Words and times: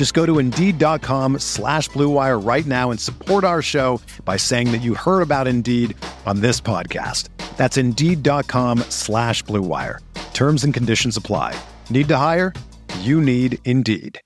Just 0.00 0.14
go 0.14 0.24
to 0.24 0.38
Indeed.com 0.38 1.40
slash 1.40 1.90
BlueWire 1.90 2.42
right 2.42 2.64
now 2.64 2.90
and 2.90 2.98
support 2.98 3.44
our 3.44 3.60
show 3.60 4.00
by 4.24 4.38
saying 4.38 4.72
that 4.72 4.78
you 4.78 4.94
heard 4.94 5.20
about 5.20 5.46
Indeed 5.46 5.94
on 6.24 6.40
this 6.40 6.58
podcast. 6.58 7.28
That's 7.58 7.76
Indeed.com 7.76 8.78
slash 8.88 9.44
BlueWire. 9.44 9.98
Terms 10.32 10.64
and 10.64 10.72
conditions 10.72 11.18
apply. 11.18 11.54
Need 11.90 12.08
to 12.08 12.16
hire? 12.16 12.54
You 13.00 13.20
need 13.20 13.58
Indeed. 13.66 14.18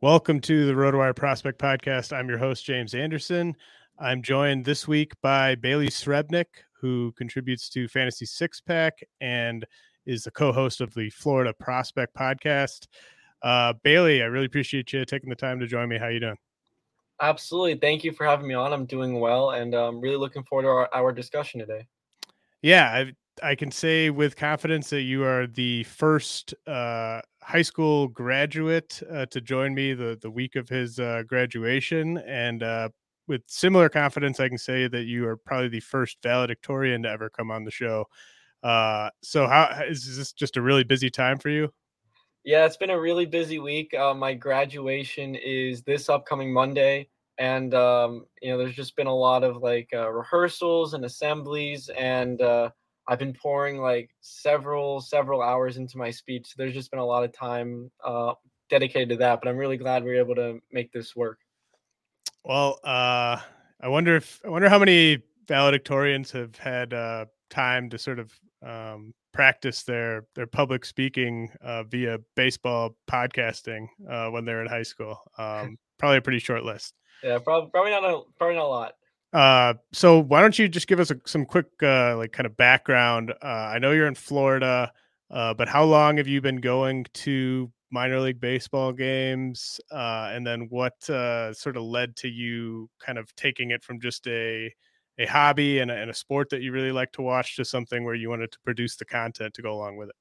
Welcome 0.00 0.40
to 0.40 0.66
the 0.66 0.72
RotoWire 0.72 1.14
Prospect 1.14 1.56
Podcast. 1.56 2.12
I'm 2.12 2.28
your 2.28 2.38
host, 2.38 2.64
James 2.64 2.94
Anderson. 2.94 3.54
I'm 3.96 4.22
joined 4.22 4.64
this 4.64 4.88
week 4.88 5.12
by 5.22 5.54
Bailey 5.54 5.86
Srebnick, 5.86 6.46
who 6.80 7.12
contributes 7.12 7.68
to 7.68 7.86
Fantasy 7.86 8.26
Six 8.26 8.60
Pack 8.60 9.04
and 9.20 9.64
is 10.06 10.24
the 10.24 10.30
co-host 10.30 10.80
of 10.80 10.94
the 10.94 11.10
Florida 11.10 11.52
Prospect 11.52 12.14
Podcast. 12.14 12.86
Uh, 13.42 13.74
Bailey, 13.82 14.22
I 14.22 14.26
really 14.26 14.46
appreciate 14.46 14.92
you 14.92 15.04
taking 15.04 15.30
the 15.30 15.36
time 15.36 15.60
to 15.60 15.66
join 15.66 15.88
me. 15.88 15.98
How 15.98 16.06
are 16.06 16.10
you 16.12 16.20
doing? 16.20 16.36
Absolutely. 17.20 17.76
Thank 17.76 18.02
you 18.02 18.12
for 18.12 18.24
having 18.24 18.46
me 18.46 18.54
on. 18.54 18.72
I'm 18.72 18.86
doing 18.86 19.20
well, 19.20 19.50
and 19.50 19.74
I'm 19.74 19.96
um, 19.96 20.00
really 20.00 20.16
looking 20.16 20.42
forward 20.44 20.62
to 20.62 20.68
our, 20.68 20.88
our 20.94 21.12
discussion 21.12 21.60
today. 21.60 21.86
Yeah, 22.62 22.86
I, 23.42 23.50
I 23.50 23.54
can 23.54 23.70
say 23.70 24.10
with 24.10 24.36
confidence 24.36 24.90
that 24.90 25.02
you 25.02 25.24
are 25.24 25.46
the 25.46 25.84
first 25.84 26.54
uh, 26.66 27.20
high 27.42 27.62
school 27.62 28.08
graduate 28.08 29.02
uh, 29.10 29.26
to 29.26 29.40
join 29.40 29.74
me 29.74 29.94
the, 29.94 30.18
the 30.20 30.30
week 30.30 30.56
of 30.56 30.68
his 30.68 30.98
uh, 30.98 31.22
graduation. 31.26 32.18
And 32.18 32.62
uh, 32.62 32.88
with 33.26 33.42
similar 33.46 33.88
confidence, 33.88 34.40
I 34.40 34.48
can 34.48 34.58
say 34.58 34.88
that 34.88 35.04
you 35.04 35.26
are 35.26 35.36
probably 35.36 35.68
the 35.68 35.80
first 35.80 36.18
valedictorian 36.22 37.02
to 37.02 37.10
ever 37.10 37.30
come 37.30 37.50
on 37.50 37.64
the 37.64 37.70
show. 37.70 38.06
Uh, 38.62 39.10
so, 39.22 39.46
how 39.46 39.82
is 39.88 40.16
this 40.16 40.32
just 40.32 40.56
a 40.56 40.62
really 40.62 40.84
busy 40.84 41.10
time 41.10 41.38
for 41.38 41.48
you? 41.48 41.72
Yeah, 42.44 42.64
it's 42.64 42.76
been 42.76 42.90
a 42.90 43.00
really 43.00 43.26
busy 43.26 43.58
week. 43.58 43.92
Uh, 43.94 44.14
my 44.14 44.34
graduation 44.34 45.34
is 45.34 45.82
this 45.82 46.08
upcoming 46.08 46.52
Monday, 46.52 47.08
and 47.38 47.74
um, 47.74 48.26
you 48.40 48.50
know, 48.50 48.58
there's 48.58 48.74
just 48.74 48.96
been 48.96 49.06
a 49.06 49.14
lot 49.14 49.44
of 49.44 49.58
like 49.58 49.88
uh, 49.94 50.10
rehearsals 50.10 50.94
and 50.94 51.04
assemblies, 51.04 51.90
and 51.90 52.40
uh, 52.40 52.70
I've 53.08 53.18
been 53.18 53.34
pouring 53.34 53.78
like 53.78 54.10
several 54.20 55.00
several 55.00 55.42
hours 55.42 55.76
into 55.76 55.98
my 55.98 56.10
speech. 56.10 56.46
So 56.46 56.54
there's 56.56 56.74
just 56.74 56.90
been 56.90 57.00
a 57.00 57.04
lot 57.04 57.24
of 57.24 57.32
time 57.32 57.90
uh, 58.04 58.34
dedicated 58.68 59.10
to 59.10 59.16
that. 59.16 59.40
But 59.42 59.48
I'm 59.48 59.56
really 59.56 59.76
glad 59.76 60.04
we 60.04 60.12
are 60.12 60.20
able 60.20 60.36
to 60.36 60.60
make 60.72 60.92
this 60.92 61.14
work. 61.16 61.38
Well, 62.44 62.78
uh, 62.84 63.40
I 63.80 63.88
wonder 63.88 64.16
if 64.16 64.40
I 64.44 64.48
wonder 64.48 64.68
how 64.68 64.78
many 64.78 65.22
valedictorians 65.46 66.30
have 66.32 66.56
had 66.56 66.94
uh, 66.94 67.26
time 67.50 67.90
to 67.90 67.98
sort 67.98 68.18
of 68.18 68.32
um, 68.66 69.12
practice 69.32 69.82
their 69.84 70.26
their 70.34 70.46
public 70.46 70.84
speaking 70.84 71.50
uh, 71.62 71.82
via 71.84 72.18
baseball 72.36 72.96
podcasting 73.10 73.86
uh, 74.08 74.28
when 74.28 74.44
they're 74.44 74.62
in 74.62 74.68
high 74.68 74.82
school. 74.82 75.18
Um, 75.38 75.78
probably 75.98 76.18
a 76.18 76.22
pretty 76.22 76.38
short 76.38 76.64
list. 76.64 76.94
Yeah, 77.22 77.38
probably 77.38 77.70
probably 77.70 77.90
not 77.90 78.04
a 78.04 78.22
probably 78.38 78.56
not 78.56 78.64
a 78.64 78.68
lot. 78.68 78.92
Uh, 79.32 79.74
so 79.92 80.18
why 80.18 80.40
don't 80.40 80.58
you 80.58 80.68
just 80.68 80.88
give 80.88 80.98
us 80.98 81.10
a, 81.10 81.16
some 81.24 81.44
quick 81.44 81.66
uh, 81.82 82.16
like 82.16 82.32
kind 82.32 82.46
of 82.46 82.56
background? 82.56 83.32
Uh, 83.42 83.46
I 83.46 83.78
know 83.78 83.92
you're 83.92 84.08
in 84.08 84.14
Florida, 84.14 84.92
uh, 85.30 85.54
but 85.54 85.68
how 85.68 85.84
long 85.84 86.16
have 86.16 86.26
you 86.26 86.40
been 86.40 86.60
going 86.60 87.06
to 87.14 87.70
minor 87.92 88.20
league 88.20 88.40
baseball 88.40 88.92
games? 88.92 89.80
Uh, 89.90 90.30
and 90.32 90.46
then 90.46 90.66
what 90.70 91.08
uh, 91.08 91.52
sort 91.54 91.76
of 91.76 91.84
led 91.84 92.16
to 92.16 92.28
you 92.28 92.90
kind 93.04 93.18
of 93.18 93.34
taking 93.36 93.70
it 93.70 93.84
from 93.84 94.00
just 94.00 94.26
a 94.26 94.72
a 95.20 95.26
hobby 95.26 95.80
and 95.80 95.90
a, 95.90 95.94
and 95.94 96.10
a 96.10 96.14
sport 96.14 96.48
that 96.48 96.62
you 96.62 96.72
really 96.72 96.92
like 96.92 97.12
to 97.12 97.22
watch 97.22 97.54
to 97.56 97.64
something 97.64 98.04
where 98.04 98.14
you 98.14 98.30
wanted 98.30 98.50
to 98.52 98.58
produce 98.60 98.96
the 98.96 99.04
content 99.04 99.52
to 99.54 99.62
go 99.62 99.72
along 99.72 99.98
with 99.98 100.08
it? 100.08 100.14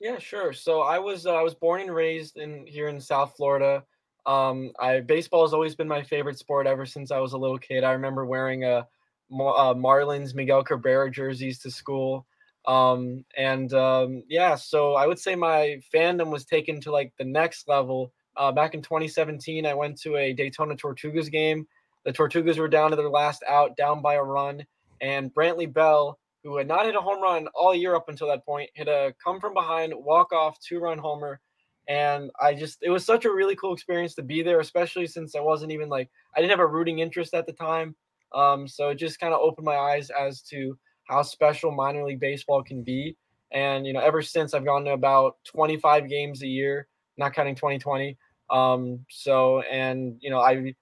Yeah, 0.00 0.18
sure. 0.18 0.52
So 0.52 0.82
I 0.82 0.98
was 0.98 1.26
uh, 1.26 1.34
I 1.34 1.42
was 1.42 1.54
born 1.54 1.80
and 1.80 1.94
raised 1.94 2.36
in 2.36 2.66
here 2.66 2.88
in 2.88 3.00
South 3.00 3.34
Florida. 3.36 3.84
Um, 4.26 4.72
I 4.80 5.00
baseball 5.00 5.44
has 5.44 5.54
always 5.54 5.76
been 5.76 5.86
my 5.86 6.02
favorite 6.02 6.38
sport 6.38 6.66
ever 6.66 6.84
since 6.84 7.12
I 7.12 7.20
was 7.20 7.34
a 7.34 7.38
little 7.38 7.58
kid. 7.58 7.84
I 7.84 7.92
remember 7.92 8.26
wearing 8.26 8.64
a, 8.64 8.86
uh, 9.32 9.74
Marlins 9.74 10.34
Miguel 10.34 10.64
Cabrera 10.64 11.08
jerseys 11.08 11.60
to 11.60 11.70
school. 11.70 12.26
Um, 12.66 13.24
and 13.36 13.72
um, 13.74 14.24
yeah, 14.28 14.56
so 14.56 14.94
I 14.94 15.06
would 15.06 15.18
say 15.20 15.36
my 15.36 15.80
fandom 15.94 16.30
was 16.30 16.44
taken 16.44 16.80
to 16.80 16.90
like 16.90 17.12
the 17.16 17.24
next 17.24 17.68
level. 17.68 18.12
Uh, 18.36 18.50
back 18.50 18.74
in 18.74 18.82
2017, 18.82 19.66
I 19.66 19.74
went 19.74 20.00
to 20.00 20.16
a 20.16 20.32
Daytona 20.32 20.74
Tortugas 20.74 21.30
game 21.30 21.66
the 22.04 22.12
Tortugas 22.12 22.58
were 22.58 22.68
down 22.68 22.90
to 22.90 22.96
their 22.96 23.08
last 23.08 23.42
out, 23.48 23.76
down 23.76 24.02
by 24.02 24.14
a 24.14 24.22
run, 24.22 24.64
and 25.00 25.32
Brantley 25.34 25.72
Bell, 25.72 26.18
who 26.44 26.56
had 26.56 26.68
not 26.68 26.86
hit 26.86 26.96
a 26.96 27.00
home 27.00 27.22
run 27.22 27.48
all 27.54 27.74
year 27.74 27.94
up 27.94 28.08
until 28.08 28.28
that 28.28 28.44
point, 28.44 28.70
hit 28.74 28.88
a 28.88 29.14
come 29.22 29.40
from 29.40 29.54
behind, 29.54 29.92
walk 29.94 30.32
off, 30.32 30.58
two 30.60 30.78
run 30.80 30.98
homer. 30.98 31.40
And 31.88 32.30
I 32.40 32.54
just, 32.54 32.78
it 32.82 32.90
was 32.90 33.04
such 33.04 33.24
a 33.24 33.32
really 33.32 33.56
cool 33.56 33.74
experience 33.74 34.14
to 34.14 34.22
be 34.22 34.42
there, 34.42 34.60
especially 34.60 35.06
since 35.06 35.34
I 35.34 35.40
wasn't 35.40 35.72
even 35.72 35.88
like, 35.88 36.08
I 36.36 36.40
didn't 36.40 36.50
have 36.50 36.60
a 36.60 36.66
rooting 36.66 37.00
interest 37.00 37.34
at 37.34 37.46
the 37.46 37.52
time. 37.52 37.96
Um, 38.34 38.66
so 38.66 38.90
it 38.90 38.96
just 38.96 39.20
kind 39.20 39.34
of 39.34 39.40
opened 39.40 39.64
my 39.64 39.76
eyes 39.76 40.10
as 40.10 40.42
to 40.42 40.78
how 41.08 41.22
special 41.22 41.70
minor 41.70 42.04
league 42.04 42.20
baseball 42.20 42.62
can 42.62 42.82
be. 42.82 43.16
And, 43.50 43.86
you 43.86 43.92
know, 43.92 44.00
ever 44.00 44.22
since 44.22 44.54
I've 44.54 44.64
gone 44.64 44.84
to 44.84 44.92
about 44.92 45.36
25 45.44 46.08
games 46.08 46.42
a 46.42 46.46
year, 46.46 46.86
not 47.18 47.34
counting 47.34 47.54
2020. 47.54 48.16
Um, 48.48 49.04
so, 49.10 49.60
and, 49.62 50.16
you 50.20 50.30
know, 50.30 50.40
I, 50.40 50.74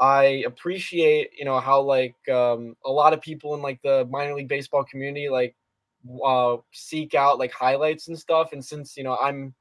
I 0.00 0.44
appreciate, 0.46 1.30
you 1.38 1.44
know, 1.44 1.58
how 1.58 1.80
like 1.80 2.16
um, 2.28 2.76
a 2.84 2.90
lot 2.90 3.12
of 3.12 3.20
people 3.20 3.54
in 3.54 3.62
like 3.62 3.80
the 3.82 4.06
minor 4.10 4.34
league 4.34 4.48
baseball 4.48 4.84
community 4.84 5.28
like 5.28 5.56
uh, 6.24 6.56
seek 6.72 7.14
out 7.14 7.38
like 7.38 7.52
highlights 7.52 8.08
and 8.08 8.18
stuff. 8.18 8.52
And 8.52 8.64
since 8.64 8.96
you 8.96 9.04
know 9.04 9.16
I'm 9.16 9.54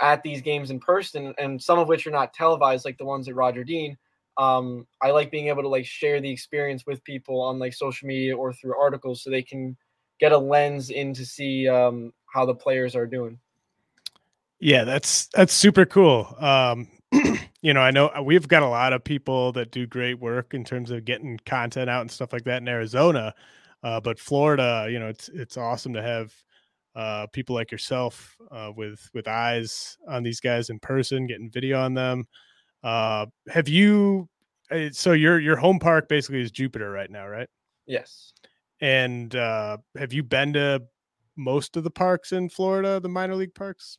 at 0.00 0.22
these 0.22 0.42
games 0.42 0.70
in 0.70 0.80
person, 0.80 1.34
and 1.38 1.62
some 1.62 1.78
of 1.78 1.88
which 1.88 2.06
are 2.06 2.10
not 2.10 2.34
televised, 2.34 2.84
like 2.84 2.98
the 2.98 3.04
ones 3.04 3.28
at 3.28 3.34
Roger 3.34 3.64
Dean, 3.64 3.96
um, 4.36 4.86
I 5.02 5.10
like 5.10 5.30
being 5.30 5.48
able 5.48 5.62
to 5.62 5.68
like 5.68 5.86
share 5.86 6.20
the 6.20 6.30
experience 6.30 6.84
with 6.86 7.04
people 7.04 7.40
on 7.40 7.58
like 7.58 7.72
social 7.72 8.06
media 8.06 8.36
or 8.36 8.52
through 8.52 8.78
articles, 8.78 9.22
so 9.22 9.30
they 9.30 9.42
can 9.42 9.76
get 10.20 10.32
a 10.32 10.38
lens 10.38 10.90
in 10.90 11.14
to 11.14 11.24
see 11.24 11.68
um, 11.68 12.12
how 12.26 12.44
the 12.44 12.54
players 12.54 12.94
are 12.94 13.06
doing. 13.06 13.38
Yeah, 14.60 14.84
that's 14.84 15.26
that's 15.28 15.52
super 15.52 15.84
cool. 15.84 16.34
Um, 16.38 16.88
you 17.64 17.72
know, 17.72 17.80
I 17.80 17.90
know 17.92 18.08
uh, 18.08 18.22
we've 18.22 18.46
got 18.46 18.62
a 18.62 18.68
lot 18.68 18.92
of 18.92 19.02
people 19.02 19.50
that 19.52 19.70
do 19.70 19.86
great 19.86 20.20
work 20.20 20.52
in 20.52 20.64
terms 20.64 20.90
of 20.90 21.06
getting 21.06 21.40
content 21.46 21.88
out 21.88 22.02
and 22.02 22.10
stuff 22.10 22.30
like 22.30 22.44
that 22.44 22.60
in 22.60 22.68
Arizona. 22.68 23.34
Uh, 23.82 23.98
but 24.00 24.18
Florida, 24.18 24.86
you 24.90 24.98
know, 24.98 25.08
it's 25.08 25.30
it's 25.30 25.56
awesome 25.56 25.94
to 25.94 26.02
have 26.02 26.34
uh, 26.94 27.26
people 27.32 27.54
like 27.54 27.72
yourself 27.72 28.36
uh, 28.50 28.70
with 28.76 29.08
with 29.14 29.26
eyes 29.26 29.96
on 30.06 30.22
these 30.22 30.40
guys 30.40 30.68
in 30.68 30.78
person, 30.78 31.26
getting 31.26 31.50
video 31.50 31.80
on 31.80 31.94
them. 31.94 32.26
Uh, 32.82 33.24
have 33.48 33.66
you? 33.66 34.28
Uh, 34.70 34.90
so 34.92 35.12
your 35.12 35.40
your 35.40 35.56
home 35.56 35.78
park 35.78 36.06
basically 36.06 36.42
is 36.42 36.50
Jupiter 36.50 36.90
right 36.90 37.10
now, 37.10 37.26
right? 37.26 37.48
Yes. 37.86 38.34
And 38.82 39.32
have 39.32 40.12
you 40.12 40.22
been 40.22 40.52
to 40.52 40.82
most 41.34 41.78
of 41.78 41.84
the 41.84 41.90
parks 41.90 42.32
in 42.32 42.50
Florida, 42.50 43.00
the 43.00 43.08
minor 43.08 43.36
league 43.36 43.54
parks? 43.54 43.96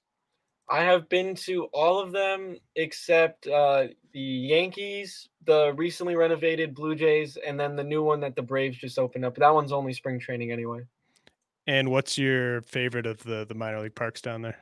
I 0.69 0.83
have 0.83 1.07
been 1.09 1.35
to 1.35 1.65
all 1.65 1.99
of 1.99 2.11
them 2.11 2.57
except 2.75 3.47
uh, 3.47 3.87
the 4.13 4.19
Yankees, 4.19 5.29
the 5.45 5.73
recently 5.73 6.15
renovated 6.15 6.73
Blue 6.73 6.95
Jays, 6.95 7.37
and 7.37 7.59
then 7.59 7.75
the 7.75 7.83
new 7.83 8.03
one 8.03 8.19
that 8.21 8.35
the 8.35 8.41
Braves 8.41 8.77
just 8.77 8.97
opened 8.97 9.25
up. 9.25 9.35
That 9.35 9.53
one's 9.53 9.71
only 9.71 9.93
spring 9.93 10.19
training 10.19 10.51
anyway. 10.51 10.81
And 11.67 11.89
what's 11.89 12.17
your 12.17 12.61
favorite 12.61 13.05
of 13.05 13.23
the 13.23 13.45
the 13.47 13.55
minor 13.55 13.81
league 13.81 13.95
parks 13.95 14.21
down 14.21 14.41
there? 14.41 14.57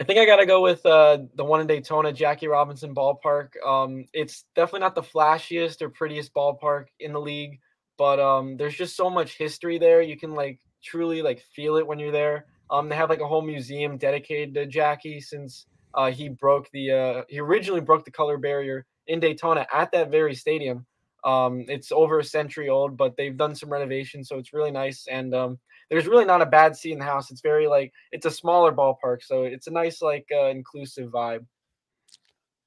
I 0.00 0.04
think 0.04 0.18
I 0.18 0.26
got 0.26 0.36
to 0.36 0.46
go 0.46 0.60
with 0.60 0.84
uh, 0.84 1.18
the 1.36 1.44
one 1.44 1.60
in 1.60 1.66
Daytona, 1.66 2.12
Jackie 2.12 2.48
Robinson 2.48 2.94
Ballpark. 2.94 3.50
Um, 3.64 4.06
it's 4.12 4.44
definitely 4.56 4.80
not 4.80 4.96
the 4.96 5.02
flashiest 5.02 5.82
or 5.82 5.88
prettiest 5.88 6.34
ballpark 6.34 6.86
in 6.98 7.12
the 7.12 7.20
league, 7.20 7.60
but 7.96 8.18
um, 8.18 8.56
there's 8.56 8.74
just 8.74 8.96
so 8.96 9.08
much 9.08 9.38
history 9.38 9.78
there. 9.78 10.02
You 10.02 10.16
can 10.16 10.34
like 10.34 10.58
truly 10.82 11.22
like 11.22 11.40
feel 11.54 11.76
it 11.76 11.86
when 11.86 11.98
you're 11.98 12.10
there. 12.10 12.46
Um, 12.74 12.88
they 12.88 12.96
have 12.96 13.08
like 13.08 13.20
a 13.20 13.26
whole 13.26 13.42
museum 13.42 13.96
dedicated 13.96 14.52
to 14.54 14.66
Jackie 14.66 15.20
since 15.20 15.66
uh, 15.94 16.10
he 16.10 16.28
broke 16.28 16.68
the 16.72 16.90
uh, 16.90 17.22
he 17.28 17.38
originally 17.38 17.80
broke 17.80 18.04
the 18.04 18.10
color 18.10 18.36
barrier 18.36 18.84
in 19.06 19.20
Daytona 19.20 19.64
at 19.72 19.92
that 19.92 20.10
very 20.10 20.34
stadium. 20.34 20.84
Um, 21.24 21.64
it's 21.68 21.92
over 21.92 22.18
a 22.18 22.24
century 22.24 22.68
old, 22.68 22.96
but 22.96 23.16
they've 23.16 23.36
done 23.36 23.54
some 23.54 23.70
renovations, 23.70 24.28
so 24.28 24.38
it's 24.38 24.52
really 24.52 24.72
nice. 24.72 25.06
And 25.08 25.34
um, 25.34 25.58
there's 25.88 26.08
really 26.08 26.24
not 26.24 26.42
a 26.42 26.46
bad 26.46 26.76
seat 26.76 26.92
in 26.92 26.98
the 26.98 27.04
house. 27.04 27.30
It's 27.30 27.40
very 27.40 27.68
like 27.68 27.92
it's 28.10 28.26
a 28.26 28.30
smaller 28.30 28.72
ballpark, 28.72 29.22
so 29.22 29.44
it's 29.44 29.68
a 29.68 29.70
nice 29.70 30.02
like 30.02 30.26
uh, 30.34 30.46
inclusive 30.46 31.10
vibe. 31.10 31.46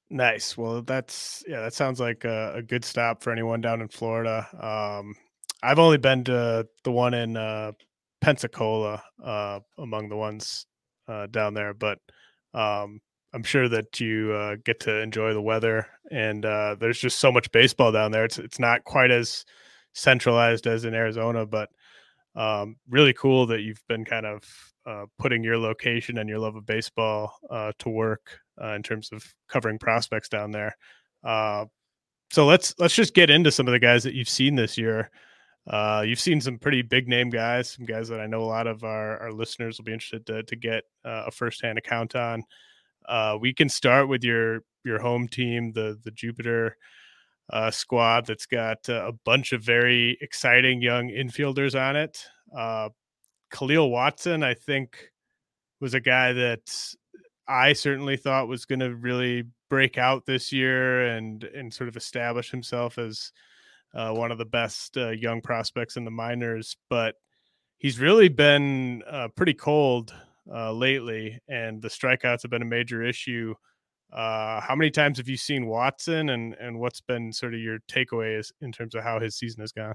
Nice. 0.08 0.56
Well, 0.56 0.80
that's 0.80 1.44
yeah, 1.46 1.60
that 1.60 1.74
sounds 1.74 2.00
like 2.00 2.24
a, 2.24 2.54
a, 2.56 2.62
good 2.62 2.82
stop 2.82 3.22
for 3.22 3.30
anyone 3.30 3.60
down 3.60 3.82
in 3.82 3.88
Florida. 3.88 4.48
Um, 4.58 5.14
I've 5.62 5.78
only 5.78 5.98
been 5.98 6.24
to 6.24 6.66
the 6.82 6.92
one 6.92 7.12
in 7.12 7.36
uh, 7.36 7.72
Pensacola 8.20 9.02
uh, 9.22 9.60
among 9.78 10.08
the 10.08 10.16
ones 10.16 10.66
uh, 11.08 11.26
down 11.26 11.54
there, 11.54 11.74
but 11.74 11.98
um, 12.54 13.00
I'm 13.32 13.42
sure 13.42 13.68
that 13.68 14.00
you 14.00 14.32
uh, 14.32 14.56
get 14.64 14.80
to 14.80 15.00
enjoy 15.00 15.32
the 15.34 15.42
weather. 15.42 15.86
And 16.10 16.44
uh, 16.44 16.76
there's 16.78 16.98
just 16.98 17.18
so 17.18 17.30
much 17.30 17.50
baseball 17.52 17.92
down 17.92 18.10
there. 18.10 18.24
It's 18.24 18.38
it's 18.38 18.58
not 18.58 18.84
quite 18.84 19.10
as 19.10 19.44
centralized 19.94 20.66
as 20.66 20.84
in 20.84 20.94
Arizona, 20.94 21.46
but 21.46 21.68
um, 22.34 22.76
really 22.88 23.12
cool 23.12 23.46
that 23.46 23.62
you've 23.62 23.82
been 23.88 24.04
kind 24.04 24.26
of 24.26 24.42
uh, 24.86 25.06
putting 25.18 25.42
your 25.42 25.58
location 25.58 26.18
and 26.18 26.28
your 26.28 26.38
love 26.38 26.56
of 26.56 26.64
baseball 26.64 27.34
uh, 27.50 27.72
to 27.78 27.88
work 27.88 28.40
in 28.74 28.82
terms 28.82 29.10
of 29.12 29.24
covering 29.48 29.78
prospects 29.78 30.28
down 30.28 30.50
there. 30.50 30.76
So 32.30 32.44
let's 32.44 32.74
let's 32.78 32.94
just 32.94 33.14
get 33.14 33.30
into 33.30 33.50
some 33.50 33.66
of 33.66 33.72
the 33.72 33.78
guys 33.78 34.02
that 34.02 34.14
you've 34.14 34.28
seen 34.28 34.54
this 34.54 34.76
year. 34.76 35.10
Uh, 35.68 36.02
you've 36.06 36.20
seen 36.20 36.40
some 36.40 36.58
pretty 36.58 36.82
big 36.82 37.08
name 37.08 37.30
guys, 37.30 37.70
some 37.70 37.84
guys 37.84 38.08
that 38.08 38.20
I 38.20 38.26
know 38.26 38.40
a 38.40 38.44
lot 38.44 38.66
of 38.66 38.84
our, 38.84 39.18
our 39.18 39.32
listeners 39.32 39.78
will 39.78 39.84
be 39.84 39.92
interested 39.92 40.24
to, 40.26 40.42
to 40.42 40.56
get 40.56 40.84
uh, 41.04 41.24
a 41.26 41.30
firsthand 41.30 41.78
account 41.78 42.16
on. 42.16 42.42
we 43.40 43.52
can 43.52 43.68
start 43.68 44.08
with 44.08 44.24
your 44.24 44.62
your 44.84 44.98
home 44.98 45.28
team, 45.28 45.72
the 45.72 45.98
the 46.02 46.10
Jupiter 46.10 46.76
uh, 47.50 47.70
squad 47.70 48.26
that's 48.26 48.46
got 48.46 48.88
uh, 48.88 49.06
a 49.06 49.12
bunch 49.12 49.52
of 49.52 49.62
very 49.62 50.18
exciting 50.20 50.82
young 50.82 51.08
infielders 51.08 51.78
on 51.78 51.96
it. 51.96 52.24
Uh, 52.56 52.90
Kahlil 53.50 53.90
Watson, 53.90 54.42
I 54.42 54.54
think, 54.54 55.10
was 55.80 55.94
a 55.94 56.00
guy 56.00 56.32
that 56.34 56.94
I 57.46 57.72
certainly 57.72 58.16
thought 58.16 58.48
was 58.48 58.66
going 58.66 58.80
to 58.80 58.94
really 58.94 59.44
break 59.70 59.98
out 59.98 60.26
this 60.26 60.52
year 60.52 61.06
and 61.06 61.44
and 61.44 61.72
sort 61.72 61.88
of 61.88 61.96
establish 61.96 62.50
himself 62.50 62.98
as 62.98 63.32
uh, 63.94 64.12
one 64.12 64.30
of 64.30 64.38
the 64.38 64.44
best 64.44 64.96
uh, 64.96 65.10
young 65.10 65.40
prospects 65.40 65.96
in 65.96 66.04
the 66.04 66.10
minors. 66.10 66.76
But 66.88 67.14
he's 67.78 67.98
really 67.98 68.28
been 68.28 69.02
uh, 69.10 69.28
pretty 69.36 69.54
cold 69.54 70.14
lately, 70.46 71.40
and 71.48 71.82
the 71.82 71.88
strikeouts 71.88 72.42
have 72.42 72.50
been 72.50 72.62
a 72.62 72.66
major 72.66 73.02
issue. 73.02 73.54
Uh, 74.12 74.60
how 74.60 74.74
many 74.74 74.90
times 74.90 75.18
have 75.18 75.28
you 75.28 75.36
seen 75.36 75.66
Watson, 75.66 76.30
and 76.30 76.54
and 76.54 76.78
what's 76.78 77.00
been 77.00 77.32
sort 77.32 77.54
of 77.54 77.60
your 77.60 77.78
takeaways 77.90 78.50
in 78.60 78.72
terms 78.72 78.94
of 78.94 79.02
how 79.02 79.20
his 79.20 79.36
season 79.36 79.60
has 79.60 79.72
gone? 79.72 79.94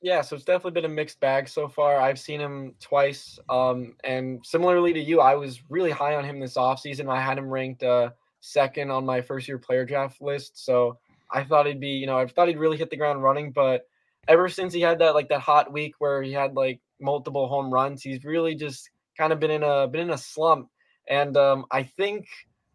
Yeah, 0.00 0.22
so 0.22 0.34
it's 0.34 0.44
definitely 0.44 0.80
been 0.80 0.90
a 0.90 0.94
mixed 0.94 1.20
bag 1.20 1.48
so 1.48 1.68
far. 1.68 2.00
I've 2.00 2.18
seen 2.18 2.40
him 2.40 2.74
twice, 2.80 3.38
um, 3.48 3.94
and 4.02 4.44
similarly 4.44 4.92
to 4.94 5.00
you, 5.00 5.20
I 5.20 5.34
was 5.34 5.62
really 5.68 5.90
high 5.90 6.16
on 6.16 6.24
him 6.24 6.40
this 6.40 6.54
offseason. 6.54 7.08
I 7.08 7.20
had 7.20 7.38
him 7.38 7.48
ranked 7.48 7.82
uh, 7.82 8.10
second 8.40 8.90
on 8.90 9.04
my 9.04 9.20
first 9.20 9.46
year 9.46 9.58
player 9.58 9.84
draft 9.84 10.22
list, 10.22 10.64
so 10.64 10.98
I 11.32 11.44
thought 11.44 11.66
he'd 11.66 11.80
be, 11.80 11.90
you 11.90 12.06
know, 12.06 12.18
I 12.18 12.26
thought 12.26 12.48
he'd 12.48 12.58
really 12.58 12.76
hit 12.76 12.90
the 12.90 12.96
ground 12.96 13.22
running. 13.22 13.52
But 13.52 13.86
ever 14.28 14.48
since 14.48 14.72
he 14.72 14.80
had 14.80 14.98
that 15.00 15.14
like 15.14 15.28
that 15.28 15.40
hot 15.40 15.72
week 15.72 15.94
where 15.98 16.22
he 16.22 16.32
had 16.32 16.54
like 16.54 16.80
multiple 17.00 17.48
home 17.48 17.72
runs, 17.72 18.02
he's 18.02 18.24
really 18.24 18.54
just 18.54 18.90
kind 19.16 19.32
of 19.32 19.40
been 19.40 19.50
in 19.50 19.62
a 19.62 19.88
been 19.88 20.02
in 20.02 20.10
a 20.10 20.18
slump. 20.18 20.68
And 21.08 21.36
um, 21.36 21.66
I 21.70 21.82
think 21.82 22.26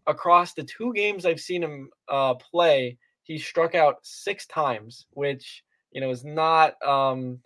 across 0.08 0.54
the 0.54 0.64
two 0.64 0.94
games 0.94 1.26
I've 1.26 1.40
seen 1.40 1.64
him 1.64 1.90
uh, 2.10 2.36
play, 2.36 2.98
he 3.24 3.38
struck 3.38 3.76
out 3.76 3.98
six 4.04 4.46
times, 4.48 5.06
which 5.12 5.64
you 5.92 6.02
know 6.02 6.10
is 6.10 6.24
not 6.24 6.82
um, 6.86 7.40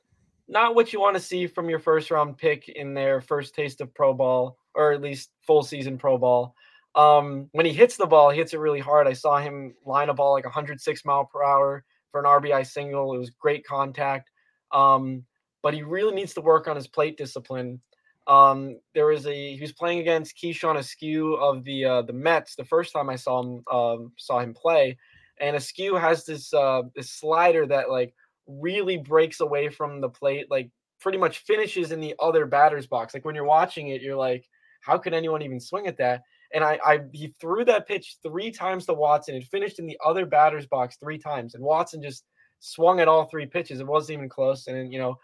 not 0.48 0.76
what 0.76 0.94
you 0.94 1.00
want 1.00 1.16
to 1.16 1.22
see 1.22 1.48
from 1.48 1.70
your 1.70 1.80
first 1.80 2.12
round 2.12 2.38
pick 2.38 2.70
in 2.70 2.94
their 2.94 3.22
first 3.22 3.56
taste 3.56 3.82
of 3.82 3.94
pro 3.94 4.14
ball, 4.14 4.58
or 4.76 4.92
at 4.92 5.02
least 5.02 5.32
full 5.46 5.64
season 5.64 5.98
pro 5.98 6.18
ball. 6.18 6.56
Um, 6.96 7.50
when 7.54 7.66
he 7.66 7.74
hits 7.74 7.98
the 7.98 8.06
ball, 8.06 8.30
he 8.30 8.40
hits 8.40 8.54
it 8.54 8.60
really 8.60 8.80
hard. 8.80 9.08
I 9.08 9.14
saw 9.14 9.38
him 9.38 9.74
line 9.86 10.10
a 10.10 10.14
ball 10.14 10.34
like 10.34 10.46
106 10.46 11.06
mile 11.06 11.26
per 11.26 11.44
hour 11.44 11.84
for 12.12 12.20
an 12.20 12.26
RBI 12.26 12.66
single. 12.68 13.14
It 13.14 13.18
was 13.18 13.30
great 13.30 13.66
contact. 13.66 14.30
Um, 14.72 15.24
but 15.64 15.74
he 15.74 15.84
really 15.84 16.14
needs 16.14 16.34
to 16.34 16.42
work 16.42 16.68
on 16.68 16.76
his 16.76 16.88
plate 16.88 17.18
discipline. 17.18 17.80
Um, 18.28 18.80
there 18.94 19.08
was 19.08 19.26
a 19.26 19.56
he 19.56 19.62
was 19.62 19.72
playing 19.72 20.00
against 20.00 20.38
Keyshawn 20.38 20.78
Askew 20.78 21.36
of 21.36 21.64
the 21.64 21.86
uh, 21.86 22.02
the 22.04 22.14
Mets 22.14 22.56
the 22.56 22.66
first 22.66 22.94
time 22.94 23.10
I 23.10 23.16
saw 23.16 23.42
him 23.42 23.64
um, 23.72 24.12
saw 24.18 24.40
him 24.40 24.54
play, 24.54 24.98
and 25.40 25.56
Askew 25.56 25.96
has 25.96 26.26
this 26.26 26.54
uh, 26.54 26.84
this 26.96 27.12
slider 27.12 27.66
that 27.68 27.90
like 27.90 28.14
really 28.48 28.98
breaks 28.98 29.40
away 29.40 29.70
from 29.70 30.02
the 30.02 30.10
plate, 30.10 30.52
like 30.52 30.70
pretty 31.00 31.18
much 31.18 31.40
finishes 31.40 31.92
in 31.92 32.00
the 32.00 32.16
other 32.20 32.46
batter's 32.46 32.88
box. 32.88 33.14
Like 33.14 33.26
when 33.26 33.36
you're 33.36 33.44
watching 33.44 33.90
it, 33.90 34.02
you're 34.02 34.16
like, 34.16 34.48
how 34.82 34.98
could 34.98 35.14
anyone 35.14 35.42
even 35.42 35.60
swing 35.60 35.88
at 35.88 35.98
that? 35.98 36.22
And 36.54 36.64
I, 36.64 36.80
I 36.86 37.00
he 37.12 37.34
threw 37.40 37.64
that 37.66 37.88
pitch 37.88 38.18
three 38.22 38.52
times 38.52 38.86
to 38.86 38.94
Watson. 38.94 39.36
It 39.36 39.46
finished 39.46 39.80
in 39.80 39.86
the 39.86 39.98
other 40.06 40.26
batter's 40.26 40.66
box 40.68 40.98
three 40.98 41.18
times, 41.18 41.56
and 41.56 41.64
Watson 41.64 42.02
just 42.02 42.26
swung 42.60 43.00
at 43.00 43.08
all 43.08 43.26
three 43.26 43.46
pitches. 43.46 43.80
It 43.80 43.88
wasn't 43.88 44.18
even 44.18 44.30
close. 44.30 44.68
And 44.68 44.92
you 44.92 45.00
know, 45.00 45.18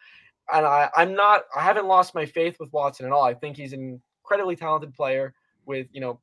and 0.53 0.65
I, 0.65 0.89
I'm 0.95 1.13
not, 1.13 1.43
I 1.55 1.61
haven't 1.61 1.87
lost 1.87 2.15
my 2.15 2.25
faith 2.25 2.57
with 2.59 2.71
Watson 2.71 3.05
at 3.05 3.11
all. 3.11 3.23
I 3.23 3.33
think 3.33 3.57
he's 3.57 3.73
an 3.73 4.01
incredibly 4.23 4.55
talented 4.55 4.93
player 4.93 5.33
with, 5.65 5.87
you 5.91 6.01
know, 6.01 6.19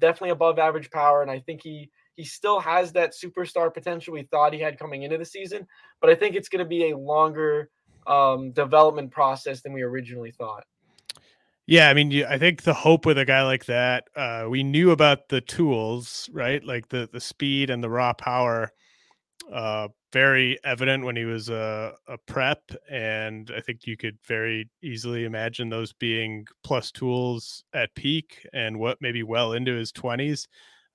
definitely 0.00 0.30
above 0.30 0.58
average 0.58 0.90
power. 0.90 1.22
And 1.22 1.30
I 1.30 1.40
think 1.40 1.62
he, 1.62 1.90
he 2.16 2.24
still 2.24 2.60
has 2.60 2.92
that 2.92 3.12
superstar 3.12 3.72
potential 3.72 4.14
we 4.14 4.22
thought 4.24 4.52
he 4.52 4.60
had 4.60 4.78
coming 4.78 5.02
into 5.02 5.18
the 5.18 5.24
season. 5.24 5.66
But 6.00 6.10
I 6.10 6.14
think 6.14 6.36
it's 6.36 6.48
going 6.48 6.64
to 6.64 6.68
be 6.68 6.90
a 6.90 6.96
longer 6.96 7.70
um, 8.06 8.52
development 8.52 9.10
process 9.10 9.62
than 9.62 9.72
we 9.72 9.82
originally 9.82 10.30
thought. 10.30 10.64
Yeah, 11.66 11.88
I 11.88 11.94
mean, 11.94 12.24
I 12.24 12.36
think 12.36 12.62
the 12.62 12.74
hope 12.74 13.06
with 13.06 13.16
a 13.16 13.24
guy 13.24 13.42
like 13.42 13.64
that, 13.66 14.04
uh, 14.14 14.46
we 14.50 14.62
knew 14.62 14.90
about 14.90 15.28
the 15.28 15.40
tools, 15.40 16.28
right? 16.32 16.62
Like 16.62 16.88
the 16.88 17.08
the 17.10 17.20
speed 17.20 17.70
and 17.70 17.82
the 17.82 17.88
raw 17.88 18.12
power 18.12 18.70
uh, 19.52 19.88
very 20.12 20.58
evident 20.64 21.04
when 21.04 21.16
he 21.16 21.24
was 21.24 21.48
a, 21.48 21.92
a 22.08 22.18
prep, 22.26 22.62
and 22.90 23.50
I 23.56 23.60
think 23.60 23.86
you 23.86 23.96
could 23.96 24.18
very 24.26 24.68
easily 24.82 25.24
imagine 25.24 25.68
those 25.68 25.92
being 25.92 26.46
plus 26.62 26.92
tools 26.92 27.64
at 27.72 27.94
peak 27.94 28.46
and 28.52 28.78
what 28.78 28.98
maybe 29.00 29.22
well 29.22 29.52
into 29.52 29.72
his 29.74 29.90
twenties. 29.90 30.46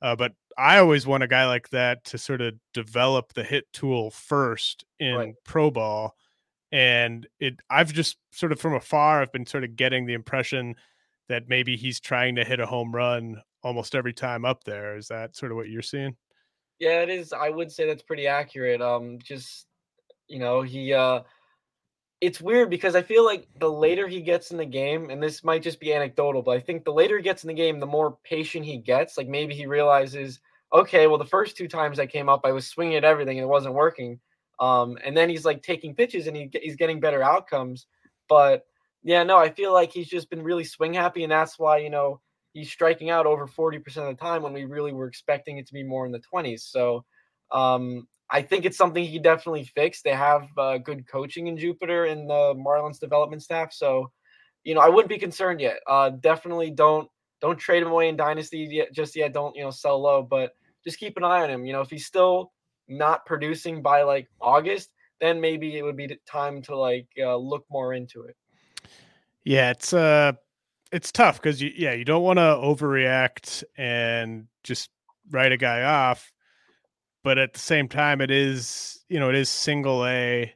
Uh, 0.02 0.16
but 0.16 0.34
I 0.58 0.78
always 0.78 1.06
want 1.06 1.24
a 1.24 1.28
guy 1.28 1.46
like 1.48 1.70
that 1.70 2.06
to 2.06 2.18
sort 2.18 2.42
of 2.42 2.54
develop 2.74 3.34
the 3.34 3.44
hit 3.44 3.66
tool 3.74 4.12
first 4.12 4.86
in 5.00 5.16
right. 5.16 5.34
pro 5.46 5.70
ball. 5.70 6.16
And 6.72 7.28
it, 7.40 7.56
I've 7.70 7.92
just 7.94 8.18
sort 8.32 8.52
of 8.52 8.60
from 8.60 8.76
afar, 8.76 9.22
I've 9.22 9.32
been 9.32 9.46
sort 9.46 9.64
of 9.64 9.76
getting 9.76 10.06
the 10.06 10.14
impression 10.14 10.76
that 11.28 11.48
maybe 11.48 11.76
he's 11.76 12.00
trying 12.00 12.36
to 12.36 12.44
hit 12.44 12.60
a 12.60 12.66
home 12.66 12.94
run 12.94 13.42
almost 13.64 13.96
every 13.96 14.14
time 14.14 14.46
up 14.46 14.64
there. 14.64 14.96
Is 14.96 15.08
that 15.08 15.36
sort 15.36 15.52
of 15.52 15.56
what 15.56 15.70
you're 15.70 15.82
seeing? 15.82 16.16
Yeah, 16.80 17.02
it 17.02 17.10
is. 17.10 17.34
I 17.34 17.50
would 17.50 17.72
say 17.72 17.88
that's 17.88 18.04
pretty 18.04 18.28
accurate. 18.28 18.82
Um, 18.82 19.20
just 19.24 19.66
you 20.28 20.40
know, 20.40 20.62
he 20.62 20.94
uh 20.94 21.22
it's 22.22 22.42
weird 22.42 22.70
because 22.70 22.96
I 22.96 23.02
feel 23.02 23.24
like 23.26 23.48
the 23.60 23.72
later 23.72 24.08
he 24.08 24.22
gets 24.22 24.52
in 24.52 24.58
the 24.58 24.66
game, 24.66 25.10
and 25.10 25.24
this 25.24 25.44
might 25.44 25.64
just 25.64 25.80
be 25.80 25.94
anecdotal, 25.94 26.42
but 26.42 26.58
I 26.58 26.60
think 26.60 26.84
the 26.84 26.92
later 26.92 27.18
he 27.18 27.24
gets 27.24 27.44
in 27.44 27.48
the 27.48 27.54
game, 27.54 27.80
the 27.80 27.86
more 27.86 28.18
patient 28.24 28.66
he 28.66 28.78
gets. 28.78 29.18
Like 29.18 29.28
maybe 29.30 29.56
he 29.56 29.66
realizes, 29.66 30.42
okay, 30.74 31.08
well, 31.08 31.18
the 31.18 31.26
first 31.26 31.56
two 31.56 31.68
times 31.68 31.98
I 31.98 32.06
came 32.08 32.28
up, 32.28 32.42
I 32.44 32.52
was 32.52 32.68
swinging 32.68 32.98
at 32.98 33.06
everything 33.06 33.38
and 33.38 33.46
it 33.46 33.50
wasn't 33.50 33.74
working. 33.74 34.20
Um, 34.60 34.98
and 35.04 35.16
then 35.16 35.30
he's 35.30 35.46
like 35.46 35.64
taking 35.64 35.96
pitches 35.96 36.28
and 36.28 36.36
he, 36.36 36.50
he's 36.62 36.76
getting 36.76 37.00
better 37.00 37.24
outcomes. 37.24 37.88
But 38.28 38.66
yeah, 39.04 39.24
no, 39.24 39.38
I 39.38 39.50
feel 39.50 39.74
like 39.74 39.92
he's 39.92 40.10
just 40.10 40.30
been 40.30 40.44
really 40.44 40.66
swing 40.66 40.94
happy, 40.94 41.24
and 41.24 41.32
that's 41.32 41.58
why 41.58 41.78
you 41.78 41.90
know 41.90 42.20
he's 42.54 42.72
striking 42.72 43.10
out 43.10 43.26
over 43.26 43.48
40% 43.48 43.86
of 43.98 44.08
the 44.08 44.14
time 44.16 44.42
when 44.42 44.54
we 44.54 44.66
really 44.66 44.92
were 44.92 45.08
expecting 45.08 45.58
it 45.58 45.68
to 45.68 45.74
be 45.74 45.84
more 45.84 46.06
in 46.06 46.12
the 46.12 46.22
20s. 46.34 46.62
So 46.62 47.06
um, 47.52 48.08
I 48.30 48.42
think 48.42 48.66
it's 48.66 48.78
something 48.78 49.04
he 49.04 49.20
definitely 49.20 49.64
fix. 49.64 50.02
They 50.02 50.14
have 50.14 50.48
uh, 50.58 50.78
good 50.78 51.08
coaching 51.08 51.48
in 51.48 51.58
Jupiter 51.58 52.06
and 52.06 52.30
the 52.30 52.56
Marlins 52.56 53.00
development 53.00 53.44
staff. 53.44 53.72
So, 53.74 54.12
you 54.64 54.76
know, 54.76 54.82
I 54.82 54.90
wouldn't 54.90 55.10
be 55.10 55.18
concerned 55.18 55.62
yet. 55.62 55.80
Uh, 55.88 56.10
definitely 56.10 56.72
don't 56.72 57.08
don't 57.42 57.58
trade 57.58 57.84
him 57.84 57.90
away 57.90 58.10
in 58.10 58.18
dynasty 58.18 58.68
yet, 58.70 58.92
just 58.94 59.16
yet. 59.16 59.34
Don't 59.34 59.56
you 59.56 59.64
know 59.64 59.72
sell 59.72 60.02
low, 60.02 60.22
but 60.22 60.52
just 60.84 61.00
keep 61.00 61.18
an 61.18 61.24
eye 61.24 61.42
on 61.42 61.50
him. 61.50 61.66
You 61.66 61.74
know, 61.74 61.82
if 61.82 61.90
he's 61.90 62.06
still 62.06 62.52
not 62.90 63.26
producing 63.26 63.82
by 63.82 64.04
like 64.04 64.28
August, 64.42 64.90
then 65.20 65.40
maybe 65.40 65.78
it 65.78 65.84
would 65.84 65.98
be 65.98 66.18
time 66.26 66.62
to 66.64 66.76
like 66.76 67.08
uh, 67.20 67.36
look 67.36 67.66
more 67.70 67.94
into 67.94 68.24
it. 68.24 68.36
Yeah, 69.44 69.72
it's 69.72 69.94
uh 69.94 70.34
it's 70.92 71.12
tough 71.12 71.42
because 71.42 71.62
you 71.62 71.72
yeah 71.76 71.94
you 71.94 72.06
don't 72.06 72.24
want 72.24 72.38
to 72.38 72.42
overreact 72.42 73.64
and 73.78 74.48
just 74.64 74.90
write 75.32 75.52
a 75.52 75.58
guy 75.58 75.84
off, 75.84 76.32
but 77.24 77.38
at 77.38 77.54
the 77.54 77.60
same 77.60 77.88
time 77.88 78.22
it 78.22 78.32
is 78.32 79.04
you 79.10 79.20
know 79.20 79.30
it 79.30 79.36
is 79.36 79.50
single 79.50 80.06
A. 80.06 80.54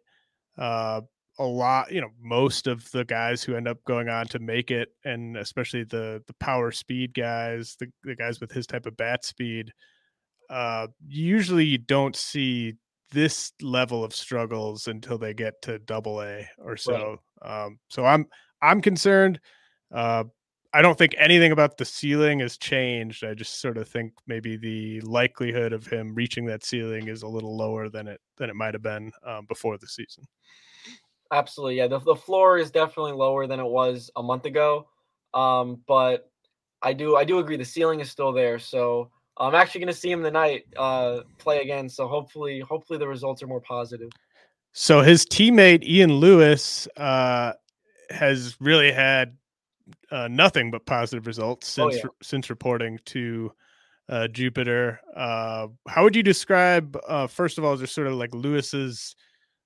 Uh, 0.57 1.01
a 1.39 1.43
lot, 1.43 1.91
you 1.91 1.99
know, 1.99 2.11
most 2.21 2.67
of 2.67 2.89
the 2.91 3.03
guys 3.05 3.41
who 3.41 3.55
end 3.55 3.67
up 3.67 3.83
going 3.85 4.07
on 4.07 4.27
to 4.27 4.39
make 4.39 4.69
it, 4.69 4.89
and 5.03 5.35
especially 5.37 5.83
the 5.83 6.21
the 6.27 6.33
power 6.35 6.71
speed 6.71 7.13
guys, 7.13 7.75
the, 7.79 7.87
the 8.03 8.15
guys 8.15 8.39
with 8.39 8.51
his 8.51 8.67
type 8.67 8.85
of 8.85 8.95
bat 8.97 9.25
speed, 9.25 9.71
uh, 10.49 10.87
usually 11.07 11.65
you 11.65 11.77
don't 11.77 12.15
see 12.15 12.75
this 13.11 13.53
level 13.61 14.03
of 14.03 14.13
struggles 14.13 14.87
until 14.87 15.17
they 15.17 15.33
get 15.33 15.61
to 15.61 15.79
double 15.79 16.21
A 16.21 16.47
or 16.57 16.75
so. 16.75 17.19
Right. 17.43 17.65
Um, 17.65 17.79
so 17.89 18.05
I'm 18.05 18.27
I'm 18.61 18.81
concerned. 18.81 19.39
Uh, 19.93 20.25
I 20.75 20.81
don't 20.81 20.97
think 20.97 21.13
anything 21.19 21.51
about 21.51 21.77
the 21.77 21.85
ceiling 21.85 22.39
has 22.39 22.57
changed. 22.57 23.23
I 23.23 23.35
just 23.35 23.61
sort 23.61 23.77
of 23.77 23.87
think 23.87 24.13
maybe 24.25 24.57
the 24.57 25.01
likelihood 25.01 25.71
of 25.71 25.85
him 25.85 26.15
reaching 26.15 26.45
that 26.47 26.65
ceiling 26.65 27.09
is 27.09 27.21
a 27.21 27.27
little 27.27 27.55
lower 27.55 27.89
than 27.89 28.07
it 28.07 28.19
than 28.37 28.49
it 28.49 28.55
might 28.55 28.73
have 28.73 28.81
been 28.81 29.11
um, 29.25 29.45
before 29.47 29.77
the 29.77 29.87
season. 29.87 30.23
Absolutely, 31.31 31.77
yeah. 31.77 31.87
The 31.87 31.99
the 31.99 32.15
floor 32.15 32.57
is 32.57 32.71
definitely 32.71 33.11
lower 33.13 33.45
than 33.45 33.59
it 33.59 33.65
was 33.65 34.09
a 34.15 34.23
month 34.23 34.45
ago, 34.45 34.87
um, 35.35 35.81
but 35.87 36.31
I 36.81 36.93
do 36.93 37.15
I 37.15 37.23
do 37.23 37.37
agree 37.37 37.57
the 37.57 37.65
ceiling 37.65 37.99
is 37.99 38.09
still 38.09 38.33
there. 38.33 38.57
So 38.57 39.11
I'm 39.37 39.55
actually 39.55 39.81
going 39.81 39.93
to 39.93 39.99
see 39.99 40.11
him 40.11 40.23
tonight 40.23 40.65
uh, 40.77 41.21
play 41.37 41.61
again. 41.61 41.89
So 41.89 42.07
hopefully 42.07 42.59
hopefully 42.59 42.99
the 42.99 43.07
results 43.07 43.41
are 43.43 43.47
more 43.47 43.61
positive. 43.61 44.09
So 44.73 45.01
his 45.01 45.25
teammate 45.25 45.83
Ian 45.83 46.13
Lewis 46.13 46.87
uh, 46.97 47.53
has 48.09 48.55
really 48.59 48.91
had 48.91 49.37
uh, 50.11 50.27
nothing 50.29 50.71
but 50.71 50.85
positive 50.85 51.27
results 51.27 51.77
oh, 51.77 51.89
since 51.89 52.03
oh, 52.03 52.07
yeah. 52.07 52.25
since 52.25 52.49
reporting 52.49 52.99
to 53.05 53.51
uh, 54.09 54.27
Jupiter. 54.27 54.99
Uh, 55.15 55.67
how 55.87 56.03
would 56.03 56.15
you 56.15 56.23
describe, 56.23 56.97
uh, 57.07 57.27
first 57.27 57.57
of 57.57 57.63
all, 57.63 57.77
just 57.77 57.95
sort 57.95 58.07
of 58.07 58.13
like 58.13 58.33
Lewis's 58.33 59.15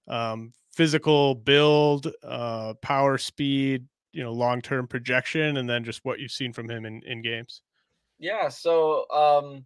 um, 0.08 0.54
physical 0.74 1.36
build, 1.36 2.12
uh, 2.24 2.74
power, 2.82 3.18
speed, 3.18 3.86
you 4.14 4.24
know, 4.24 4.32
long 4.32 4.62
term 4.62 4.88
projection, 4.88 5.58
and 5.58 5.70
then 5.70 5.84
just 5.84 6.04
what 6.04 6.20
you've 6.20 6.32
seen 6.32 6.54
from 6.54 6.70
him 6.70 6.86
in, 6.86 7.02
in 7.06 7.22
games? 7.22 7.62
Yeah, 8.20 8.50
so 8.50 9.10
um, 9.12 9.66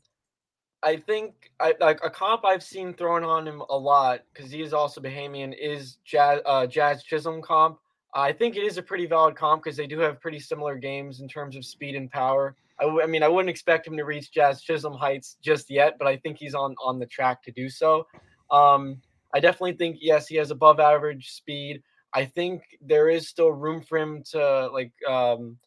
I 0.83 0.97
think 0.97 1.51
I 1.59 1.75
like 1.79 1.99
a 2.03 2.09
comp 2.09 2.43
I've 2.43 2.63
seen 2.63 2.93
thrown 2.93 3.23
on 3.23 3.47
him 3.47 3.61
a 3.69 3.77
lot 3.77 4.21
because 4.33 4.51
he 4.51 4.61
is 4.61 4.73
also 4.73 4.99
Bahamian 4.99 5.55
is 5.59 5.97
Jazz 6.03 6.41
uh, 6.45 6.67
Jazz 6.67 7.03
Chisholm 7.03 7.41
comp. 7.41 7.77
I 8.13 8.33
think 8.33 8.57
it 8.57 8.63
is 8.63 8.77
a 8.77 8.81
pretty 8.81 9.05
valid 9.05 9.35
comp 9.35 9.63
because 9.63 9.77
they 9.77 9.87
do 9.87 9.99
have 9.99 10.19
pretty 10.19 10.39
similar 10.39 10.75
games 10.75 11.21
in 11.21 11.29
terms 11.29 11.55
of 11.55 11.65
speed 11.65 11.95
and 11.95 12.11
power. 12.11 12.55
I, 12.79 12.83
w- 12.83 13.01
I 13.01 13.05
mean, 13.05 13.23
I 13.23 13.27
wouldn't 13.29 13.49
expect 13.49 13.87
him 13.87 13.95
to 13.95 14.03
reach 14.03 14.33
Jazz 14.33 14.61
Chisholm 14.61 14.97
heights 14.97 15.37
just 15.41 15.69
yet, 15.69 15.97
but 15.97 16.07
I 16.07 16.17
think 16.17 16.37
he's 16.37 16.55
on 16.55 16.75
on 16.83 16.99
the 16.99 17.05
track 17.05 17.43
to 17.43 17.51
do 17.51 17.69
so. 17.69 18.07
Um, 18.49 19.01
I 19.33 19.39
definitely 19.39 19.73
think 19.73 19.97
yes, 20.01 20.27
he 20.27 20.35
has 20.37 20.51
above 20.51 20.79
average 20.79 21.29
speed. 21.29 21.83
I 22.13 22.25
think 22.25 22.63
there 22.81 23.07
is 23.07 23.29
still 23.29 23.51
room 23.53 23.81
for 23.81 23.97
him 23.97 24.23
to 24.31 24.67
like 24.73 24.91
um, 25.07 25.57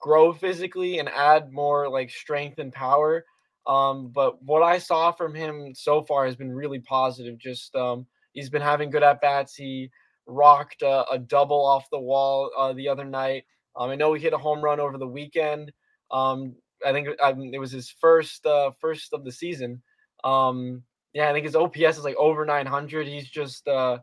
grow 0.00 0.32
physically 0.32 0.98
and 0.98 1.08
add 1.08 1.52
more 1.52 1.88
like 1.88 2.10
strength 2.10 2.58
and 2.58 2.72
power. 2.72 3.24
Um, 3.66 4.08
but 4.08 4.42
what 4.42 4.62
I 4.62 4.78
saw 4.78 5.12
from 5.12 5.34
him 5.34 5.74
so 5.74 6.02
far 6.02 6.26
has 6.26 6.36
been 6.36 6.52
really 6.52 6.80
positive. 6.80 7.38
Just 7.38 7.74
um, 7.76 8.06
he's 8.32 8.50
been 8.50 8.62
having 8.62 8.90
good 8.90 9.02
at 9.02 9.20
bats. 9.20 9.54
He 9.54 9.90
rocked 10.26 10.82
a, 10.82 11.04
a 11.10 11.18
double 11.18 11.64
off 11.64 11.90
the 11.90 12.00
wall 12.00 12.50
uh, 12.56 12.72
the 12.72 12.88
other 12.88 13.04
night. 13.04 13.44
Um, 13.76 13.90
I 13.90 13.96
know 13.96 14.12
he 14.14 14.22
hit 14.22 14.32
a 14.32 14.38
home 14.38 14.62
run 14.62 14.80
over 14.80 14.98
the 14.98 15.06
weekend. 15.06 15.72
Um, 16.10 16.54
I 16.84 16.92
think 16.92 17.08
um, 17.22 17.50
it 17.52 17.58
was 17.58 17.70
his 17.70 17.90
first 18.00 18.44
uh, 18.46 18.70
first 18.80 19.12
of 19.12 19.24
the 19.24 19.32
season. 19.32 19.82
Um, 20.24 20.82
yeah, 21.12 21.28
I 21.28 21.32
think 21.32 21.44
his 21.44 21.56
OPS 21.56 21.98
is 21.98 22.04
like 22.04 22.16
over 22.16 22.44
900. 22.44 23.06
He's 23.06 23.28
just 23.28 23.66
uh, 23.68 23.98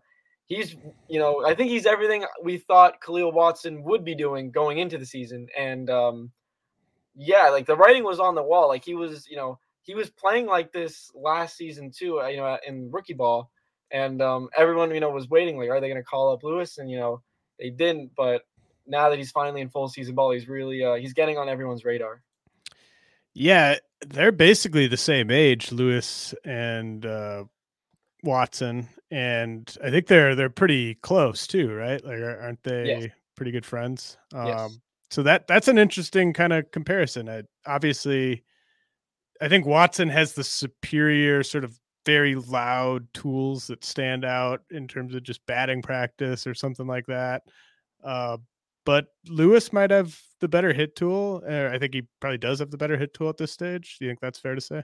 he's 0.47 0.75
you 1.07 1.19
know 1.19 1.45
I 1.45 1.55
think 1.55 1.69
he's 1.69 1.85
everything 1.85 2.25
we 2.43 2.57
thought 2.57 3.01
Kahlil 3.01 3.31
Watson 3.31 3.83
would 3.83 4.03
be 4.03 4.15
doing 4.15 4.51
going 4.51 4.79
into 4.79 4.97
the 4.97 5.05
season. 5.05 5.47
And 5.57 5.89
um, 5.89 6.31
yeah, 7.15 7.49
like 7.49 7.65
the 7.65 7.77
writing 7.77 8.03
was 8.03 8.19
on 8.19 8.35
the 8.35 8.43
wall. 8.43 8.67
Like 8.67 8.83
he 8.83 8.95
was 8.95 9.27
you 9.29 9.37
know 9.37 9.59
he 9.83 9.93
was 9.93 10.09
playing 10.09 10.47
like 10.47 10.73
this 10.73 11.11
last 11.15 11.55
season 11.55 11.91
too. 11.91 12.21
Uh, 12.21 12.27
you 12.27 12.37
know 12.37 12.57
in 12.67 12.91
rookie 12.91 13.13
ball 13.13 13.51
and 13.91 14.21
um, 14.21 14.49
everyone 14.55 14.93
you 14.93 14.99
know 14.99 15.09
was 15.09 15.29
waiting 15.29 15.57
like 15.57 15.69
are 15.69 15.79
they 15.79 15.87
going 15.87 16.01
to 16.01 16.03
call 16.03 16.31
up 16.31 16.43
lewis 16.43 16.77
and 16.77 16.89
you 16.89 16.97
know 16.97 17.21
they 17.59 17.69
didn't 17.69 18.11
but 18.15 18.43
now 18.85 19.09
that 19.09 19.17
he's 19.17 19.31
finally 19.31 19.61
in 19.61 19.69
full 19.69 19.87
season 19.87 20.15
ball 20.15 20.31
he's 20.31 20.47
really 20.47 20.83
uh, 20.83 20.95
he's 20.95 21.13
getting 21.13 21.37
on 21.37 21.49
everyone's 21.49 21.85
radar 21.85 22.21
yeah 23.33 23.75
they're 24.07 24.31
basically 24.31 24.87
the 24.87 24.97
same 24.97 25.31
age 25.31 25.71
lewis 25.71 26.33
and 26.43 27.05
uh, 27.05 27.43
watson 28.27 28.88
and 29.10 29.77
i 29.84 29.89
think 29.89 30.07
they're 30.07 30.36
they're 30.36 30.50
pretty 30.50 30.96
close 30.96 31.48
too 31.48 31.74
right 31.74 32.03
like 32.05 32.19
aren't 32.19 32.62
they 32.63 32.86
yes. 32.86 33.12
pretty 33.36 33.51
good 33.51 33.65
friends 33.65 34.17
um, 34.34 34.48
yes. 34.48 34.77
so 35.10 35.24
that 35.24 35.48
that's 35.48 35.67
an 35.67 35.77
interesting 35.77 36.34
kind 36.34 36.53
of 36.53 36.69
comparison 36.72 37.29
I, 37.29 37.43
obviously 37.65 38.43
i 39.41 39.48
think 39.48 39.65
watson 39.65 40.10
has 40.10 40.34
the 40.34 40.43
superior 40.43 41.41
sort 41.43 41.63
of 41.63 41.79
very 42.07 42.36
loud 42.36 43.05
tools 43.13 43.67
that 43.67 43.84
stand 43.84 44.24
out 44.24 44.62
in 44.72 44.88
terms 44.88 45.13
of 45.13 45.24
just 45.24 45.46
batting 45.46 45.81
practice 45.81 46.48
or 46.48 46.53
something 46.53 46.88
like 46.88 47.05
that. 47.07 47.43
Uh, 48.01 48.38
but 48.86 49.07
Lewis 49.27 49.74
might 49.74 49.91
have 49.91 50.17
the 50.39 50.48
better 50.48 50.72
hit 50.72 50.96
tool. 50.96 51.43
I 51.46 51.77
think 51.77 51.93
he 51.93 52.03
probably 52.22 52.38
does 52.38 52.60
have 52.60 52.72
the 52.72 52.77
better 52.77 52.96
hit 52.96 53.13
tool 53.13 53.27
at 53.27 53.36
this 53.36 53.51
stage. 53.51 53.98
Do 54.00 54.05
you 54.05 54.12
think 54.12 54.22
that's 54.22 54.39
fair 54.39 54.55
to 54.55 54.62
say? 54.62 54.84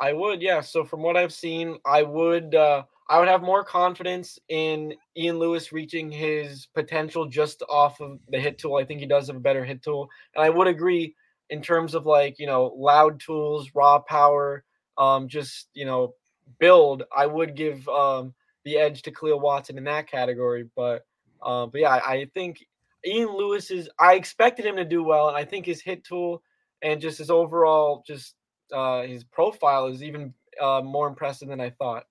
I 0.00 0.12
would, 0.12 0.40
yeah. 0.40 0.60
So 0.60 0.84
from 0.84 1.02
what 1.02 1.16
I've 1.16 1.32
seen, 1.32 1.78
I 1.84 2.02
would 2.02 2.54
uh, 2.54 2.84
I 3.08 3.18
would 3.18 3.28
have 3.28 3.42
more 3.42 3.64
confidence 3.64 4.38
in 4.48 4.94
Ian 5.16 5.38
Lewis 5.38 5.72
reaching 5.72 6.10
his 6.10 6.66
potential 6.74 7.26
just 7.26 7.62
off 7.68 8.00
of 8.00 8.20
the 8.28 8.38
hit 8.38 8.58
tool. 8.58 8.76
I 8.76 8.84
think 8.84 9.00
he 9.00 9.06
does 9.06 9.26
have 9.26 9.36
a 9.36 9.40
better 9.40 9.64
hit 9.64 9.82
tool, 9.82 10.08
and 10.34 10.44
I 10.44 10.50
would 10.50 10.68
agree 10.68 11.14
in 11.50 11.62
terms 11.62 11.94
of 11.94 12.06
like 12.06 12.38
you 12.38 12.46
know 12.46 12.72
loud 12.76 13.18
tools, 13.20 13.70
raw 13.74 13.98
power, 13.98 14.64
um, 14.98 15.28
just 15.28 15.68
you 15.74 15.84
know 15.84 16.14
build, 16.58 17.02
I 17.16 17.26
would 17.26 17.54
give 17.56 17.86
um, 17.88 18.34
the 18.64 18.76
edge 18.76 19.02
to 19.02 19.10
Kahlil 19.10 19.40
Watson 19.40 19.78
in 19.78 19.84
that 19.84 20.06
category. 20.06 20.68
But 20.76 21.04
uh, 21.42 21.66
but 21.66 21.80
yeah, 21.80 21.90
I, 21.90 22.12
I 22.12 22.24
think 22.34 22.64
Ian 23.06 23.36
Lewis 23.36 23.70
is. 23.70 23.88
I 23.98 24.14
expected 24.14 24.64
him 24.64 24.76
to 24.76 24.84
do 24.84 25.02
well, 25.02 25.28
and 25.28 25.36
I 25.36 25.44
think 25.44 25.66
his 25.66 25.80
hit 25.80 26.04
tool 26.04 26.42
and 26.82 27.00
just 27.00 27.18
his 27.18 27.30
overall 27.30 28.04
just 28.06 28.34
uh, 28.72 29.02
his 29.02 29.24
profile 29.24 29.86
is 29.86 30.02
even 30.02 30.34
uh, 30.60 30.80
more 30.84 31.08
impressive 31.08 31.48
than 31.48 31.60
I 31.60 31.70
thought. 31.70 32.04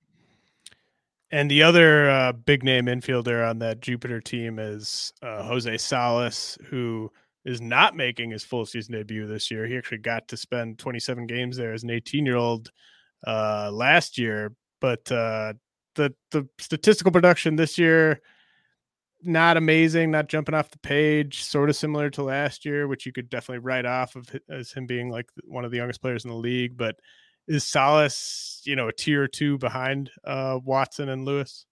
And 1.31 1.51
the 1.51 1.63
other 1.63 2.09
uh, 2.09 2.31
big 2.31 2.63
name 2.63 2.85
infielder 2.85 3.47
on 3.49 3.59
that 3.59 3.81
Jupiter 3.81 4.21
team 4.21 4.59
is 4.59 5.11
uh, 5.21 5.43
Jose 5.43 5.77
Salas, 5.77 6.57
who 6.65 7.11
is 7.43 7.59
not 7.59 7.95
making 7.95 8.31
his 8.31 8.43
full 8.43 8.65
season 8.65 8.93
debut 8.93 9.27
this 9.27 9.51
year. 9.51 9.67
He 9.67 9.77
actually 9.77 9.99
got 9.99 10.27
to 10.29 10.37
spend 10.37 10.79
27 10.79 11.27
games 11.27 11.57
there 11.57 11.73
as 11.73 11.83
an 11.83 11.89
18 11.89 12.25
year 12.25 12.37
old 12.37 12.71
uh, 13.25 13.69
last 13.73 14.17
year, 14.17 14.53
but 14.79 15.11
uh, 15.11 15.53
the 15.95 16.13
the 16.31 16.47
statistical 16.59 17.11
production 17.11 17.55
this 17.55 17.77
year 17.77 18.21
not 19.23 19.57
amazing, 19.57 20.11
not 20.11 20.29
jumping 20.29 20.55
off 20.55 20.69
the 20.69 20.79
page, 20.79 21.43
sort 21.43 21.69
of 21.69 21.75
similar 21.75 22.09
to 22.11 22.23
last 22.23 22.65
year, 22.65 22.87
which 22.87 23.05
you 23.05 23.11
could 23.11 23.29
definitely 23.29 23.59
write 23.59 23.85
off 23.85 24.15
of 24.15 24.29
as 24.49 24.71
him 24.71 24.85
being 24.85 25.09
like 25.09 25.29
one 25.43 25.65
of 25.65 25.71
the 25.71 25.77
youngest 25.77 26.01
players 26.01 26.23
in 26.23 26.29
the 26.29 26.37
league. 26.37 26.77
But 26.77 26.99
is 27.47 27.63
Salas, 27.63 28.61
you 28.65 28.75
know, 28.75 28.87
a 28.87 28.93
tier 28.93 29.23
or 29.23 29.27
two 29.27 29.57
behind 29.57 30.11
uh, 30.25 30.59
Watson 30.63 31.09
and 31.09 31.25
Lewis? 31.25 31.65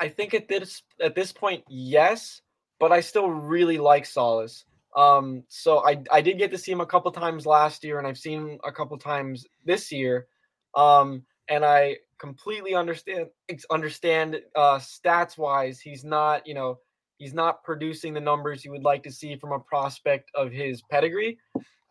I 0.00 0.08
think 0.08 0.34
at 0.34 0.48
this 0.48 0.82
at 1.00 1.14
this 1.14 1.32
point, 1.32 1.64
yes, 1.68 2.40
but 2.80 2.92
I 2.92 3.00
still 3.00 3.28
really 3.30 3.78
like 3.78 4.06
Salas. 4.06 4.64
Um, 4.96 5.44
so 5.48 5.84
I 5.86 6.02
I 6.10 6.20
did 6.20 6.38
get 6.38 6.50
to 6.50 6.58
see 6.58 6.72
him 6.72 6.80
a 6.80 6.86
couple 6.86 7.10
times 7.12 7.46
last 7.46 7.84
year, 7.84 7.98
and 7.98 8.06
I've 8.06 8.18
seen 8.18 8.40
him 8.40 8.58
a 8.64 8.72
couple 8.72 8.98
times 8.98 9.46
this 9.64 9.90
year. 9.90 10.26
Um, 10.74 11.24
and 11.48 11.64
I 11.64 11.98
completely 12.22 12.74
understand 12.74 13.26
understand 13.70 14.40
uh, 14.54 14.78
stats 14.78 15.36
wise, 15.36 15.80
he's 15.80 16.04
not 16.04 16.46
you 16.46 16.54
know 16.54 16.78
he's 17.18 17.34
not 17.34 17.64
producing 17.64 18.14
the 18.14 18.20
numbers 18.20 18.64
you 18.64 18.70
would 18.70 18.84
like 18.84 19.02
to 19.02 19.10
see 19.10 19.36
from 19.36 19.52
a 19.52 19.58
prospect 19.58 20.30
of 20.34 20.52
his 20.52 20.82
pedigree. 20.90 21.38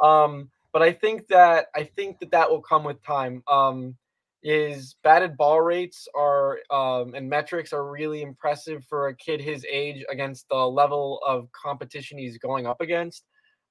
Um, 0.01 0.49
but 0.71 0.81
I 0.81 0.93
think 0.93 1.27
that 1.27 1.67
I 1.75 1.83
think 1.83 2.19
that 2.19 2.31
that 2.31 2.49
will 2.49 2.61
come 2.61 2.85
with 2.85 3.03
time. 3.03 3.43
Um, 3.47 3.97
his 4.41 4.95
batted 5.03 5.35
ball 5.37 5.61
rates 5.61 6.07
are 6.15 6.59
um, 6.71 7.13
and 7.13 7.29
metrics 7.29 7.73
are 7.73 7.91
really 7.91 8.21
impressive 8.21 8.85
for 8.85 9.09
a 9.09 9.15
kid 9.15 9.41
his 9.41 9.65
age 9.69 10.03
against 10.09 10.47
the 10.49 10.55
level 10.55 11.19
of 11.27 11.51
competition 11.51 12.17
he's 12.17 12.37
going 12.37 12.65
up 12.65 12.79
against. 12.79 13.25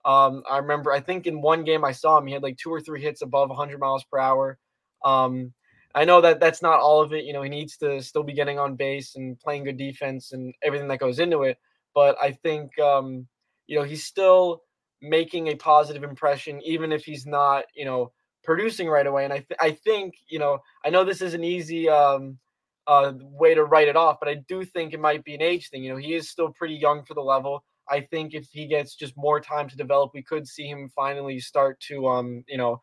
Um, 0.04 0.42
I 0.48 0.58
remember, 0.58 0.92
I 0.92 1.00
think 1.00 1.26
in 1.26 1.42
one 1.42 1.64
game 1.64 1.84
I 1.84 1.92
saw 1.92 2.18
him, 2.18 2.26
he 2.26 2.32
had 2.32 2.42
like 2.42 2.56
two 2.56 2.70
or 2.70 2.80
three 2.80 3.02
hits 3.02 3.22
above 3.22 3.48
100 3.48 3.78
miles 3.78 4.04
per 4.04 4.18
hour. 4.18 4.58
Um, 5.04 5.52
I 5.94 6.04
know 6.04 6.20
that 6.20 6.40
that's 6.40 6.62
not 6.62 6.80
all 6.80 7.00
of 7.00 7.12
it. 7.12 7.24
You 7.24 7.32
know, 7.32 7.42
he 7.42 7.50
needs 7.50 7.76
to 7.78 8.00
still 8.02 8.22
be 8.22 8.32
getting 8.32 8.58
on 8.58 8.76
base 8.76 9.16
and 9.16 9.38
playing 9.40 9.64
good 9.64 9.76
defense 9.76 10.32
and 10.32 10.54
everything 10.62 10.88
that 10.88 11.00
goes 11.00 11.18
into 11.18 11.42
it. 11.42 11.58
But 11.94 12.16
I 12.22 12.32
think, 12.32 12.78
um, 12.78 13.26
you 13.66 13.78
know, 13.78 13.84
he's 13.84 14.04
still 14.04 14.62
making 15.02 15.48
a 15.48 15.56
positive 15.56 16.04
impression, 16.04 16.60
even 16.64 16.92
if 16.92 17.04
he's 17.04 17.26
not, 17.26 17.64
you 17.74 17.84
know, 17.84 18.12
producing 18.44 18.88
right 18.88 19.06
away. 19.06 19.24
And 19.24 19.32
I, 19.32 19.38
th- 19.38 19.58
I 19.60 19.72
think, 19.72 20.14
you 20.28 20.38
know, 20.38 20.58
I 20.84 20.90
know 20.90 21.04
this 21.04 21.22
is 21.22 21.34
an 21.34 21.42
easy, 21.42 21.88
um, 21.88 22.38
uh, 22.86 23.12
way 23.20 23.54
to 23.54 23.64
write 23.64 23.88
it 23.88 23.96
off. 23.96 24.18
But 24.20 24.28
I 24.28 24.34
do 24.48 24.64
think 24.64 24.92
it 24.92 25.00
might 25.00 25.24
be 25.24 25.34
an 25.34 25.42
age 25.42 25.70
thing. 25.70 25.82
You 25.82 25.92
know, 25.92 25.98
he 25.98 26.14
is 26.14 26.30
still 26.30 26.50
pretty 26.50 26.74
young 26.74 27.04
for 27.04 27.14
the 27.14 27.20
level. 27.20 27.64
I 27.88 28.02
think 28.02 28.34
if 28.34 28.46
he 28.52 28.66
gets 28.66 28.94
just 28.94 29.16
more 29.16 29.40
time 29.40 29.68
to 29.68 29.76
develop, 29.76 30.12
we 30.14 30.22
could 30.22 30.46
see 30.46 30.68
him 30.68 30.88
finally 30.94 31.40
start 31.40 31.80
to, 31.88 32.06
um, 32.08 32.44
you 32.46 32.56
know, 32.58 32.80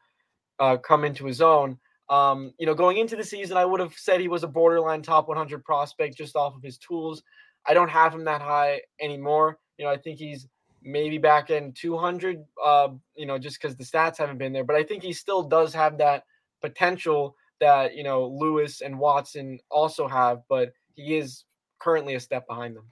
uh, 0.59 0.77
come 0.77 1.05
into 1.05 1.25
his 1.25 1.41
own. 1.41 1.77
Um, 2.09 2.53
you 2.57 2.65
know, 2.65 2.73
going 2.73 2.97
into 2.97 3.15
the 3.15 3.23
season, 3.23 3.57
I 3.57 3.65
would 3.65 3.79
have 3.79 3.93
said 3.93 4.21
he 4.21 4.27
was 4.27 4.43
a 4.43 4.47
borderline 4.47 5.01
top 5.01 5.27
100 5.27 5.63
prospect 5.63 6.17
just 6.17 6.35
off 6.35 6.55
of 6.55 6.63
his 6.63 6.77
tools. 6.77 7.21
I 7.67 7.73
don't 7.73 7.89
have 7.89 8.13
him 8.13 8.23
that 8.25 8.41
high 8.41 8.81
anymore. 9.01 9.59
You 9.77 9.85
know, 9.85 9.91
I 9.91 9.97
think 9.97 10.19
he's 10.19 10.47
maybe 10.81 11.17
back 11.17 11.49
in 11.49 11.73
200, 11.73 12.43
uh, 12.63 12.89
you 13.15 13.25
know, 13.25 13.37
just 13.37 13.61
because 13.61 13.75
the 13.75 13.83
stats 13.83 14.17
haven't 14.17 14.37
been 14.37 14.53
there. 14.53 14.63
But 14.63 14.77
I 14.77 14.83
think 14.83 15.03
he 15.03 15.11
still 15.11 15.43
does 15.43 15.73
have 15.73 15.97
that 15.97 16.23
potential 16.61 17.35
that, 17.59 17.95
you 17.95 18.03
know, 18.03 18.27
Lewis 18.27 18.81
and 18.81 18.97
Watson 18.97 19.59
also 19.69 20.07
have, 20.07 20.41
but 20.47 20.71
he 20.95 21.17
is 21.17 21.43
currently 21.79 22.15
a 22.15 22.19
step 22.19 22.47
behind 22.47 22.75
them. 22.75 22.85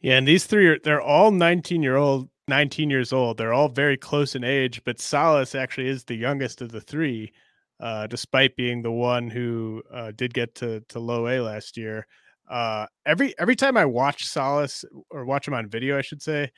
Yeah. 0.00 0.16
And 0.16 0.26
these 0.26 0.46
three 0.46 0.68
are, 0.68 0.78
they're 0.78 1.00
all 1.00 1.30
19 1.30 1.82
year 1.82 1.96
old, 1.96 2.28
19 2.48 2.90
years 2.90 3.12
old. 3.12 3.36
They're 3.36 3.52
all 3.52 3.68
very 3.68 3.96
close 3.96 4.34
in 4.34 4.44
age, 4.44 4.82
but 4.84 5.00
Salas 5.00 5.54
actually 5.54 5.88
is 5.88 6.04
the 6.04 6.14
youngest 6.14 6.62
of 6.62 6.70
the 6.70 6.80
three, 6.80 7.32
uh, 7.80 8.06
despite 8.06 8.56
being 8.56 8.82
the 8.82 8.92
one 8.92 9.28
who 9.30 9.82
uh, 9.92 10.12
did 10.16 10.32
get 10.32 10.54
to, 10.56 10.80
to 10.88 10.98
low 10.98 11.28
A 11.28 11.40
last 11.40 11.76
year. 11.76 12.06
Uh, 12.48 12.86
every 13.04 13.34
every 13.38 13.56
time 13.56 13.76
I 13.76 13.84
watch 13.84 14.24
Salas 14.24 14.84
or 15.10 15.24
watch 15.24 15.48
him 15.48 15.54
on 15.54 15.68
video, 15.68 15.98
I 15.98 16.02
should 16.02 16.22
say, 16.22 16.50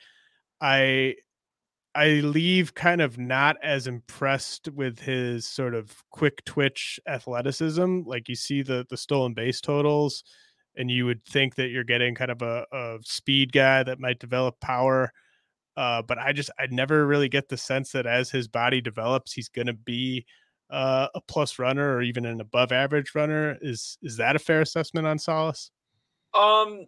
I 0.61 1.15
I 1.95 2.07
leave 2.21 2.75
kind 2.75 3.01
of 3.01 3.17
not 3.17 3.57
as 3.63 3.87
impressed 3.87 4.69
with 4.69 4.99
his 4.99 5.47
sort 5.47 5.73
of 5.73 5.95
quick 6.11 6.45
twitch 6.45 6.99
athleticism. 7.07 8.01
Like 8.05 8.29
you 8.29 8.35
see 8.35 8.61
the 8.61 8.85
the 8.89 8.97
stolen 8.97 9.33
base 9.33 9.61
totals, 9.61 10.23
and 10.75 10.91
you 10.91 11.05
would 11.05 11.25
think 11.25 11.55
that 11.55 11.69
you're 11.69 11.83
getting 11.83 12.15
kind 12.15 12.31
of 12.31 12.41
a, 12.43 12.65
a 12.71 12.97
speed 13.03 13.51
guy 13.51 13.83
that 13.83 13.99
might 13.99 14.19
develop 14.19 14.59
power. 14.61 15.11
Uh, 15.75 16.01
but 16.03 16.19
I 16.19 16.33
just 16.33 16.51
I 16.59 16.67
never 16.69 17.07
really 17.07 17.29
get 17.29 17.49
the 17.49 17.57
sense 17.57 17.91
that 17.93 18.05
as 18.05 18.29
his 18.29 18.47
body 18.47 18.81
develops, 18.81 19.33
he's 19.33 19.49
going 19.49 19.67
to 19.67 19.73
be 19.73 20.25
uh, 20.69 21.07
a 21.15 21.21
plus 21.21 21.59
runner 21.59 21.95
or 21.95 22.01
even 22.01 22.25
an 22.25 22.41
above 22.41 22.71
average 22.71 23.15
runner. 23.15 23.57
Is 23.61 23.97
is 24.01 24.17
that 24.17 24.35
a 24.35 24.39
fair 24.39 24.61
assessment 24.61 25.07
on 25.07 25.17
Salas? 25.17 25.71
Um, 26.33 26.85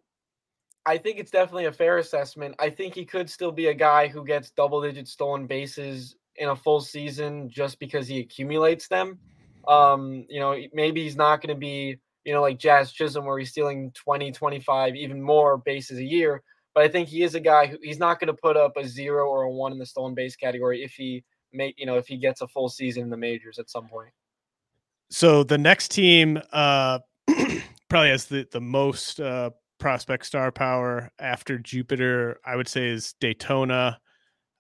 I 0.86 0.98
think 0.98 1.20
it's 1.20 1.32
definitely 1.32 1.66
a 1.66 1.72
fair 1.72 1.98
assessment. 1.98 2.56
I 2.60 2.70
think 2.70 2.96
he 2.96 3.06
could 3.06 3.30
still 3.30 3.52
be 3.52 3.68
a 3.68 3.74
guy 3.74 4.08
who 4.08 4.26
gets 4.26 4.52
double 4.52 4.82
digit 4.82 5.08
stolen 5.08 5.48
bases 5.48 6.16
in 6.38 6.50
a 6.50 6.56
full 6.56 6.82
season 6.82 7.50
just 7.50 7.80
because 7.80 8.08
he 8.08 8.20
accumulates 8.20 8.88
them. 8.88 9.20
Um, 9.68 10.26
you 10.28 10.40
know, 10.40 10.58
maybe 10.74 11.04
he's 11.04 11.16
not 11.16 11.42
going 11.42 11.54
to 11.54 11.60
be, 11.60 12.00
you 12.24 12.34
know, 12.34 12.42
like 12.42 12.58
Jazz 12.58 12.92
Chisholm 12.92 13.26
where 13.26 13.38
he's 13.38 13.50
stealing 13.50 13.92
20, 13.92 14.32
25, 14.32 14.96
even 14.96 15.22
more 15.22 15.58
bases 15.58 16.00
a 16.00 16.04
year. 16.04 16.42
But 16.74 16.86
I 16.86 16.88
think 16.88 17.10
he 17.10 17.22
is 17.22 17.36
a 17.36 17.40
guy 17.40 17.68
who 17.68 17.78
he's 17.82 18.00
not 18.00 18.20
going 18.20 18.28
to 18.28 18.42
put 18.42 18.58
up 18.58 18.78
a 18.78 18.88
zero 18.88 19.30
or 19.30 19.44
a 19.44 19.52
one 19.52 19.72
in 19.72 19.78
the 19.78 19.86
stolen 19.86 20.16
base 20.16 20.36
category 20.36 20.84
if 20.84 20.94
he 20.94 21.24
make, 21.54 21.76
you 21.78 21.86
know, 21.86 21.98
if 21.98 22.08
he 22.08 22.18
gets 22.18 22.42
a 22.42 22.48
full 22.48 22.70
season 22.70 23.04
in 23.04 23.10
the 23.10 23.18
majors 23.18 23.60
at 23.60 23.70
some 23.70 23.88
point. 23.88 24.12
So 25.10 25.44
the 25.44 25.58
next 25.58 25.92
team 25.92 26.40
uh 26.52 27.00
probably 27.90 28.10
has 28.10 28.26
the, 28.26 28.48
the 28.52 28.62
most 28.62 29.20
uh 29.20 29.52
prospect 29.80 30.26
star 30.26 30.52
power 30.52 31.12
after 31.20 31.58
Jupiter, 31.58 32.40
I 32.46 32.56
would 32.56 32.68
say 32.68 32.88
is 32.88 33.16
Daytona. 33.20 34.00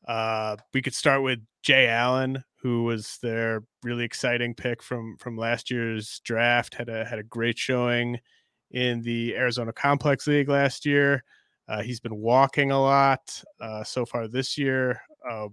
Uh, 0.07 0.57
we 0.73 0.81
could 0.81 0.95
start 0.95 1.21
with 1.21 1.39
Jay 1.61 1.87
Allen, 1.87 2.43
who 2.61 2.83
was 2.83 3.19
their 3.21 3.63
really 3.83 4.03
exciting 4.03 4.55
pick 4.55 4.81
from 4.83 5.15
from 5.19 5.37
last 5.37 5.71
year's 5.71 6.19
draft. 6.25 6.73
had 6.73 6.89
a 6.89 7.05
had 7.05 7.19
a 7.19 7.23
great 7.23 7.57
showing 7.57 8.19
in 8.71 9.01
the 9.01 9.35
Arizona 9.35 9.71
Complex 9.71 10.27
League 10.27 10.49
last 10.49 10.85
year. 10.85 11.23
Uh, 11.67 11.81
he's 11.81 11.99
been 11.99 12.17
walking 12.17 12.71
a 12.71 12.81
lot 12.81 13.43
uh, 13.61 13.83
so 13.83 14.05
far 14.05 14.27
this 14.27 14.57
year. 14.57 14.99
Uh, 15.29 15.47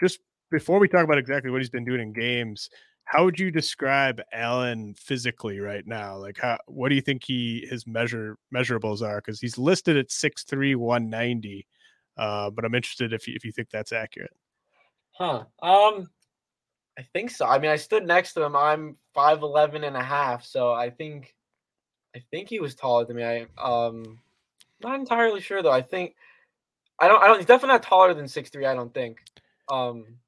just 0.00 0.20
before 0.52 0.78
we 0.78 0.86
talk 0.86 1.02
about 1.02 1.18
exactly 1.18 1.50
what 1.50 1.60
he's 1.60 1.70
been 1.70 1.84
doing 1.84 2.00
in 2.00 2.12
games, 2.12 2.70
how 3.04 3.24
would 3.24 3.40
you 3.40 3.50
describe 3.50 4.20
Allen 4.32 4.94
physically 4.94 5.58
right 5.58 5.86
now? 5.86 6.16
Like, 6.16 6.38
how 6.40 6.58
what 6.66 6.88
do 6.88 6.94
you 6.94 7.00
think 7.00 7.24
he 7.24 7.66
his 7.68 7.86
measure 7.86 8.38
measurables 8.54 9.02
are? 9.02 9.16
Because 9.16 9.40
he's 9.40 9.58
listed 9.58 9.96
at 9.96 10.10
6'3", 10.10 10.76
190. 10.76 11.66
Uh, 12.16 12.50
but 12.50 12.64
I'm 12.64 12.74
interested 12.74 13.12
if 13.12 13.26
you, 13.26 13.34
if 13.34 13.44
you 13.44 13.50
think 13.50 13.70
that's 13.70 13.92
accurate. 13.92 14.32
Huh. 15.12 15.44
Um, 15.62 16.08
I 16.98 17.02
think 17.12 17.30
so. 17.30 17.46
I 17.46 17.58
mean, 17.58 17.70
I 17.70 17.76
stood 17.76 18.06
next 18.06 18.34
to 18.34 18.44
him. 18.44 18.54
I'm 18.54 18.96
5'11 19.16 19.86
and 19.86 19.96
a 19.96 20.02
half, 20.02 20.44
so 20.44 20.72
I 20.72 20.90
think 20.90 21.34
I 22.14 22.22
think 22.30 22.48
he 22.48 22.60
was 22.60 22.74
taller 22.74 23.04
than 23.04 23.16
me. 23.16 23.24
I 23.24 23.46
um 23.58 24.18
not 24.82 24.98
entirely 24.98 25.40
sure 25.40 25.62
though. 25.62 25.72
I 25.72 25.82
think 25.82 26.14
I 26.98 27.08
don't 27.08 27.22
I 27.22 27.26
don't 27.26 27.38
he's 27.38 27.46
definitely 27.46 27.74
not 27.74 27.82
taller 27.82 28.14
than 28.14 28.28
six 28.28 28.50
three, 28.50 28.66
I 28.66 28.74
don't 28.74 28.92
think. 28.92 29.18
Um 29.70 30.18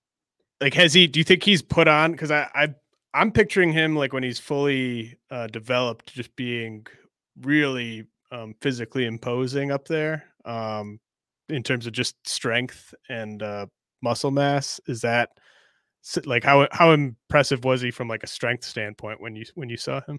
like 0.64 0.72
has 0.72 0.94
he 0.94 1.06
do 1.06 1.20
you 1.20 1.24
think 1.24 1.42
he's 1.42 1.60
put 1.60 1.86
on 1.86 2.12
because 2.12 2.30
I, 2.30 2.48
I 2.54 2.74
i'm 3.12 3.30
picturing 3.30 3.70
him 3.70 3.94
like 3.94 4.14
when 4.14 4.22
he's 4.22 4.38
fully 4.38 5.16
uh 5.30 5.46
developed 5.48 6.14
just 6.14 6.34
being 6.36 6.86
really 7.42 8.06
um 8.32 8.54
physically 8.62 9.04
imposing 9.04 9.70
up 9.70 9.86
there 9.86 10.24
um 10.46 10.98
in 11.50 11.62
terms 11.62 11.86
of 11.86 11.92
just 11.92 12.16
strength 12.26 12.94
and 13.10 13.42
uh 13.42 13.66
muscle 14.00 14.30
mass 14.30 14.80
is 14.86 15.02
that 15.02 15.30
like 16.24 16.44
how 16.44 16.66
how 16.72 16.92
impressive 16.92 17.64
was 17.64 17.82
he 17.82 17.90
from 17.90 18.08
like 18.08 18.22
a 18.22 18.26
strength 18.26 18.64
standpoint 18.64 19.20
when 19.20 19.36
you 19.36 19.44
when 19.54 19.68
you 19.68 19.76
saw 19.76 20.00
him 20.08 20.18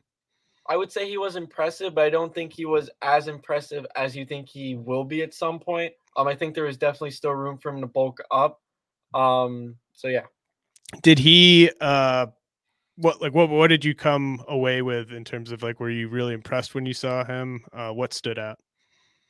I 0.67 0.77
would 0.77 0.91
say 0.91 1.07
he 1.07 1.19
was 1.19 1.35
impressive, 1.35 1.93
but 1.93 2.05
I 2.05 2.09
don't 2.09 2.33
think 2.33 2.51
he 2.51 2.65
was 2.65 2.89
as 3.03 3.27
impressive 3.27 3.85
as 3.95 4.15
you 4.15 4.25
think 4.25 4.49
he 4.49 4.73
will 4.73 5.03
be 5.03 5.21
at 5.21 5.31
some 5.31 5.59
point. 5.59 5.93
Um, 6.17 6.27
I 6.27 6.33
think 6.33 6.55
there 6.55 6.65
is 6.65 6.75
definitely 6.75 7.11
still 7.11 7.33
room 7.33 7.59
for 7.59 7.71
him 7.71 7.81
to 7.81 7.87
bulk 7.87 8.17
up. 8.31 8.59
Um, 9.13 9.75
so 9.93 10.07
yeah. 10.07 10.23
Did 11.01 11.19
he 11.19 11.71
uh 11.81 12.27
what 12.97 13.21
like 13.21 13.33
what 13.33 13.49
what 13.49 13.67
did 13.67 13.83
you 13.83 13.93
come 13.93 14.43
away 14.47 14.81
with 14.81 15.11
in 15.11 15.23
terms 15.25 15.51
of 15.51 15.63
like 15.63 15.79
were 15.79 15.89
you 15.89 16.07
really 16.07 16.33
impressed 16.33 16.75
when 16.75 16.85
you 16.85 16.93
saw 16.93 17.23
him? 17.23 17.65
Uh 17.73 17.89
what 17.91 18.13
stood 18.13 18.39
out? 18.39 18.59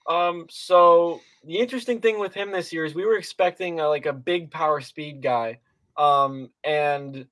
Um 0.07 0.45
so 0.49 1.21
the 1.45 1.57
interesting 1.57 2.01
thing 2.01 2.19
with 2.19 2.33
him 2.33 2.51
this 2.51 2.71
year 2.71 2.85
is 2.85 2.93
we 2.93 3.05
were 3.05 3.17
expecting 3.17 3.79
a, 3.79 3.87
like 3.87 4.05
a 4.05 4.13
big 4.13 4.51
power 4.51 4.81
speed 4.81 5.21
guy. 5.21 5.59
Um 5.97 6.49
and 6.63 7.25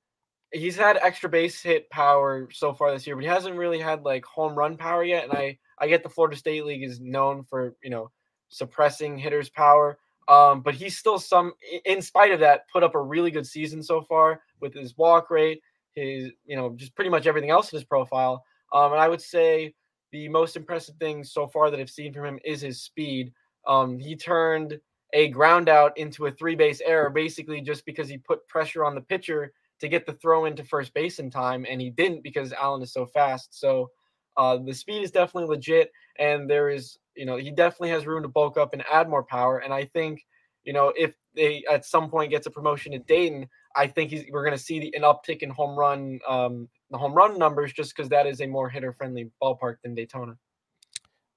he's 0.52 0.76
had 0.76 0.98
extra 1.02 1.28
base 1.28 1.60
hit 1.60 1.90
power 1.90 2.48
so 2.52 2.72
far 2.72 2.92
this 2.92 3.06
year, 3.06 3.16
but 3.16 3.24
he 3.24 3.28
hasn't 3.28 3.56
really 3.56 3.80
had 3.80 4.04
like 4.04 4.24
home 4.24 4.56
run 4.56 4.76
power 4.76 5.04
yet. 5.04 5.24
And 5.24 5.32
I 5.32 5.58
I 5.78 5.88
get 5.88 6.02
the 6.02 6.08
Florida 6.08 6.36
State 6.36 6.64
League 6.64 6.84
is 6.84 7.00
known 7.00 7.44
for, 7.44 7.74
you 7.82 7.90
know, 7.90 8.10
suppressing 8.48 9.18
hitters' 9.18 9.50
power. 9.50 9.98
Um, 10.28 10.62
but 10.62 10.74
he's 10.74 10.96
still 10.96 11.18
some, 11.18 11.52
in 11.84 12.00
spite 12.00 12.32
of 12.32 12.40
that, 12.40 12.68
put 12.72 12.82
up 12.82 12.94
a 12.94 13.02
really 13.02 13.30
good 13.30 13.46
season 13.46 13.82
so 13.82 14.02
far 14.02 14.40
with 14.60 14.74
his 14.74 14.96
walk 14.96 15.30
rate, 15.30 15.60
his, 15.94 16.30
you 16.46 16.56
know, 16.56 16.74
just 16.76 16.94
pretty 16.94 17.10
much 17.10 17.26
everything 17.26 17.50
else 17.50 17.72
in 17.72 17.76
his 17.76 17.84
profile. 17.84 18.44
Um, 18.72 18.92
and 18.92 19.00
I 19.00 19.08
would 19.08 19.20
say 19.20 19.74
the 20.12 20.28
most 20.28 20.56
impressive 20.56 20.96
thing 20.96 21.24
so 21.24 21.46
far 21.46 21.70
that 21.70 21.80
I've 21.80 21.90
seen 21.90 22.12
from 22.12 22.24
him 22.24 22.38
is 22.44 22.60
his 22.60 22.80
speed. 22.80 23.32
Um, 23.66 23.98
he 23.98 24.16
turned 24.16 24.80
a 25.12 25.28
ground 25.28 25.68
out 25.68 25.96
into 25.96 26.26
a 26.26 26.30
three 26.30 26.54
base 26.54 26.80
error 26.84 27.10
basically 27.10 27.60
just 27.60 27.84
because 27.86 28.08
he 28.08 28.18
put 28.18 28.46
pressure 28.48 28.84
on 28.84 28.94
the 28.94 29.00
pitcher 29.00 29.52
to 29.80 29.88
get 29.88 30.06
the 30.06 30.12
throw 30.14 30.44
into 30.46 30.64
first 30.64 30.94
base 30.94 31.18
in 31.18 31.30
time, 31.30 31.66
and 31.68 31.80
he 31.80 31.90
didn't 31.90 32.22
because 32.22 32.52
Allen 32.52 32.82
is 32.82 32.92
so 32.92 33.06
fast. 33.06 33.58
So 33.58 33.90
uh, 34.36 34.58
the 34.58 34.74
speed 34.74 35.02
is 35.02 35.10
definitely 35.10 35.48
legit, 35.48 35.90
and 36.18 36.48
there 36.48 36.70
is 36.70 36.98
you 37.16 37.26
know, 37.26 37.36
he 37.36 37.50
definitely 37.50 37.90
has 37.90 38.06
room 38.06 38.22
to 38.22 38.28
bulk 38.28 38.56
up 38.56 38.72
and 38.72 38.84
add 38.90 39.08
more 39.08 39.22
power. 39.22 39.58
And 39.58 39.72
I 39.72 39.84
think, 39.84 40.24
you 40.64 40.72
know, 40.72 40.92
if 40.96 41.14
they 41.34 41.64
at 41.70 41.84
some 41.84 42.10
point 42.10 42.30
gets 42.30 42.46
a 42.46 42.50
promotion 42.50 42.92
to 42.92 42.98
Dayton, 42.98 43.48
I 43.76 43.86
think 43.86 44.10
he's, 44.10 44.24
we're 44.30 44.44
going 44.44 44.56
to 44.56 44.62
see 44.62 44.80
the, 44.80 44.94
an 44.96 45.02
uptick 45.02 45.38
in 45.42 45.50
home 45.50 45.78
run, 45.78 46.20
um, 46.28 46.68
the 46.90 46.98
home 46.98 47.12
run 47.12 47.38
numbers, 47.38 47.72
just 47.72 47.94
because 47.94 48.08
that 48.10 48.26
is 48.26 48.40
a 48.40 48.46
more 48.46 48.68
hitter 48.68 48.92
friendly 48.92 49.30
ballpark 49.42 49.76
than 49.82 49.94
Daytona. 49.94 50.36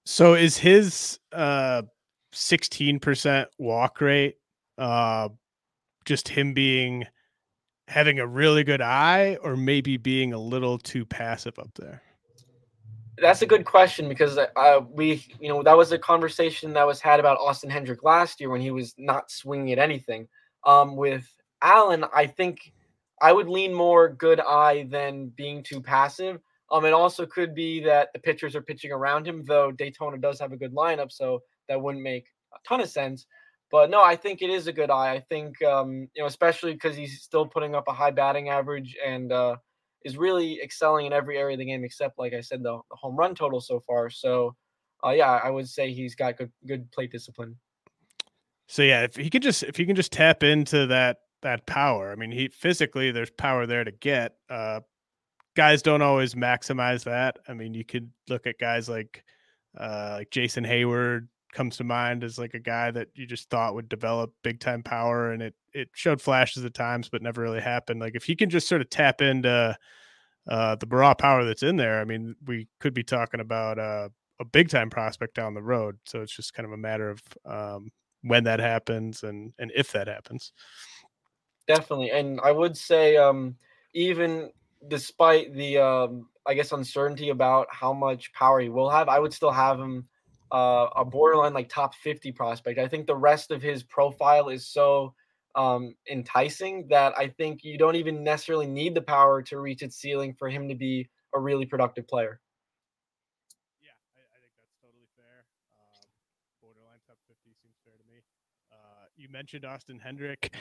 So 0.05 0.35
is 0.35 0.57
his 0.57 1.19
uh, 1.33 1.81
16% 2.33 3.45
walk 3.57 3.99
rate 3.99 4.37
uh, 4.77 5.29
just 6.05 6.29
him 6.29 6.53
being 6.53 7.05
having 7.87 8.19
a 8.19 8.27
really 8.27 8.63
good 8.63 8.81
eye 8.81 9.37
or 9.41 9.55
maybe 9.55 9.97
being 9.97 10.33
a 10.33 10.39
little 10.39 10.77
too 10.77 11.05
passive 11.05 11.57
up 11.59 11.71
there? 11.75 12.01
That's 13.19 13.41
a 13.41 13.47
good 13.47 13.65
question 13.65 14.07
because 14.07 14.37
uh, 14.37 14.81
we, 14.89 15.25
you 15.39 15.49
know, 15.49 15.63
that 15.63 15.77
was 15.77 15.91
a 15.91 15.97
conversation 15.97 16.73
that 16.73 16.85
was 16.85 17.01
had 17.01 17.19
about 17.19 17.39
Austin 17.39 17.69
Hendrick 17.69 18.03
last 18.03 18.39
year 18.39 18.49
when 18.49 18.61
he 18.61 18.71
was 18.71 18.93
not 18.97 19.31
swinging 19.31 19.71
at 19.71 19.79
anything. 19.79 20.27
Um, 20.65 20.95
with 20.95 21.27
Allen, 21.61 22.05
I 22.13 22.27
think 22.27 22.73
I 23.21 23.33
would 23.33 23.47
lean 23.47 23.73
more 23.73 24.09
good 24.09 24.39
eye 24.39 24.87
than 24.89 25.27
being 25.29 25.63
too 25.63 25.81
passive. 25.81 26.39
Um, 26.71 26.85
it 26.85 26.93
also 26.93 27.25
could 27.25 27.55
be 27.55 27.79
that 27.81 28.09
the 28.13 28.19
pitchers 28.19 28.55
are 28.55 28.61
pitching 28.61 28.91
around 28.91 29.25
him, 29.25 29.43
though 29.45 29.71
Daytona 29.71 30.17
does 30.17 30.39
have 30.39 30.51
a 30.51 30.57
good 30.57 30.73
lineup, 30.73 31.11
so 31.11 31.41
that 31.69 31.81
wouldn't 31.81 32.03
make 32.03 32.27
a 32.53 32.57
ton 32.67 32.81
of 32.81 32.89
sense. 32.89 33.25
But 33.71 33.89
no, 33.89 34.03
I 34.03 34.15
think 34.15 34.41
it 34.41 34.49
is 34.49 34.67
a 34.67 34.73
good 34.73 34.89
eye. 34.89 35.13
I 35.13 35.19
think, 35.19 35.61
um, 35.63 36.07
you 36.13 36.21
know, 36.21 36.25
especially 36.25 36.73
because 36.73 36.95
he's 36.95 37.21
still 37.21 37.45
putting 37.45 37.75
up 37.75 37.87
a 37.87 37.93
high 37.93 38.11
batting 38.11 38.49
average 38.49 38.95
and 39.05 39.31
uh, 39.31 39.57
is 40.07 40.17
really 40.17 40.61
excelling 40.61 41.05
in 41.05 41.13
every 41.13 41.37
area 41.37 41.55
of 41.55 41.59
the 41.59 41.65
game 41.65 41.83
except, 41.83 42.17
like 42.17 42.33
I 42.33 42.39
said, 42.39 42.63
the, 42.63 42.79
the 42.89 42.95
home 42.95 43.17
run 43.17 43.35
total 43.35 43.59
so 43.59 43.81
far. 43.81 44.09
So, 44.09 44.55
uh, 45.05 45.09
yeah, 45.09 45.39
I 45.43 45.49
would 45.49 45.67
say 45.67 45.91
he's 45.91 46.15
got 46.15 46.37
good 46.37 46.51
good 46.65 46.89
plate 46.91 47.11
discipline. 47.11 47.57
So 48.67 48.83
yeah, 48.83 49.03
if 49.03 49.17
he 49.17 49.29
can 49.29 49.41
just 49.41 49.63
if 49.63 49.75
he 49.75 49.85
can 49.85 49.95
just 49.95 50.13
tap 50.13 50.43
into 50.43 50.87
that 50.87 51.17
that 51.41 51.67
power, 51.67 52.11
I 52.11 52.15
mean, 52.15 52.31
he 52.31 52.47
physically 52.47 53.11
there's 53.11 53.29
power 53.29 53.65
there 53.65 53.83
to 53.83 53.91
get. 53.91 54.35
Uh, 54.49 54.79
guys 55.55 55.81
don't 55.81 56.01
always 56.01 56.35
maximize 56.35 57.03
that. 57.03 57.37
I 57.47 57.53
mean, 57.53 57.73
you 57.73 57.83
could 57.83 58.09
look 58.29 58.47
at 58.47 58.59
guys 58.59 58.87
like 58.87 59.23
uh, 59.77 60.15
like 60.19 60.31
Jason 60.31 60.63
Heyward 60.63 61.27
comes 61.57 61.77
to 61.77 61.83
mind 61.83 62.23
as 62.23 62.37
like 62.37 62.53
a 62.53 62.59
guy 62.59 62.91
that 62.91 63.07
you 63.15 63.25
just 63.25 63.49
thought 63.49 63.73
would 63.73 63.89
develop 63.89 64.31
big 64.43 64.59
time 64.59 64.83
power, 64.83 65.31
and 65.31 65.41
it 65.41 65.55
it 65.73 65.89
showed 65.93 66.21
flashes 66.21 66.63
at 66.63 66.75
times, 66.75 67.09
but 67.09 67.23
never 67.23 67.41
really 67.41 67.59
happened. 67.59 67.99
Like 67.99 68.15
if 68.15 68.23
he 68.23 68.35
can 68.35 68.51
just 68.51 68.69
sort 68.69 68.79
of 68.79 68.91
tap 68.91 69.21
into 69.21 69.75
uh, 70.47 70.75
the 70.75 70.85
raw 70.85 71.15
power 71.15 71.43
that's 71.43 71.63
in 71.63 71.75
there, 71.75 71.99
I 71.99 72.05
mean, 72.05 72.35
we 72.45 72.67
could 72.79 72.93
be 72.93 73.03
talking 73.03 73.39
about 73.39 73.79
uh, 73.79 74.09
a 74.39 74.45
big 74.45 74.69
time 74.69 74.91
prospect 74.91 75.33
down 75.33 75.55
the 75.55 75.63
road. 75.63 75.97
So 76.05 76.21
it's 76.21 76.35
just 76.35 76.53
kind 76.53 76.67
of 76.67 76.73
a 76.73 76.77
matter 76.77 77.09
of 77.09 77.21
um, 77.43 77.91
when 78.21 78.43
that 78.43 78.59
happens 78.59 79.23
and 79.23 79.51
and 79.57 79.71
if 79.75 79.91
that 79.93 80.07
happens. 80.07 80.53
Definitely, 81.67 82.11
and 82.11 82.39
I 82.41 82.51
would 82.51 82.77
say 82.77 83.17
um, 83.17 83.55
even 83.95 84.51
despite 84.87 85.55
the 85.55 85.79
um, 85.79 86.29
I 86.45 86.53
guess 86.53 86.71
uncertainty 86.71 87.29
about 87.29 87.67
how 87.71 87.93
much 87.93 88.31
power 88.33 88.59
he 88.59 88.69
will 88.69 88.91
have, 88.91 89.09
I 89.09 89.17
would 89.17 89.33
still 89.33 89.51
have 89.51 89.79
him 89.79 90.07
uh, 90.51 90.87
a 90.95 91.05
borderline 91.05 91.53
like 91.53 91.69
top 91.69 91.95
50 91.95 92.31
prospect. 92.31 92.79
I 92.79 92.87
think 92.87 93.07
the 93.07 93.15
rest 93.15 93.51
of 93.51 93.61
his 93.61 93.83
profile 93.83 94.49
is 94.49 94.67
so 94.67 95.13
um, 95.55 95.95
enticing 96.09 96.87
that 96.89 97.13
I 97.17 97.29
think 97.29 97.63
you 97.63 97.77
don't 97.77 97.95
even 97.95 98.23
necessarily 98.23 98.67
need 98.67 98.95
the 98.95 99.01
power 99.01 99.41
to 99.43 99.59
reach 99.59 99.81
its 99.81 99.97
ceiling 99.97 100.35
for 100.37 100.49
him 100.49 100.69
to 100.69 100.75
be 100.75 101.09
a 101.33 101.39
really 101.39 101.65
productive 101.65 102.07
player. 102.07 102.39
Yeah, 103.81 103.89
I, 104.15 104.19
I 104.19 104.39
think 104.39 104.53
that's 104.57 104.75
totally 104.81 105.07
fair. 105.17 105.45
Uh, 105.75 106.05
borderline 106.61 106.99
top 107.07 107.17
50 107.27 107.41
seems 107.61 107.75
fair 107.83 107.93
to 107.93 108.11
me. 108.11 108.21
Uh, 108.71 109.07
you 109.15 109.29
mentioned 109.29 109.65
Austin 109.65 109.99
Hendrick. 109.99 110.53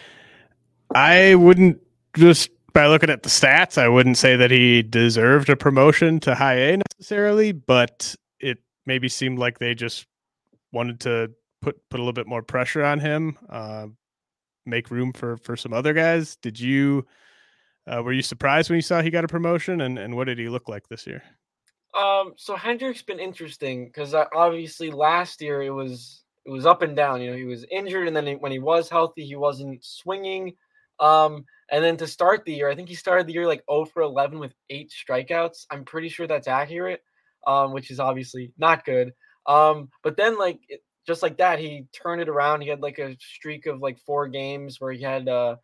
I 0.94 1.34
wouldn't 1.34 1.78
just 2.16 2.50
by 2.76 2.88
looking 2.88 3.08
at 3.08 3.22
the 3.22 3.30
stats, 3.30 3.78
I 3.78 3.88
wouldn't 3.88 4.18
say 4.18 4.36
that 4.36 4.50
he 4.50 4.82
deserved 4.82 5.48
a 5.48 5.56
promotion 5.56 6.20
to 6.20 6.34
high 6.34 6.58
A 6.58 6.76
necessarily, 6.76 7.52
but 7.52 8.14
it 8.38 8.58
maybe 8.86 9.08
seemed 9.08 9.38
like 9.38 9.58
they 9.58 9.74
just 9.74 10.06
wanted 10.72 11.00
to 11.00 11.32
put 11.60 11.76
put 11.90 11.98
a 11.98 12.02
little 12.02 12.12
bit 12.12 12.26
more 12.26 12.42
pressure 12.42 12.84
on 12.84 13.00
him, 13.00 13.36
uh, 13.50 13.86
make 14.64 14.90
room 14.90 15.12
for 15.12 15.36
for 15.38 15.56
some 15.56 15.72
other 15.72 15.92
guys. 15.92 16.36
Did 16.36 16.58
you 16.58 17.06
uh, 17.86 18.02
were 18.02 18.12
you 18.12 18.22
surprised 18.22 18.70
when 18.70 18.76
you 18.76 18.82
saw 18.82 19.02
he 19.02 19.10
got 19.10 19.24
a 19.24 19.28
promotion, 19.28 19.80
and 19.80 19.98
and 19.98 20.16
what 20.16 20.24
did 20.24 20.38
he 20.38 20.48
look 20.48 20.68
like 20.68 20.88
this 20.88 21.06
year? 21.06 21.22
Um, 21.94 22.34
so 22.36 22.56
Hendrick's 22.56 23.02
been 23.02 23.20
interesting 23.20 23.86
because 23.86 24.14
obviously 24.14 24.90
last 24.90 25.40
year 25.40 25.62
it 25.62 25.70
was 25.70 26.24
it 26.44 26.50
was 26.50 26.66
up 26.66 26.82
and 26.82 26.94
down. 26.94 27.20
You 27.20 27.30
know, 27.30 27.36
he 27.36 27.44
was 27.44 27.64
injured, 27.70 28.06
and 28.06 28.16
then 28.16 28.26
when 28.40 28.52
he 28.52 28.58
was 28.58 28.88
healthy, 28.88 29.24
he 29.24 29.36
wasn't 29.36 29.84
swinging. 29.84 30.54
Um, 31.00 31.44
and 31.70 31.82
then 31.82 31.96
to 31.98 32.06
start 32.06 32.44
the 32.44 32.54
year, 32.54 32.70
I 32.70 32.74
think 32.74 32.88
he 32.88 32.94
started 32.94 33.26
the 33.26 33.32
year 33.32 33.46
like 33.46 33.64
0 33.70 33.86
for 33.86 34.02
11 34.02 34.38
with 34.38 34.52
eight 34.70 34.92
strikeouts. 34.92 35.66
I'm 35.70 35.84
pretty 35.84 36.08
sure 36.08 36.26
that's 36.26 36.48
accurate, 36.48 37.02
um, 37.46 37.72
which 37.72 37.90
is 37.90 38.00
obviously 38.00 38.52
not 38.58 38.84
good. 38.84 39.12
Um, 39.46 39.88
but 40.02 40.16
then 40.16 40.38
like 40.38 40.60
just 41.06 41.22
like 41.22 41.38
that, 41.38 41.58
he 41.58 41.86
turned 41.92 42.20
it 42.20 42.28
around. 42.28 42.62
He 42.62 42.68
had 42.68 42.80
like 42.80 42.98
a 42.98 43.16
streak 43.20 43.66
of 43.66 43.80
like 43.80 43.98
four 43.98 44.26
games 44.26 44.80
where 44.80 44.92
he 44.92 45.02
had 45.02 45.28
uh, 45.28 45.56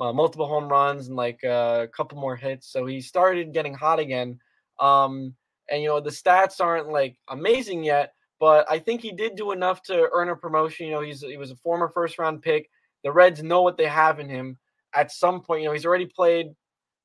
uh, 0.00 0.12
multiple 0.12 0.46
home 0.46 0.68
runs 0.68 1.08
and 1.08 1.16
like 1.16 1.40
uh, 1.44 1.80
a 1.82 1.88
couple 1.88 2.18
more 2.18 2.36
hits. 2.36 2.70
So 2.70 2.86
he 2.86 3.00
started 3.00 3.52
getting 3.52 3.74
hot 3.74 3.98
again. 3.98 4.38
Um, 4.78 5.34
and 5.68 5.82
you 5.82 5.88
know 5.88 6.00
the 6.00 6.10
stats 6.10 6.60
aren't 6.60 6.88
like 6.88 7.16
amazing 7.28 7.82
yet, 7.82 8.12
but 8.38 8.70
I 8.70 8.78
think 8.78 9.00
he 9.00 9.10
did 9.10 9.34
do 9.34 9.50
enough 9.50 9.82
to 9.84 10.08
earn 10.12 10.28
a 10.28 10.36
promotion. 10.36 10.86
You 10.86 10.92
know, 10.92 11.00
he's 11.00 11.22
he 11.22 11.36
was 11.36 11.50
a 11.50 11.56
former 11.56 11.88
first 11.88 12.18
round 12.18 12.42
pick. 12.42 12.70
The 13.02 13.12
Reds 13.12 13.42
know 13.42 13.62
what 13.62 13.76
they 13.76 13.86
have 13.86 14.20
in 14.20 14.28
him 14.28 14.58
at 14.96 15.12
some 15.12 15.42
point, 15.42 15.62
you 15.62 15.68
know, 15.68 15.72
he's 15.72 15.86
already 15.86 16.06
played 16.06 16.48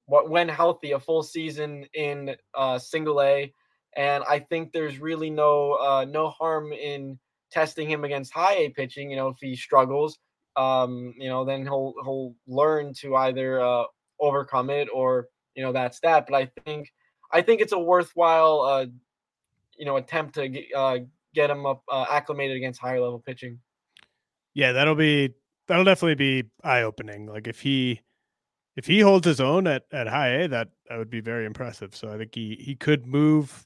what 0.05 0.29
when 0.29 0.49
healthy 0.49 0.93
a 0.93 0.99
full 0.99 1.21
season 1.21 1.85
in 1.93 2.35
uh, 2.55 2.79
single 2.79 3.21
A, 3.21 3.53
and 3.95 4.23
I 4.29 4.39
think 4.39 4.71
there's 4.71 4.99
really 4.99 5.29
no 5.29 5.73
uh, 5.73 6.05
no 6.07 6.29
harm 6.29 6.71
in 6.71 7.19
testing 7.51 7.89
him 7.89 8.03
against 8.03 8.33
high 8.33 8.55
A 8.55 8.69
pitching. 8.69 9.09
You 9.09 9.17
know, 9.17 9.27
if 9.29 9.37
he 9.39 9.55
struggles, 9.55 10.17
um, 10.55 11.13
you 11.17 11.29
know, 11.29 11.45
then 11.45 11.63
he'll 11.63 11.93
he'll 12.03 12.35
learn 12.47 12.93
to 13.01 13.15
either 13.15 13.61
uh, 13.61 13.83
overcome 14.19 14.69
it 14.69 14.87
or 14.93 15.27
you 15.55 15.63
know 15.63 15.73
that's 15.73 15.99
that. 16.01 16.25
But 16.27 16.35
I 16.35 16.51
think 16.65 16.89
I 17.31 17.41
think 17.41 17.61
it's 17.61 17.73
a 17.73 17.79
worthwhile 17.79 18.61
uh, 18.61 18.85
you 19.77 19.85
know 19.85 19.97
attempt 19.97 20.35
to 20.35 20.47
get, 20.47 20.65
uh, 20.75 20.99
get 21.33 21.49
him 21.49 21.65
up 21.65 21.83
uh, 21.91 22.05
acclimated 22.09 22.57
against 22.57 22.79
higher 22.79 23.01
level 23.01 23.19
pitching. 23.19 23.59
Yeah, 24.53 24.71
that'll 24.73 24.95
be 24.95 25.33
that'll 25.67 25.85
definitely 25.85 26.15
be 26.15 26.49
eye 26.63 26.83
opening. 26.83 27.25
Like 27.27 27.47
if 27.47 27.59
he 27.59 28.01
if 28.75 28.87
he 28.87 29.01
holds 29.01 29.27
his 29.27 29.41
own 29.41 29.67
at, 29.67 29.83
at 29.91 30.07
high 30.07 30.29
A, 30.29 30.47
that 30.47 30.69
that 30.89 30.97
would 30.97 31.09
be 31.09 31.21
very 31.21 31.45
impressive. 31.45 31.95
So 31.95 32.09
I 32.13 32.17
think 32.17 32.33
he 32.33 32.55
he 32.59 32.75
could 32.75 33.05
move 33.05 33.65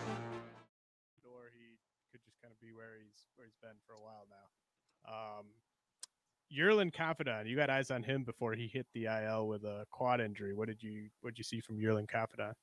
Yerlin 6.55 6.93
Confidan, 6.93 7.47
you 7.47 7.55
got 7.55 7.69
eyes 7.69 7.91
on 7.91 8.03
him 8.03 8.23
before 8.23 8.53
he 8.53 8.67
hit 8.67 8.85
the 8.93 9.05
IL 9.05 9.47
with 9.47 9.63
a 9.63 9.85
quad 9.91 10.19
injury. 10.19 10.53
What 10.53 10.67
did 10.67 10.81
you 10.83 11.09
what 11.21 11.31
did 11.31 11.37
you 11.37 11.43
see 11.43 11.61
from 11.61 11.79
Yerlin 11.79 12.09
Confidan? 12.09 12.53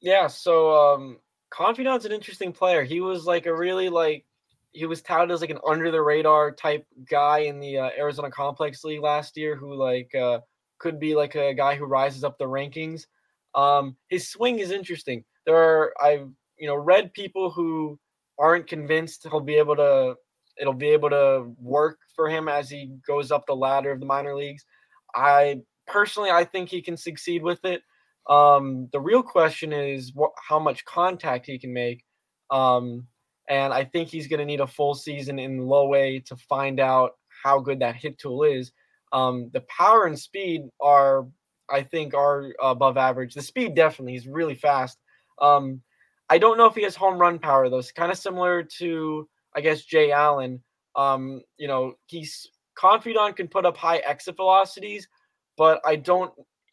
Yeah, 0.00 0.26
so 0.26 0.72
um 0.74 1.18
Confidan's 1.52 2.04
an 2.04 2.12
interesting 2.12 2.52
player. 2.52 2.84
He 2.84 3.00
was 3.00 3.24
like 3.24 3.46
a 3.46 3.54
really 3.54 3.88
like 3.88 4.26
he 4.72 4.86
was 4.86 5.02
touted 5.02 5.32
as 5.32 5.40
like 5.40 5.50
an 5.50 5.58
under 5.66 5.90
the 5.90 6.02
radar 6.02 6.52
type 6.52 6.86
guy 7.10 7.40
in 7.40 7.58
the 7.58 7.78
uh, 7.78 7.90
Arizona 7.98 8.30
Complex 8.30 8.84
League 8.84 9.02
last 9.02 9.36
year 9.36 9.56
who 9.56 9.74
like 9.74 10.14
uh 10.14 10.40
could 10.78 11.00
be 11.00 11.14
like 11.14 11.34
a 11.34 11.54
guy 11.54 11.76
who 11.76 11.84
rises 11.86 12.24
up 12.24 12.38
the 12.38 12.44
rankings. 12.44 13.06
Um 13.54 13.96
his 14.08 14.28
swing 14.28 14.58
is 14.58 14.70
interesting. 14.70 15.24
there 15.46 15.56
are 15.56 15.94
I've 16.00 16.28
you 16.58 16.66
know 16.66 16.76
read 16.76 17.14
people 17.14 17.50
who 17.50 17.98
aren't 18.38 18.66
convinced 18.66 19.26
he'll 19.28 19.40
be 19.40 19.56
able 19.56 19.76
to 19.76 20.16
it'll 20.60 20.74
be 20.74 20.90
able 20.90 21.10
to 21.10 21.52
work 21.58 21.98
for 22.14 22.28
him 22.28 22.48
as 22.48 22.68
he 22.68 22.92
goes 23.06 23.30
up 23.30 23.46
the 23.46 23.56
ladder 23.56 23.90
of 23.90 24.00
the 24.00 24.06
minor 24.06 24.34
leagues. 24.36 24.64
I 25.14 25.62
personally 25.86 26.30
I 26.30 26.44
think 26.44 26.68
he 26.68 26.82
can 26.82 26.96
succeed 26.96 27.42
with 27.42 27.64
it. 27.64 27.82
Um, 28.28 28.88
the 28.92 29.00
real 29.00 29.22
question 29.22 29.72
is 29.72 30.12
how 30.48 30.58
much 30.58 30.84
contact 30.84 31.46
he 31.46 31.58
can 31.58 31.72
make. 31.72 32.04
Um, 32.50 33.06
and 33.48 33.72
I 33.72 33.84
think 33.84 34.08
he's 34.08 34.28
going 34.28 34.38
to 34.38 34.44
need 34.44 34.60
a 34.60 34.66
full 34.66 34.94
season 34.94 35.38
in 35.38 35.66
low 35.66 35.94
A 35.94 36.20
to 36.20 36.36
find 36.36 36.78
out 36.78 37.12
how 37.42 37.58
good 37.58 37.80
that 37.80 37.96
hit 37.96 38.18
tool 38.18 38.44
is. 38.44 38.70
Um, 39.12 39.50
the 39.52 39.62
power 39.62 40.06
and 40.06 40.16
speed 40.16 40.62
are, 40.80 41.26
I 41.68 41.82
think, 41.82 42.14
are 42.14 42.52
above 42.62 42.96
average. 42.96 43.34
The 43.34 43.42
speed 43.42 43.74
definitely, 43.74 44.12
he's 44.12 44.28
really 44.28 44.54
fast. 44.54 44.98
Um, 45.40 45.82
I 46.28 46.38
don't 46.38 46.58
know 46.58 46.66
if 46.66 46.76
he 46.76 46.82
has 46.82 46.94
home 46.94 47.18
run 47.18 47.40
power 47.40 47.68
though. 47.68 47.78
It's 47.78 47.90
kind 47.90 48.12
of 48.12 48.18
similar 48.18 48.62
to, 48.78 49.28
I 49.54 49.60
guess, 49.60 49.82
Jay 49.82 50.12
Allen. 50.12 50.62
Um, 50.96 51.42
you 51.56 51.68
know, 51.68 51.94
he's 52.06 52.48
Confidan 52.76 53.36
can 53.36 53.48
put 53.48 53.66
up 53.66 53.76
high 53.76 53.98
exit 53.98 54.36
velocities, 54.36 55.08
but 55.56 55.80
I 55.84 55.96
don't, 55.96 56.32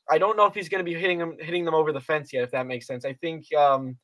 I 0.10 0.18
don't 0.18 0.38
know 0.38 0.46
if 0.46 0.54
he's 0.54 0.70
going 0.70 0.84
to 0.84 0.90
be 0.90 1.00
hitting 1.00 1.20
them, 1.20 1.36
hitting 1.40 1.66
them 1.66 1.74
over 1.74 1.92
the 1.92 2.02
fence 2.02 2.32
yet. 2.32 2.44
If 2.44 2.52
that 2.52 2.66
makes 2.66 2.88
sense. 2.88 3.06
I 3.06 3.14
think 3.14 3.54
um, 3.54 3.98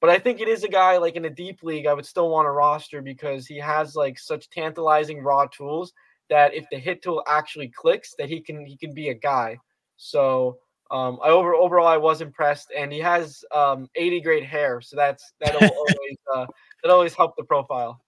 but 0.00 0.10
I 0.10 0.18
think 0.18 0.40
it 0.40 0.48
is 0.48 0.62
a 0.62 0.68
guy 0.68 0.98
like 0.98 1.16
in 1.16 1.24
a 1.24 1.30
deep 1.30 1.62
league, 1.62 1.86
I 1.86 1.94
would 1.94 2.06
still 2.06 2.28
want 2.28 2.46
a 2.46 2.50
roster 2.50 3.00
because 3.00 3.46
he 3.46 3.58
has 3.58 3.96
like 3.96 4.18
such 4.18 4.50
tantalizing 4.50 5.22
raw 5.22 5.46
tools 5.46 5.92
that 6.28 6.54
if 6.54 6.66
the 6.70 6.78
hit 6.78 7.02
tool 7.02 7.22
actually 7.26 7.68
clicks, 7.68 8.14
that 8.18 8.28
he 8.28 8.40
can 8.40 8.66
he 8.66 8.76
can 8.76 8.92
be 8.92 9.08
a 9.08 9.14
guy. 9.14 9.58
So 9.96 10.58
um, 10.90 11.18
I 11.22 11.30
over 11.30 11.54
overall 11.54 11.86
I 11.86 11.96
was 11.96 12.20
impressed, 12.20 12.72
and 12.76 12.92
he 12.92 12.98
has 13.00 13.42
um, 13.54 13.88
80 13.94 14.20
great 14.20 14.44
hair, 14.44 14.80
so 14.80 14.96
that's 14.96 15.32
that'll 15.40 15.60
always 15.76 16.16
uh, 16.34 16.46
that 16.82 16.92
always 16.92 17.14
help 17.14 17.34
the 17.36 17.44
profile. 17.44 18.00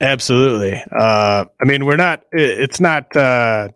Absolutely. 0.00 0.82
Uh, 0.92 1.44
I 1.60 1.64
mean, 1.64 1.84
we're 1.84 1.96
not. 1.96 2.24
It's 2.32 2.80
not 2.80 3.14
uh, 3.16 3.68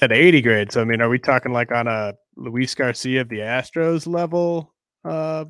at 0.00 0.12
80 0.12 0.42
grade. 0.42 0.72
So 0.72 0.80
I 0.80 0.84
mean, 0.84 1.00
are 1.00 1.08
we 1.08 1.18
talking 1.18 1.52
like 1.52 1.72
on 1.72 1.86
a 1.86 2.14
Luis 2.36 2.74
Garcia 2.74 3.20
of 3.22 3.28
the 3.28 3.38
Astros 3.38 4.06
level 4.06 4.74
uh, 5.04 5.44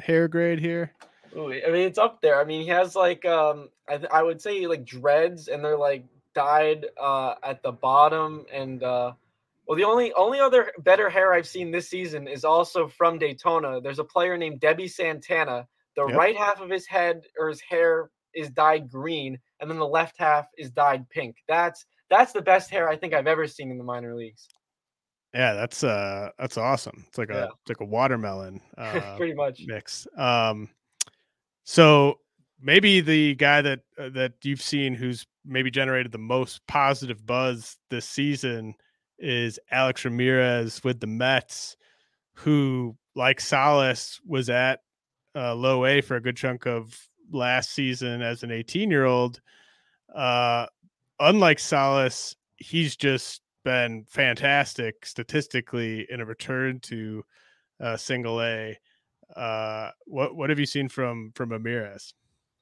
hair 0.00 0.28
grade 0.28 0.58
here? 0.58 0.92
Ooh, 1.36 1.52
I 1.52 1.70
mean, 1.70 1.86
it's 1.86 1.98
up 1.98 2.20
there. 2.20 2.40
I 2.40 2.44
mean, 2.44 2.62
he 2.62 2.68
has 2.68 2.94
like 2.94 3.24
um, 3.24 3.68
I, 3.88 3.96
th- 3.96 4.10
I 4.12 4.22
would 4.22 4.40
say 4.40 4.66
like 4.66 4.84
dreads, 4.84 5.48
and 5.48 5.64
they're 5.64 5.78
like 5.78 6.04
dyed 6.34 6.86
uh 7.00 7.34
at 7.42 7.62
the 7.62 7.72
bottom, 7.72 8.44
and 8.52 8.82
uh, 8.82 9.12
well, 9.66 9.76
the 9.76 9.84
only 9.84 10.12
only 10.14 10.40
other 10.40 10.72
better 10.80 11.08
hair 11.08 11.32
I've 11.32 11.46
seen 11.46 11.70
this 11.70 11.88
season 11.88 12.28
is 12.28 12.44
also 12.44 12.88
from 12.88 13.18
Daytona. 13.18 13.80
There's 13.80 13.98
a 13.98 14.04
player 14.04 14.36
named 14.36 14.60
Debby 14.60 14.88
Santana. 14.88 15.66
The 15.96 16.06
yep. 16.06 16.16
right 16.16 16.36
half 16.36 16.60
of 16.60 16.70
his 16.70 16.86
head 16.86 17.22
or 17.38 17.48
his 17.48 17.60
hair 17.60 18.10
is 18.34 18.50
dyed 18.50 18.90
green, 18.90 19.38
and 19.60 19.70
then 19.70 19.78
the 19.78 19.86
left 19.86 20.16
half 20.18 20.46
is 20.58 20.70
dyed 20.70 21.08
pink. 21.10 21.36
That's 21.48 21.84
that's 22.10 22.32
the 22.32 22.42
best 22.42 22.70
hair 22.70 22.88
I 22.88 22.96
think 22.96 23.14
I've 23.14 23.26
ever 23.26 23.46
seen 23.46 23.70
in 23.70 23.78
the 23.78 23.84
minor 23.84 24.14
leagues. 24.14 24.48
Yeah, 25.34 25.54
that's 25.54 25.82
uh 25.82 26.30
that's 26.38 26.58
awesome. 26.58 27.04
It's 27.08 27.18
like 27.18 27.30
a 27.30 27.34
yeah. 27.34 27.44
it's 27.44 27.68
like 27.68 27.80
a 27.80 27.86
watermelon 27.86 28.60
uh, 28.78 29.16
pretty 29.16 29.34
much 29.34 29.62
mix. 29.66 30.06
Um 30.16 30.68
so 31.64 32.18
maybe 32.60 33.00
the 33.00 33.34
guy 33.36 33.62
that 33.62 33.80
uh, 33.98 34.10
that 34.10 34.34
you've 34.42 34.62
seen 34.62 34.94
who's 34.94 35.26
maybe 35.44 35.70
generated 35.70 36.12
the 36.12 36.18
most 36.18 36.66
positive 36.66 37.24
buzz 37.26 37.76
this 37.90 38.06
season 38.06 38.74
is 39.18 39.58
Alex 39.70 40.04
Ramirez 40.04 40.82
with 40.84 41.00
the 41.00 41.06
Mets, 41.06 41.76
who 42.34 42.96
like 43.14 43.40
Salas 43.40 44.20
was 44.26 44.50
at 44.50 44.80
uh, 45.34 45.54
low 45.54 45.84
A 45.86 46.00
for 46.00 46.16
a 46.16 46.20
good 46.20 46.36
chunk 46.36 46.66
of 46.66 47.08
last 47.32 47.72
season 47.72 48.22
as 48.22 48.42
an 48.42 48.50
18 48.50 48.90
year 48.90 49.04
old. 49.04 49.40
Uh, 50.14 50.66
unlike 51.20 51.58
Salas, 51.58 52.36
he's 52.56 52.96
just 52.96 53.42
been 53.64 54.04
fantastic 54.08 55.06
statistically 55.06 56.06
in 56.10 56.20
a 56.20 56.24
return 56.24 56.80
to 56.80 57.24
uh, 57.80 57.96
single 57.96 58.42
A. 58.42 58.78
Uh, 59.34 59.90
what 60.04 60.36
what 60.36 60.50
have 60.50 60.58
you 60.58 60.66
seen 60.66 60.88
from 60.88 61.32
from 61.34 61.50
Ramirez? 61.50 62.14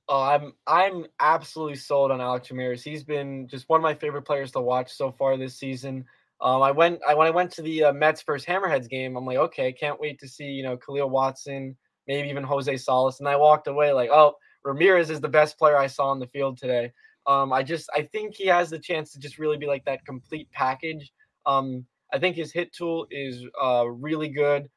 Oh, 0.09 0.23
I'm 0.23 0.53
I'm 0.67 1.07
absolutely 1.21 1.77
sold 1.77 2.11
on 2.11 2.21
Alex 2.21 2.51
Ramirez. 2.51 2.83
He's 2.83 3.05
been 3.05 3.49
just 3.49 3.69
one 3.69 3.81
of 3.81 3.83
my 3.83 3.95
favorite 3.95 4.23
players 4.23 4.53
to 4.53 4.61
watch 4.61 4.93
so 4.93 5.11
far 5.11 5.37
this 5.37 5.57
season. 5.57 6.05
Um, 6.41 6.63
I 6.63 6.71
went 6.71 7.01
I 7.07 7.15
when 7.15 7.27
I 7.27 7.31
went 7.31 7.53
to 7.53 7.63
the 7.63 7.85
uh, 7.85 7.93
Mets 7.93 8.23
first 8.23 8.47
Hammerheads 8.47 8.89
game, 8.89 9.17
I'm 9.17 9.27
like, 9.27 9.37
okay, 9.37 9.73
can't 9.73 10.01
wait 10.01 10.19
to 10.21 10.29
see 10.29 10.47
you 10.47 10.63
know 10.63 10.77
Kahlil 10.77 11.11
Watson, 11.11 11.77
maybe 12.07 12.29
even 12.29 12.45
Jose 12.45 12.77
Salas, 12.79 13.21
and 13.21 13.29
I 13.29 13.37
walked 13.37 13.69
away 13.69 13.93
like, 13.93 14.11
oh, 14.11 14.35
Ramirez 14.65 15.11
is 15.11 15.21
the 15.21 15.29
best 15.29 15.59
player 15.59 15.77
I 15.77 15.87
saw 15.87 16.09
on 16.09 16.19
the 16.19 16.27
field 16.27 16.59
today. 16.59 16.93
Um, 17.27 17.53
I 17.53 17.63
just 17.63 17.89
I 17.95 18.03
think 18.03 18.35
he 18.35 18.47
has 18.47 18.71
the 18.71 18.79
chance 18.79 19.13
to 19.13 19.19
just 19.19 19.39
really 19.39 19.57
be 19.57 19.67
like 19.67 19.85
that 19.85 20.05
complete 20.05 20.51
package. 20.53 21.13
Um, 21.47 21.87
I 22.13 22.19
think 22.19 22.37
his 22.37 22.53
hit 22.53 22.73
tool 22.73 23.07
is 23.11 23.45
uh, 23.61 23.85
really 23.87 24.29
good. 24.29 24.69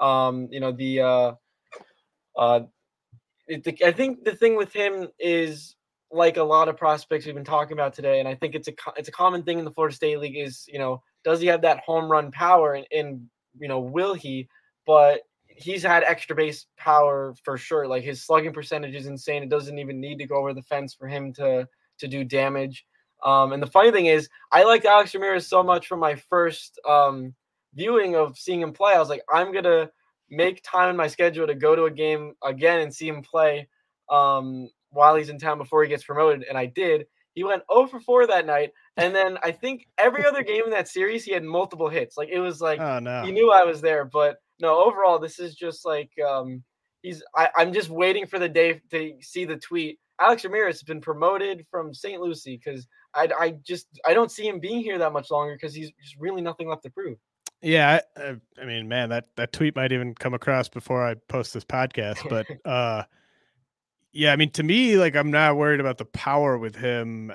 Um, 0.00 0.48
you 0.50 0.60
know 0.60 0.72
the 0.72 1.00
uh, 1.00 1.32
uh, 2.36 2.60
it, 3.46 3.82
I 3.82 3.92
think 3.92 4.24
the 4.24 4.34
thing 4.34 4.56
with 4.56 4.72
him 4.72 5.08
is 5.18 5.76
like 6.10 6.36
a 6.36 6.42
lot 6.42 6.68
of 6.68 6.76
prospects 6.76 7.26
we've 7.26 7.34
been 7.34 7.44
talking 7.44 7.74
about 7.74 7.94
today, 7.94 8.18
and 8.18 8.28
I 8.28 8.34
think 8.34 8.54
it's 8.54 8.68
a 8.68 8.72
it's 8.96 9.08
a 9.08 9.12
common 9.12 9.42
thing 9.42 9.58
in 9.58 9.64
the 9.64 9.70
Florida 9.70 9.94
State 9.94 10.18
League 10.18 10.36
is 10.36 10.64
you 10.68 10.78
know 10.78 11.02
does 11.24 11.40
he 11.40 11.46
have 11.46 11.62
that 11.62 11.80
home 11.80 12.10
run 12.10 12.30
power 12.30 12.74
and, 12.74 12.86
and 12.92 13.26
you 13.58 13.68
know 13.68 13.80
will 13.80 14.14
he? 14.14 14.48
But 14.86 15.22
he's 15.54 15.82
had 15.82 16.02
extra 16.02 16.34
base 16.34 16.66
power 16.76 17.34
for 17.44 17.56
sure. 17.56 17.86
Like 17.86 18.02
his 18.02 18.24
slugging 18.24 18.52
percentage 18.52 18.94
is 18.94 19.06
insane. 19.06 19.42
It 19.42 19.48
doesn't 19.48 19.78
even 19.78 20.00
need 20.00 20.18
to 20.18 20.26
go 20.26 20.36
over 20.36 20.52
the 20.52 20.62
fence 20.62 20.94
for 20.94 21.06
him 21.06 21.32
to 21.34 21.68
to 21.98 22.08
do 22.08 22.24
damage. 22.24 22.84
Um, 23.24 23.52
and 23.52 23.62
the 23.62 23.68
funny 23.68 23.90
thing 23.90 24.06
is, 24.06 24.28
I 24.52 24.64
liked 24.64 24.84
Alex 24.84 25.14
Ramirez 25.14 25.46
so 25.46 25.62
much 25.62 25.86
from 25.86 26.00
my 26.00 26.16
first 26.16 26.78
um, 26.86 27.34
viewing 27.74 28.16
of 28.16 28.36
seeing 28.36 28.60
him 28.60 28.72
play. 28.72 28.94
I 28.94 28.98
was 28.98 29.08
like, 29.08 29.22
I'm 29.32 29.52
gonna 29.52 29.90
make 30.30 30.62
time 30.62 30.90
in 30.90 30.96
my 30.96 31.06
schedule 31.06 31.46
to 31.46 31.54
go 31.54 31.76
to 31.76 31.84
a 31.84 31.90
game 31.90 32.34
again 32.44 32.80
and 32.80 32.94
see 32.94 33.08
him 33.08 33.22
play 33.22 33.68
um, 34.10 34.68
while 34.90 35.14
he's 35.14 35.28
in 35.28 35.38
town 35.38 35.58
before 35.58 35.82
he 35.82 35.88
gets 35.88 36.04
promoted. 36.04 36.44
And 36.48 36.58
I 36.58 36.66
did. 36.66 37.06
He 37.34 37.42
went 37.42 37.64
0 37.72 37.88
for 37.88 38.00
4 38.00 38.28
that 38.28 38.46
night. 38.46 38.70
And 38.96 39.14
then 39.14 39.38
I 39.42 39.50
think 39.50 39.88
every 39.98 40.24
other 40.24 40.42
game 40.44 40.64
in 40.64 40.70
that 40.70 40.88
series, 40.88 41.24
he 41.24 41.32
had 41.32 41.42
multiple 41.42 41.88
hits. 41.88 42.16
Like 42.16 42.28
it 42.28 42.38
was 42.38 42.60
like 42.60 42.80
oh, 42.82 42.98
no. 43.00 43.22
he 43.22 43.32
knew 43.32 43.50
I 43.50 43.64
was 43.64 43.80
there. 43.80 44.04
But 44.04 44.38
no, 44.60 44.84
overall, 44.84 45.18
this 45.18 45.38
is 45.38 45.54
just 45.54 45.84
like 45.84 46.10
um, 46.26 46.62
he's. 47.02 47.22
I, 47.34 47.48
I'm 47.56 47.72
just 47.72 47.90
waiting 47.90 48.26
for 48.26 48.38
the 48.38 48.48
day 48.48 48.80
to 48.90 49.14
see 49.20 49.44
the 49.44 49.56
tweet 49.56 49.98
Alex 50.20 50.44
Ramirez 50.44 50.76
has 50.76 50.82
been 50.82 51.00
promoted 51.00 51.66
from 51.70 51.92
St. 51.92 52.20
Lucie 52.20 52.60
because 52.62 52.86
I, 53.14 53.28
I 53.38 53.50
just 53.62 53.86
I 54.06 54.14
don't 54.14 54.30
see 54.30 54.46
him 54.46 54.60
being 54.60 54.80
here 54.80 54.98
that 54.98 55.12
much 55.12 55.30
longer 55.30 55.54
because 55.54 55.74
he's 55.74 55.90
just 56.02 56.16
really 56.18 56.42
nothing 56.42 56.68
left 56.68 56.82
to 56.84 56.90
prove. 56.90 57.18
Yeah, 57.62 58.00
I, 58.16 58.36
I, 58.60 58.64
mean, 58.64 58.88
man, 58.88 59.08
that 59.08 59.26
that 59.36 59.52
tweet 59.52 59.74
might 59.74 59.92
even 59.92 60.14
come 60.14 60.34
across 60.34 60.68
before 60.68 61.04
I 61.04 61.14
post 61.28 61.54
this 61.54 61.64
podcast, 61.64 62.28
but 62.28 62.46
uh, 62.70 63.04
yeah, 64.12 64.32
I 64.32 64.36
mean, 64.36 64.50
to 64.50 64.62
me, 64.62 64.96
like 64.96 65.16
I'm 65.16 65.30
not 65.30 65.56
worried 65.56 65.80
about 65.80 65.98
the 65.98 66.04
power 66.04 66.58
with 66.58 66.76
him 66.76 67.32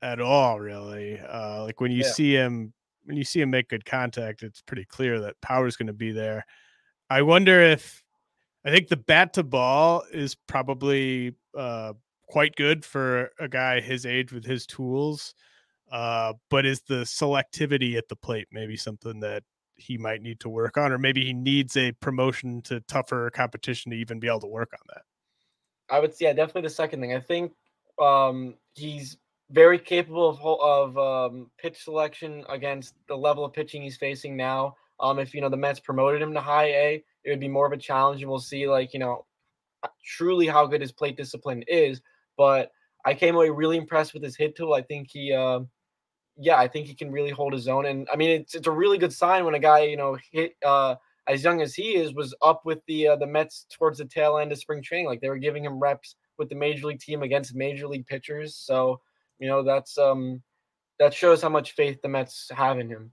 at 0.00 0.20
all, 0.20 0.60
really. 0.60 1.20
Uh, 1.20 1.64
like 1.64 1.80
when 1.80 1.90
you 1.90 2.02
yeah. 2.02 2.12
see 2.12 2.32
him 2.32 2.72
when 3.04 3.16
you 3.16 3.24
see 3.24 3.40
him 3.40 3.50
make 3.50 3.68
good 3.68 3.84
contact, 3.84 4.42
it's 4.42 4.62
pretty 4.62 4.84
clear 4.84 5.20
that 5.20 5.40
power 5.40 5.66
is 5.66 5.76
going 5.76 5.88
to 5.88 5.92
be 5.92 6.12
there. 6.12 6.46
I 7.12 7.20
wonder 7.20 7.60
if 7.60 8.02
I 8.64 8.70
think 8.70 8.88
the 8.88 8.96
bat 8.96 9.34
to 9.34 9.42
ball 9.42 10.02
is 10.10 10.34
probably 10.34 11.34
uh, 11.56 11.92
quite 12.26 12.56
good 12.56 12.86
for 12.86 13.30
a 13.38 13.48
guy 13.48 13.80
his 13.82 14.06
age 14.06 14.32
with 14.32 14.46
his 14.46 14.64
tools. 14.64 15.34
Uh, 15.90 16.32
but 16.48 16.64
is 16.64 16.80
the 16.88 17.02
selectivity 17.02 17.98
at 17.98 18.08
the 18.08 18.16
plate 18.16 18.48
maybe 18.50 18.78
something 18.78 19.20
that 19.20 19.42
he 19.74 19.98
might 19.98 20.22
need 20.22 20.40
to 20.40 20.48
work 20.48 20.78
on, 20.78 20.90
or 20.90 20.96
maybe 20.96 21.22
he 21.22 21.34
needs 21.34 21.76
a 21.76 21.92
promotion 21.92 22.62
to 22.62 22.80
tougher 22.88 23.28
competition 23.28 23.92
to 23.92 23.98
even 23.98 24.18
be 24.18 24.26
able 24.26 24.40
to 24.40 24.46
work 24.46 24.70
on 24.72 24.86
that? 24.88 25.02
I 25.94 26.00
would 26.00 26.14
say, 26.14 26.24
yeah, 26.24 26.32
definitely 26.32 26.62
the 26.62 26.70
second 26.70 27.00
thing. 27.00 27.14
I 27.14 27.20
think 27.20 27.52
um, 28.00 28.54
he's 28.72 29.18
very 29.50 29.78
capable 29.78 30.30
of 30.30 30.96
of 30.96 31.30
um, 31.30 31.50
pitch 31.58 31.84
selection 31.84 32.42
against 32.48 32.94
the 33.06 33.16
level 33.16 33.44
of 33.44 33.52
pitching 33.52 33.82
he's 33.82 33.98
facing 33.98 34.34
now. 34.34 34.76
Um, 35.00 35.18
if 35.18 35.34
you 35.34 35.40
know 35.40 35.48
the 35.48 35.56
Mets 35.56 35.80
promoted 35.80 36.22
him 36.22 36.34
to 36.34 36.40
high 36.40 36.66
A, 36.66 37.04
it 37.24 37.30
would 37.30 37.40
be 37.40 37.48
more 37.48 37.66
of 37.66 37.72
a 37.72 37.76
challenge, 37.76 38.22
and 38.22 38.30
we'll 38.30 38.40
see 38.40 38.68
like 38.68 38.92
you 38.92 39.00
know 39.00 39.26
truly 40.04 40.46
how 40.46 40.66
good 40.66 40.80
his 40.80 40.92
plate 40.92 41.16
discipline 41.16 41.64
is. 41.66 42.00
But 42.36 42.70
I 43.04 43.14
came 43.14 43.34
away 43.34 43.50
really 43.50 43.76
impressed 43.76 44.14
with 44.14 44.22
his 44.22 44.36
hit 44.36 44.56
tool. 44.56 44.74
I 44.74 44.82
think 44.82 45.08
he, 45.10 45.32
uh, 45.32 45.60
yeah, 46.36 46.56
I 46.56 46.68
think 46.68 46.86
he 46.86 46.94
can 46.94 47.10
really 47.10 47.30
hold 47.30 47.52
his 47.52 47.68
own. 47.68 47.86
And 47.86 48.08
I 48.12 48.16
mean, 48.16 48.30
it's 48.30 48.54
it's 48.54 48.66
a 48.66 48.72
really 48.72 48.98
good 48.98 49.12
sign 49.12 49.44
when 49.44 49.54
a 49.54 49.58
guy, 49.58 49.80
you 49.84 49.96
know, 49.96 50.16
hit 50.30 50.54
uh, 50.64 50.96
as 51.28 51.42
young 51.42 51.60
as 51.60 51.74
he 51.74 51.96
is, 51.96 52.14
was 52.14 52.34
up 52.42 52.62
with 52.64 52.80
the 52.86 53.08
uh, 53.08 53.16
the 53.16 53.26
Mets 53.26 53.66
towards 53.70 53.98
the 53.98 54.04
tail 54.04 54.38
end 54.38 54.52
of 54.52 54.58
spring 54.58 54.82
training. 54.82 55.06
Like 55.06 55.20
they 55.20 55.28
were 55.28 55.38
giving 55.38 55.64
him 55.64 55.78
reps 55.78 56.16
with 56.38 56.48
the 56.48 56.54
major 56.54 56.86
league 56.86 57.00
team 57.00 57.22
against 57.22 57.54
major 57.54 57.86
league 57.86 58.06
pitchers. 58.06 58.56
So 58.56 59.00
you 59.38 59.48
know 59.48 59.62
that's 59.62 59.98
um 59.98 60.42
that 60.98 61.12
shows 61.12 61.42
how 61.42 61.48
much 61.48 61.72
faith 61.72 62.00
the 62.02 62.08
Mets 62.08 62.50
have 62.54 62.78
in 62.78 62.88
him. 62.88 63.10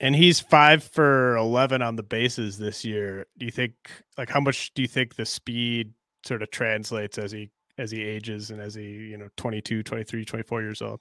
And 0.00 0.16
he's 0.16 0.40
five 0.40 0.82
for 0.82 1.36
11 1.36 1.82
on 1.82 1.96
the 1.96 2.02
bases 2.02 2.56
this 2.56 2.84
year. 2.84 3.26
Do 3.38 3.44
you 3.44 3.52
think, 3.52 3.74
like, 4.16 4.30
how 4.30 4.40
much 4.40 4.72
do 4.74 4.80
you 4.80 4.88
think 4.88 5.14
the 5.14 5.26
speed 5.26 5.92
sort 6.24 6.42
of 6.42 6.50
translates 6.50 7.18
as 7.18 7.32
he 7.32 7.50
as 7.78 7.90
he 7.90 8.02
ages 8.02 8.50
and 8.50 8.60
as 8.60 8.74
he, 8.74 8.82
you 8.82 9.16
know, 9.16 9.28
22, 9.36 9.82
23, 9.82 10.24
24 10.24 10.62
years 10.62 10.82
old? 10.82 11.00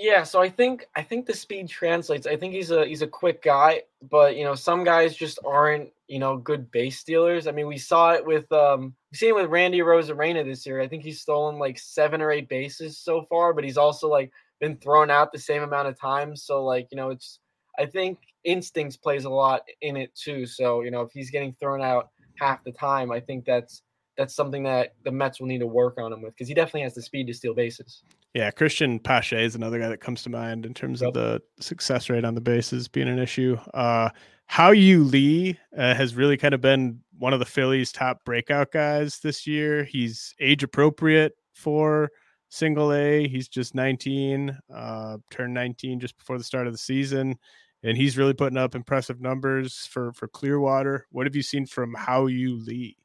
Yeah, 0.00 0.22
so 0.22 0.40
I 0.40 0.48
think 0.48 0.86
I 0.94 1.02
think 1.02 1.26
the 1.26 1.34
speed 1.34 1.68
translates. 1.68 2.26
I 2.26 2.36
think 2.36 2.54
he's 2.54 2.70
a 2.70 2.86
he's 2.86 3.02
a 3.02 3.06
quick 3.06 3.42
guy, 3.42 3.82
but 4.10 4.36
you 4.36 4.44
know, 4.44 4.54
some 4.54 4.84
guys 4.84 5.16
just 5.16 5.40
aren't, 5.44 5.90
you 6.06 6.20
know, 6.20 6.36
good 6.36 6.70
base 6.70 7.00
stealers. 7.00 7.48
I 7.48 7.50
mean, 7.50 7.66
we 7.66 7.78
saw 7.78 8.12
it 8.12 8.24
with 8.24 8.50
um 8.52 8.94
we 9.10 9.18
seen 9.18 9.30
it 9.30 9.34
with 9.34 9.50
Randy 9.50 9.80
Arozarena 9.80 10.44
this 10.44 10.64
year. 10.64 10.80
I 10.80 10.86
think 10.86 11.02
he's 11.02 11.20
stolen 11.20 11.58
like 11.58 11.80
seven 11.80 12.22
or 12.22 12.30
eight 12.30 12.48
bases 12.48 12.96
so 12.96 13.22
far, 13.28 13.52
but 13.52 13.64
he's 13.64 13.76
also 13.76 14.08
like 14.08 14.30
been 14.60 14.76
thrown 14.76 15.10
out 15.10 15.32
the 15.32 15.38
same 15.38 15.64
amount 15.64 15.88
of 15.88 15.98
times. 15.98 16.44
So 16.44 16.64
like, 16.64 16.86
you 16.92 16.96
know, 16.96 17.10
it's 17.10 17.40
I 17.78 17.86
think 17.86 18.18
instincts 18.44 18.96
plays 18.96 19.24
a 19.24 19.30
lot 19.30 19.62
in 19.82 19.96
it 19.96 20.14
too. 20.14 20.46
So, 20.46 20.82
you 20.82 20.90
know, 20.90 21.02
if 21.02 21.12
he's 21.12 21.30
getting 21.30 21.54
thrown 21.60 21.82
out 21.82 22.10
half 22.38 22.64
the 22.64 22.72
time, 22.72 23.10
I 23.10 23.20
think 23.20 23.44
that's 23.44 23.82
that's 24.16 24.34
something 24.34 24.64
that 24.64 24.94
the 25.04 25.12
Mets 25.12 25.38
will 25.38 25.46
need 25.46 25.60
to 25.60 25.66
work 25.66 25.96
on 25.98 26.12
him 26.12 26.22
with 26.22 26.34
because 26.34 26.48
he 26.48 26.54
definitely 26.54 26.82
has 26.82 26.94
the 26.94 27.02
speed 27.02 27.28
to 27.28 27.34
steal 27.34 27.54
bases. 27.54 28.02
Yeah, 28.34 28.50
Christian 28.50 28.98
Pache 28.98 29.44
is 29.44 29.54
another 29.54 29.78
guy 29.78 29.88
that 29.88 30.00
comes 30.00 30.22
to 30.24 30.30
mind 30.30 30.66
in 30.66 30.74
terms 30.74 31.00
yep. 31.00 31.08
of 31.08 31.14
the 31.14 31.42
success 31.60 32.10
rate 32.10 32.24
on 32.24 32.34
the 32.34 32.40
bases 32.40 32.88
being 32.88 33.08
an 33.08 33.18
issue. 33.18 33.56
Uh, 33.72 34.10
Hao-Yu 34.46 35.04
Lee 35.04 35.58
uh, 35.76 35.94
has 35.94 36.14
really 36.14 36.36
kind 36.36 36.54
of 36.54 36.60
been 36.60 37.00
one 37.18 37.32
of 37.32 37.38
the 37.38 37.44
Phillies' 37.44 37.92
top 37.92 38.24
breakout 38.24 38.72
guys 38.72 39.20
this 39.20 39.46
year. 39.46 39.84
He's 39.84 40.34
age 40.40 40.62
appropriate 40.62 41.34
for 41.54 42.10
single 42.48 42.92
A. 42.92 43.28
He's 43.28 43.48
just 43.48 43.74
19, 43.74 44.56
uh, 44.74 45.18
turned 45.30 45.54
19 45.54 46.00
just 46.00 46.16
before 46.16 46.38
the 46.38 46.44
start 46.44 46.66
of 46.66 46.72
the 46.72 46.78
season, 46.78 47.36
and 47.82 47.96
he's 47.96 48.18
really 48.18 48.34
putting 48.34 48.58
up 48.58 48.74
impressive 48.74 49.20
numbers 49.20 49.86
for 49.90 50.12
for 50.12 50.28
Clearwater. 50.28 51.06
What 51.10 51.26
have 51.26 51.36
you 51.36 51.42
seen 51.42 51.66
from 51.66 51.94
Hao-Yu 51.94 52.56
Lee? 52.56 52.96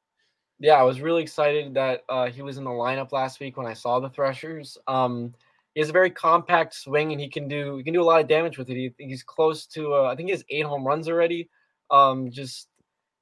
Yeah, 0.60 0.76
I 0.76 0.84
was 0.84 1.02
really 1.02 1.22
excited 1.22 1.74
that 1.74 2.04
uh, 2.10 2.30
he 2.30 2.42
was 2.42 2.58
in 2.58 2.64
the 2.64 2.70
lineup 2.70 3.12
last 3.12 3.40
week 3.40 3.58
when 3.58 3.68
I 3.68 3.74
saw 3.74 4.00
the 4.00 4.10
Threshers. 4.10 4.78
Um, 4.88 5.34
he 5.74 5.82
has 5.82 5.90
a 5.90 5.94
very 5.94 6.12
compact 6.12 6.76
swing, 6.76 7.12
and 7.12 7.20
he 7.20 7.28
can 7.28 7.48
do 7.48 7.78
he 7.78 7.84
can 7.84 7.94
do 7.94 8.02
a 8.02 8.06
lot 8.06 8.22
of 8.22 8.28
damage 8.28 8.58
with 8.58 8.70
it. 8.70 8.76
He, 8.76 8.94
he's 8.98 9.24
close 9.24 9.66
to 9.68 9.94
uh, 9.96 10.04
I 10.04 10.16
think 10.16 10.28
he 10.28 10.32
has 10.32 10.44
eight 10.50 10.66
home 10.66 10.86
runs 10.86 11.10
already. 11.10 11.50
Um, 11.92 12.32
just 12.32 12.68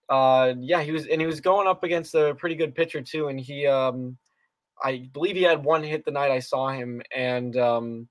uh, 0.09 0.53
yeah, 0.59 0.81
he 0.81 0.91
was 0.91 1.07
and 1.07 1.19
he 1.19 1.27
was 1.27 1.41
going 1.41 1.67
up 1.67 1.83
against 1.83 2.15
a 2.15 2.35
pretty 2.35 2.55
good 2.55 2.75
pitcher 2.75 3.01
too, 3.01 3.29
and 3.29 3.39
he 3.39 3.65
um, 3.65 4.17
I 4.83 5.09
believe 5.13 5.35
he 5.35 5.43
had 5.43 5.63
one 5.63 5.83
hit 5.83 6.05
the 6.05 6.11
night 6.11 6.31
I 6.31 6.39
saw 6.39 6.69
him, 6.69 7.01
and 7.15 7.55
um, 7.57 8.07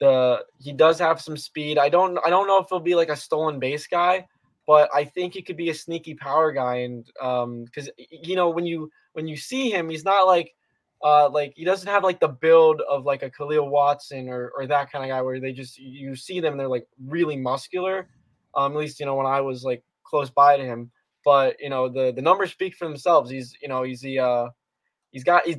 the 0.00 0.44
he 0.58 0.72
does 0.72 0.98
have 0.98 1.20
some 1.20 1.36
speed. 1.36 1.78
I 1.78 1.88
don't 1.88 2.18
I 2.24 2.30
don't 2.30 2.46
know 2.46 2.58
if 2.58 2.68
he'll 2.68 2.80
be 2.80 2.94
like 2.94 3.08
a 3.08 3.16
stolen 3.16 3.58
base 3.58 3.86
guy, 3.86 4.26
but 4.66 4.90
I 4.94 5.04
think 5.04 5.34
he 5.34 5.42
could 5.42 5.56
be 5.56 5.70
a 5.70 5.74
sneaky 5.74 6.14
power 6.14 6.52
guy. 6.52 6.76
And 6.76 7.06
um, 7.20 7.64
because 7.64 7.90
you 7.96 8.36
know 8.36 8.50
when 8.50 8.66
you 8.66 8.90
when 9.12 9.26
you 9.26 9.36
see 9.36 9.70
him, 9.70 9.90
he's 9.90 10.04
not 10.04 10.26
like 10.26 10.54
uh 11.02 11.28
like 11.28 11.52
he 11.56 11.64
doesn't 11.64 11.88
have 11.88 12.02
like 12.02 12.18
the 12.18 12.28
build 12.28 12.80
of 12.88 13.04
like 13.04 13.22
a 13.22 13.30
Kahlil 13.30 13.70
Watson 13.70 14.28
or 14.28 14.52
or 14.56 14.66
that 14.66 14.90
kind 14.90 15.04
of 15.04 15.10
guy 15.10 15.22
where 15.22 15.40
they 15.40 15.52
just 15.52 15.78
you 15.78 16.16
see 16.16 16.40
them 16.40 16.56
they're 16.56 16.68
like 16.68 16.86
really 17.04 17.36
muscular. 17.36 18.08
Um, 18.54 18.72
at 18.72 18.78
least 18.78 19.00
you 19.00 19.06
know 19.06 19.14
when 19.14 19.26
I 19.26 19.40
was 19.40 19.64
like 19.64 19.82
close 20.04 20.30
by 20.30 20.56
to 20.56 20.64
him. 20.64 20.90
But 21.24 21.56
you 21.60 21.70
know 21.70 21.88
the 21.88 22.12
the 22.12 22.22
numbers 22.22 22.52
speak 22.52 22.74
for 22.74 22.86
themselves. 22.86 23.30
He's 23.30 23.56
you 23.60 23.68
know 23.68 23.82
he's 23.82 24.00
the 24.00 24.18
uh 24.20 24.48
he's 25.10 25.24
got 25.24 25.46
he's 25.46 25.58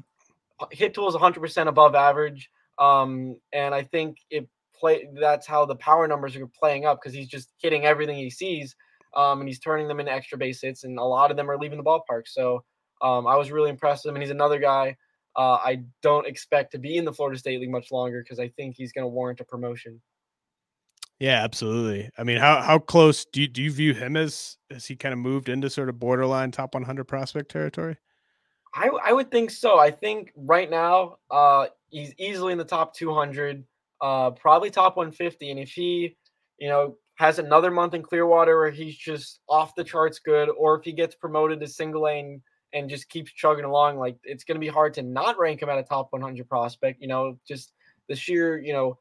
hit 0.72 0.94
tool 0.94 1.08
is 1.08 1.16
100% 1.16 1.68
above 1.68 1.96
average. 1.96 2.50
Um, 2.80 3.38
and 3.54 3.76
I 3.76 3.84
think 3.84 4.18
it 4.30 4.48
play 4.80 5.10
that's 5.20 5.46
how 5.46 5.66
the 5.66 5.76
power 5.76 6.08
numbers 6.08 6.36
are 6.36 6.48
playing 6.48 6.86
up 6.86 7.00
because 7.02 7.14
he's 7.14 7.28
just 7.28 7.50
hitting 7.58 7.86
everything 7.86 8.18
he 8.18 8.30
sees. 8.30 8.76
Um, 9.16 9.40
and 9.40 9.50
he's 9.50 9.60
turning 9.60 9.88
them 9.88 10.00
into 10.00 10.12
extra 10.12 10.38
base 10.38 10.62
hits, 10.62 10.84
and 10.84 11.00
a 11.00 11.04
lot 11.04 11.32
of 11.32 11.38
them 11.38 11.50
are 11.50 11.58
leaving 11.58 11.78
the 11.78 11.84
ballpark. 11.84 12.28
So 12.28 12.64
um, 13.02 13.26
I 13.26 13.36
was 13.36 13.52
really 13.52 13.72
impressed 13.72 14.06
with 14.06 14.12
him, 14.12 14.16
and 14.18 14.24
he's 14.24 14.32
another 14.32 14.60
guy 14.60 14.96
uh, 15.36 15.58
I 15.64 15.84
don't 16.02 16.28
expect 16.28 16.72
to 16.74 16.80
be 16.80 16.98
in 16.98 17.06
the 17.06 17.14
Florida 17.14 17.40
State 17.40 17.62
League 17.62 17.72
much 17.72 17.92
longer 17.92 18.22
because 18.22 18.40
I 18.40 18.50
think 18.50 18.76
he's 18.76 18.92
going 18.92 19.04
to 19.04 19.10
warrant 19.10 19.40
a 19.40 19.46
promotion. 19.46 20.02
Yeah, 21.20 21.44
absolutely. 21.44 22.10
I 22.18 22.24
mean, 22.24 22.38
how 22.38 22.62
how 22.62 22.80
close 22.80 23.26
do 23.26 23.42
you, 23.42 23.48
do 23.48 23.62
you 23.62 23.72
view 23.72 23.94
him 23.94 24.16
as 24.16 24.58
as 24.72 24.86
he 24.86 24.96
kind 24.96 25.14
of 25.14 25.20
moved 25.20 25.50
into 25.50 25.70
sort 25.70 25.90
of 25.90 26.00
borderline 26.00 26.52
top 26.52 26.74
100 26.74 27.06
prospect 27.06 27.52
territory? 27.52 27.98
I, 28.74 28.90
I 29.04 29.14
would 29.14 29.32
think 29.32 29.52
so. 29.52 29.80
I 29.80 29.92
think 29.92 30.32
right 30.36 30.70
now 30.70 31.18
uh, 31.32 31.68
he's 31.90 32.14
easily 32.18 32.52
in 32.52 32.58
the 32.58 32.66
top 32.66 32.94
200, 32.94 33.64
uh, 34.02 34.32
probably 34.32 34.70
top 34.70 34.98
150. 34.98 35.52
And 35.52 35.60
if 35.60 35.72
he, 35.72 36.16
you 36.60 36.70
know, 36.70 36.96
has 37.16 37.40
another 37.40 37.72
month 37.72 37.94
in 37.94 38.02
Clearwater 38.02 38.58
where 38.58 38.72
he's 38.72 38.96
just 38.96 39.40
off 39.50 39.76
the 39.76 39.84
charts 39.84 40.20
good, 40.20 40.50
or 40.50 40.78
if 40.78 40.86
he 40.86 40.92
gets 40.92 41.16
promoted 41.16 41.60
to 41.60 41.68
single 41.68 42.04
lane 42.04 42.42
and 42.74 42.90
just 42.90 43.10
keeps 43.10 43.32
chugging 43.32 43.66
along, 43.66 43.98
like 43.98 44.18
it's 44.24 44.44
going 44.44 44.56
to 44.56 44.60
be 44.60 44.68
hard 44.68 44.94
to 44.94 45.02
not 45.02 45.38
rank 45.40 45.62
him 45.62 45.70
at 45.70 45.78
a 45.78 45.84
top 45.84 46.08
100 46.12 46.48
prospect. 46.48 47.02
You 47.02 47.08
know, 47.08 47.38
just 47.48 47.74
the 48.08 48.16
sheer, 48.16 48.60
you 48.60 48.74
know, 48.74 48.98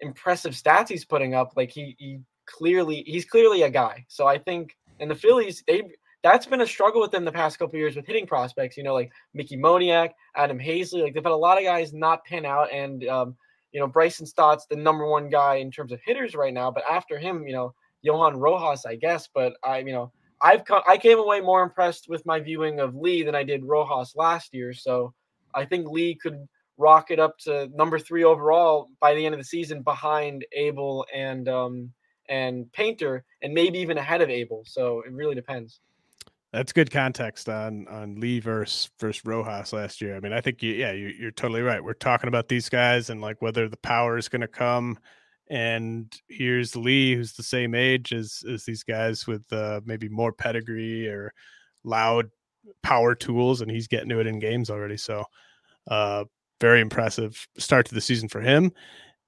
impressive 0.00 0.54
stats 0.54 0.88
he's 0.88 1.04
putting 1.04 1.34
up. 1.34 1.52
Like 1.56 1.70
he, 1.70 1.94
he 1.98 2.20
clearly, 2.46 3.04
he's 3.06 3.24
clearly 3.24 3.62
a 3.62 3.70
guy. 3.70 4.04
So 4.08 4.26
I 4.26 4.38
think, 4.38 4.76
and 4.98 5.10
the 5.10 5.14
Phillies, 5.14 5.62
they 5.66 5.82
that's 6.24 6.46
been 6.46 6.62
a 6.62 6.66
struggle 6.66 7.02
with 7.02 7.10
them 7.10 7.26
the 7.26 7.30
past 7.30 7.58
couple 7.58 7.78
years 7.78 7.94
with 7.94 8.06
hitting 8.06 8.26
prospects. 8.26 8.78
You 8.78 8.82
know, 8.82 8.94
like 8.94 9.12
Mickey 9.34 9.58
Moniak, 9.58 10.12
Adam 10.34 10.58
Haseley. 10.58 11.02
Like 11.02 11.12
they've 11.12 11.22
had 11.22 11.32
a 11.32 11.36
lot 11.36 11.58
of 11.58 11.64
guys 11.64 11.92
not 11.92 12.24
pan 12.24 12.46
out, 12.46 12.72
and 12.72 13.06
um, 13.06 13.36
you 13.72 13.78
know 13.78 13.86
Bryson 13.86 14.24
Stott's 14.24 14.66
the 14.66 14.74
number 14.74 15.06
one 15.06 15.28
guy 15.28 15.56
in 15.56 15.70
terms 15.70 15.92
of 15.92 16.00
hitters 16.04 16.34
right 16.34 16.54
now. 16.54 16.70
But 16.70 16.84
after 16.90 17.18
him, 17.18 17.46
you 17.46 17.52
know 17.52 17.74
Johan 18.00 18.38
Rojas, 18.38 18.86
I 18.86 18.96
guess. 18.96 19.28
But 19.32 19.52
I, 19.62 19.78
you 19.78 19.92
know, 19.92 20.12
I've 20.40 20.64
come, 20.64 20.82
I 20.88 20.96
came 20.96 21.18
away 21.18 21.42
more 21.42 21.62
impressed 21.62 22.08
with 22.08 22.24
my 22.24 22.40
viewing 22.40 22.80
of 22.80 22.96
Lee 22.96 23.22
than 23.22 23.34
I 23.34 23.42
did 23.42 23.62
Rojas 23.62 24.16
last 24.16 24.54
year. 24.54 24.72
So 24.72 25.12
I 25.54 25.66
think 25.66 25.88
Lee 25.88 26.14
could 26.14 26.48
rocket 26.78 27.18
up 27.18 27.38
to 27.40 27.68
number 27.74 27.98
three 27.98 28.24
overall 28.24 28.88
by 28.98 29.14
the 29.14 29.24
end 29.24 29.34
of 29.34 29.40
the 29.40 29.44
season, 29.44 29.82
behind 29.82 30.46
Abel 30.52 31.04
and 31.14 31.50
um, 31.50 31.92
and 32.30 32.72
Painter, 32.72 33.24
and 33.42 33.52
maybe 33.52 33.78
even 33.78 33.98
ahead 33.98 34.22
of 34.22 34.30
Abel. 34.30 34.62
So 34.66 35.02
it 35.06 35.12
really 35.12 35.34
depends. 35.34 35.80
That's 36.54 36.72
good 36.72 36.92
context 36.92 37.48
on 37.48 37.88
on 37.88 38.20
Lee 38.20 38.38
versus 38.38 38.88
versus 39.00 39.24
Rojas 39.24 39.72
last 39.72 40.00
year. 40.00 40.14
I 40.14 40.20
mean, 40.20 40.32
I 40.32 40.40
think 40.40 40.62
you, 40.62 40.72
yeah, 40.72 40.92
you, 40.92 41.08
you're 41.08 41.32
totally 41.32 41.62
right. 41.62 41.82
We're 41.82 41.94
talking 41.94 42.28
about 42.28 42.46
these 42.46 42.68
guys 42.68 43.10
and 43.10 43.20
like 43.20 43.42
whether 43.42 43.68
the 43.68 43.76
power 43.78 44.16
is 44.16 44.28
going 44.28 44.40
to 44.42 44.46
come. 44.48 44.96
And 45.50 46.14
here's 46.28 46.76
Lee, 46.76 47.16
who's 47.16 47.32
the 47.32 47.42
same 47.42 47.74
age 47.74 48.12
as 48.12 48.44
as 48.48 48.64
these 48.64 48.84
guys 48.84 49.26
with 49.26 49.42
uh, 49.52 49.80
maybe 49.84 50.08
more 50.08 50.32
pedigree 50.32 51.08
or 51.08 51.32
loud 51.82 52.30
power 52.84 53.16
tools, 53.16 53.60
and 53.60 53.68
he's 53.68 53.88
getting 53.88 54.10
to 54.10 54.20
it 54.20 54.28
in 54.28 54.38
games 54.38 54.70
already. 54.70 54.96
So, 54.96 55.24
uh, 55.88 56.22
very 56.60 56.80
impressive 56.80 57.48
start 57.58 57.86
to 57.86 57.94
the 57.96 58.00
season 58.00 58.28
for 58.28 58.40
him. 58.40 58.70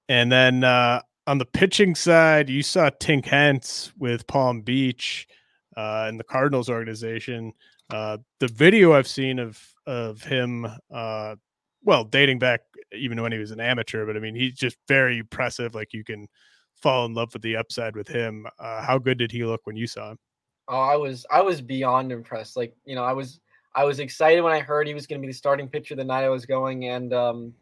And 0.09 0.31
then 0.31 0.63
uh, 0.63 1.03
on 1.27 1.39
the 1.39 1.45
pitching 1.45 1.97
side, 1.97 2.49
you 2.49 2.63
saw 2.63 2.89
Tink 2.89 3.27
Hence 3.27 3.93
with 3.99 4.29
Palm 4.29 4.61
Beach 4.61 5.27
uh, 5.77 6.07
in 6.09 6.17
the 6.17 6.25
Cardinals 6.25 6.69
organization. 6.69 7.53
Uh, 7.91 8.19
the 8.41 8.49
video 8.49 8.93
I've 8.93 9.09
seen 9.09 9.39
of 9.39 9.61
of 9.87 10.23
him, 10.23 10.67
uh, 10.93 11.37
well, 11.85 12.05
dating 12.05 12.39
back 12.39 12.63
even 12.93 13.21
when 13.21 13.33
he 13.33 13.39
was 13.39 13.51
an 13.51 13.61
amateur, 13.61 14.07
but 14.07 14.17
I 14.17 14.21
mean 14.21 14.35
he's 14.35 14.55
just 14.55 14.77
very 14.89 15.19
impressive. 15.19 15.75
Like 15.75 15.93
you 15.93 16.05
can 16.05 16.29
fall 16.75 17.07
in 17.07 17.15
love 17.15 17.33
with 17.33 17.43
the 17.43 17.57
upside 17.57 17.97
with 17.97 18.09
him. 18.09 18.47
Uh, 18.59 18.83
how 18.83 18.99
good 18.99 19.19
did 19.19 19.31
he 19.31 19.45
look 19.45 19.63
when 19.65 19.77
you 19.77 19.87
saw 19.87 20.13
him? 20.13 20.19
Oh, 20.69 20.81
I 20.81 20.97
was 20.97 21.27
I 21.31 21.43
was 21.43 21.61
beyond 21.61 22.11
impressed. 22.13 22.57
Like 22.57 22.75
you 22.85 22.95
know, 22.95 23.05
I 23.05 23.13
was 23.13 23.41
I 23.75 23.85
was 23.85 24.01
excited 24.01 24.41
when 24.41 24.53
I 24.53 24.61
heard 24.61 24.87
he 24.87 24.95
was 24.95 25.07
going 25.07 25.21
to 25.21 25.27
be 25.27 25.31
the 25.31 25.37
starting 25.37 25.69
pitcher 25.69 25.95
the 25.95 26.05
night 26.05 26.25
I 26.25 26.29
was 26.29 26.47
going, 26.47 26.87
and 26.87 27.13
um, 27.13 27.53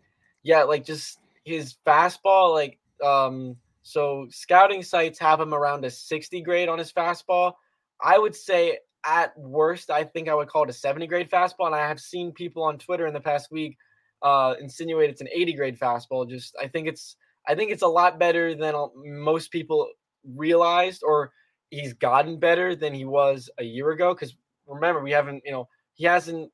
yeah, 0.43 0.63
like 0.63 0.85
just 0.85 1.19
his 1.45 1.77
fastball, 1.87 2.55
like 2.55 2.79
um, 3.05 3.57
so 3.83 4.27
scouting 4.31 4.83
sites 4.83 5.19
have 5.19 5.41
him 5.41 5.53
around 5.53 5.85
a 5.85 5.91
60 5.91 6.41
grade 6.41 6.69
on 6.69 6.79
his 6.79 6.93
fastball 6.93 7.55
I 8.03 8.19
would 8.19 8.35
say 8.35 8.79
at 9.07 9.37
worst, 9.39 9.91
I 9.91 10.05
think 10.05 10.29
I 10.29 10.35
would 10.35 10.49
call 10.49 10.65
it 10.65 10.71
a 10.71 10.75
70 10.75 11.07
grade 11.07 11.31
fastball. 11.31 11.67
And 11.67 11.75
I 11.75 11.87
have 11.87 12.01
seen 12.01 12.33
people 12.33 12.63
on 12.63 12.79
Twitter 12.79 13.07
in 13.07 13.15
the 13.15 13.21
past 13.21 13.51
week 13.51 13.77
uh, 14.23 14.55
insinuate 14.59 15.11
it's 15.11 15.21
an 15.21 15.29
80 15.33 15.53
grade 15.53 15.79
fastball. 15.79 16.29
Just 16.29 16.57
I 16.61 16.67
think 16.67 16.89
it's 16.89 17.17
I 17.47 17.55
think 17.55 17.71
it's 17.71 17.83
a 17.83 17.89
lot 17.89 18.19
better 18.19 18.55
than 18.55 18.75
most 19.05 19.51
people 19.51 19.89
realized, 20.35 21.03
or 21.05 21.31
he's 21.71 21.93
gotten 21.93 22.39
better 22.39 22.75
than 22.75 22.95
he 22.95 23.05
was 23.05 23.51
a 23.59 23.65
year 23.65 23.91
ago. 23.91 24.15
Because 24.15 24.35
remember, 24.67 25.03
we 25.03 25.11
haven't 25.11 25.43
you 25.45 25.53
know 25.53 25.69
he 25.93 26.05
hasn't 26.07 26.51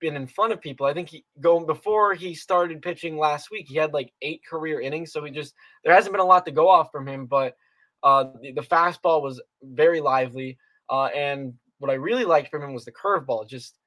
been 0.00 0.16
in 0.16 0.26
front 0.26 0.52
of 0.52 0.60
people. 0.60 0.84
I 0.84 0.94
think 0.94 1.10
he 1.10 1.24
going 1.40 1.64
before 1.64 2.12
he 2.12 2.34
started 2.34 2.82
pitching 2.82 3.16
last 3.16 3.52
week, 3.52 3.66
he 3.68 3.76
had 3.76 3.94
like 3.94 4.12
eight 4.20 4.42
career 4.44 4.80
innings. 4.80 5.12
So 5.12 5.24
he 5.24 5.30
just 5.30 5.54
there 5.84 5.94
hasn't 5.94 6.12
been 6.12 6.20
a 6.20 6.24
lot 6.24 6.44
to 6.46 6.52
go 6.52 6.68
off 6.68 6.90
from 6.90 7.06
him, 7.06 7.26
but 7.26 7.56
uh, 8.02 8.24
the, 8.42 8.52
the 8.52 8.62
fastball 8.62 9.22
was 9.22 9.40
very 9.62 10.00
lively. 10.00 10.58
Uh, 10.92 11.06
and 11.06 11.54
what 11.78 11.90
I 11.90 11.94
really 11.94 12.26
liked 12.26 12.50
from 12.50 12.62
him 12.62 12.74
was 12.74 12.84
the 12.84 12.92
curveball. 12.92 13.48
Just 13.48 13.78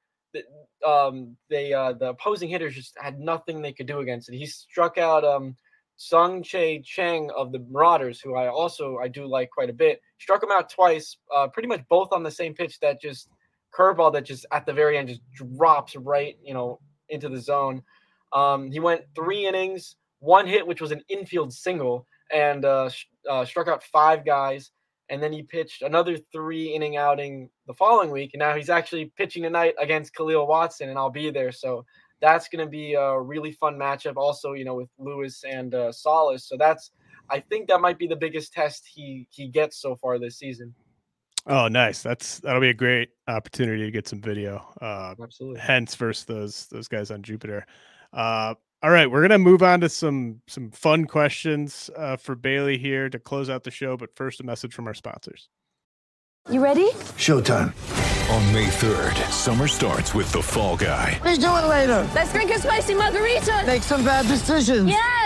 um, 0.84 1.36
they 1.48 1.72
uh, 1.72 1.92
the 1.92 2.10
opposing 2.10 2.48
hitters 2.48 2.74
just 2.74 2.94
had 3.00 3.20
nothing 3.20 3.62
they 3.62 3.72
could 3.72 3.86
do 3.86 4.00
against 4.00 4.28
it. 4.28 4.36
He 4.36 4.44
struck 4.44 4.98
out 4.98 5.24
um, 5.24 5.56
Tsung-Che 5.96 6.82
Cheng 6.82 7.30
of 7.30 7.52
the 7.52 7.60
Marauders, 7.70 8.20
who 8.20 8.34
I 8.34 8.48
also 8.48 8.98
I 8.98 9.06
do 9.08 9.24
like 9.26 9.50
quite 9.50 9.70
a 9.70 9.72
bit, 9.72 10.00
struck 10.18 10.42
him 10.42 10.50
out 10.50 10.68
twice, 10.68 11.16
uh, 11.34 11.46
pretty 11.46 11.68
much 11.68 11.82
both 11.88 12.08
on 12.12 12.24
the 12.24 12.30
same 12.30 12.54
pitch. 12.54 12.80
That 12.80 13.00
just 13.00 13.28
curveball 13.72 14.12
that 14.14 14.24
just 14.24 14.44
at 14.52 14.66
the 14.66 14.72
very 14.72 14.98
end 14.98 15.08
just 15.08 15.22
drops 15.32 15.94
right, 15.94 16.36
you 16.42 16.54
know, 16.54 16.80
into 17.08 17.28
the 17.28 17.40
zone. 17.40 17.82
Um, 18.32 18.70
he 18.70 18.80
went 18.80 19.02
three 19.14 19.46
innings, 19.46 19.94
one 20.18 20.46
hit, 20.46 20.66
which 20.66 20.80
was 20.80 20.90
an 20.90 21.02
infield 21.08 21.52
single, 21.52 22.06
and 22.32 22.64
uh, 22.64 22.90
uh, 23.30 23.44
struck 23.44 23.68
out 23.68 23.84
five 23.84 24.24
guys. 24.24 24.72
And 25.08 25.22
then 25.22 25.32
he 25.32 25.42
pitched 25.42 25.82
another 25.82 26.18
three 26.32 26.74
inning 26.74 26.96
outing 26.96 27.48
the 27.66 27.74
following 27.74 28.10
week. 28.10 28.30
And 28.34 28.40
now 28.40 28.56
he's 28.56 28.70
actually 28.70 29.12
pitching 29.16 29.44
tonight 29.44 29.74
against 29.78 30.14
Kahlil 30.14 30.48
Watson, 30.48 30.88
and 30.88 30.98
I'll 30.98 31.10
be 31.10 31.30
there. 31.30 31.52
So 31.52 31.84
that's 32.20 32.48
going 32.48 32.64
to 32.64 32.70
be 32.70 32.94
a 32.94 33.20
really 33.20 33.52
fun 33.52 33.76
matchup. 33.76 34.16
Also, 34.16 34.54
you 34.54 34.64
know, 34.64 34.74
with 34.74 34.88
Lewis 34.98 35.44
and 35.48 35.74
uh, 35.74 35.92
Salas. 35.92 36.48
So 36.48 36.56
that's, 36.56 36.90
I 37.30 37.40
think 37.40 37.68
that 37.68 37.80
might 37.80 37.98
be 37.98 38.06
the 38.06 38.16
biggest 38.16 38.52
test 38.52 38.88
he 38.92 39.26
he 39.30 39.48
gets 39.48 39.80
so 39.80 39.96
far 39.96 40.18
this 40.18 40.38
season. 40.38 40.74
Oh, 41.46 41.68
nice. 41.68 42.02
That's 42.02 42.40
that'll 42.40 42.60
be 42.60 42.70
a 42.70 42.74
great 42.74 43.10
opportunity 43.28 43.84
to 43.84 43.90
get 43.90 44.08
some 44.08 44.20
video. 44.20 44.66
Uh, 44.80 45.14
Absolutely. 45.22 45.60
Hence, 45.60 45.94
versus 45.94 46.24
those 46.24 46.66
those 46.66 46.88
guys 46.88 47.10
on 47.10 47.22
Jupiter. 47.22 47.66
Uh, 48.12 48.54
all 48.82 48.90
right, 48.90 49.10
we're 49.10 49.22
gonna 49.22 49.38
move 49.38 49.62
on 49.62 49.80
to 49.80 49.88
some 49.88 50.42
some 50.46 50.70
fun 50.70 51.06
questions 51.06 51.90
uh, 51.96 52.16
for 52.16 52.34
Bailey 52.34 52.78
here 52.78 53.08
to 53.08 53.18
close 53.18 53.48
out 53.48 53.64
the 53.64 53.70
show. 53.70 53.96
But 53.96 54.14
first, 54.14 54.40
a 54.40 54.44
message 54.44 54.74
from 54.74 54.86
our 54.86 54.94
sponsors. 54.94 55.48
You 56.50 56.62
ready? 56.62 56.90
Showtime. 57.16 57.74
On 58.30 58.52
May 58.52 58.66
3rd, 58.66 59.30
summer 59.30 59.66
starts 59.66 60.14
with 60.14 60.30
The 60.32 60.42
Fall 60.42 60.76
Guy. 60.76 61.20
Let's 61.24 61.38
do 61.38 61.46
it 61.46 61.66
later. 61.68 62.08
Let's 62.14 62.32
drink 62.32 62.50
a 62.50 62.58
spicy 62.58 62.94
margarita. 62.94 63.64
Make 63.66 63.82
some 63.82 64.04
bad 64.04 64.26
decisions. 64.26 64.88
Yes. 64.88 65.25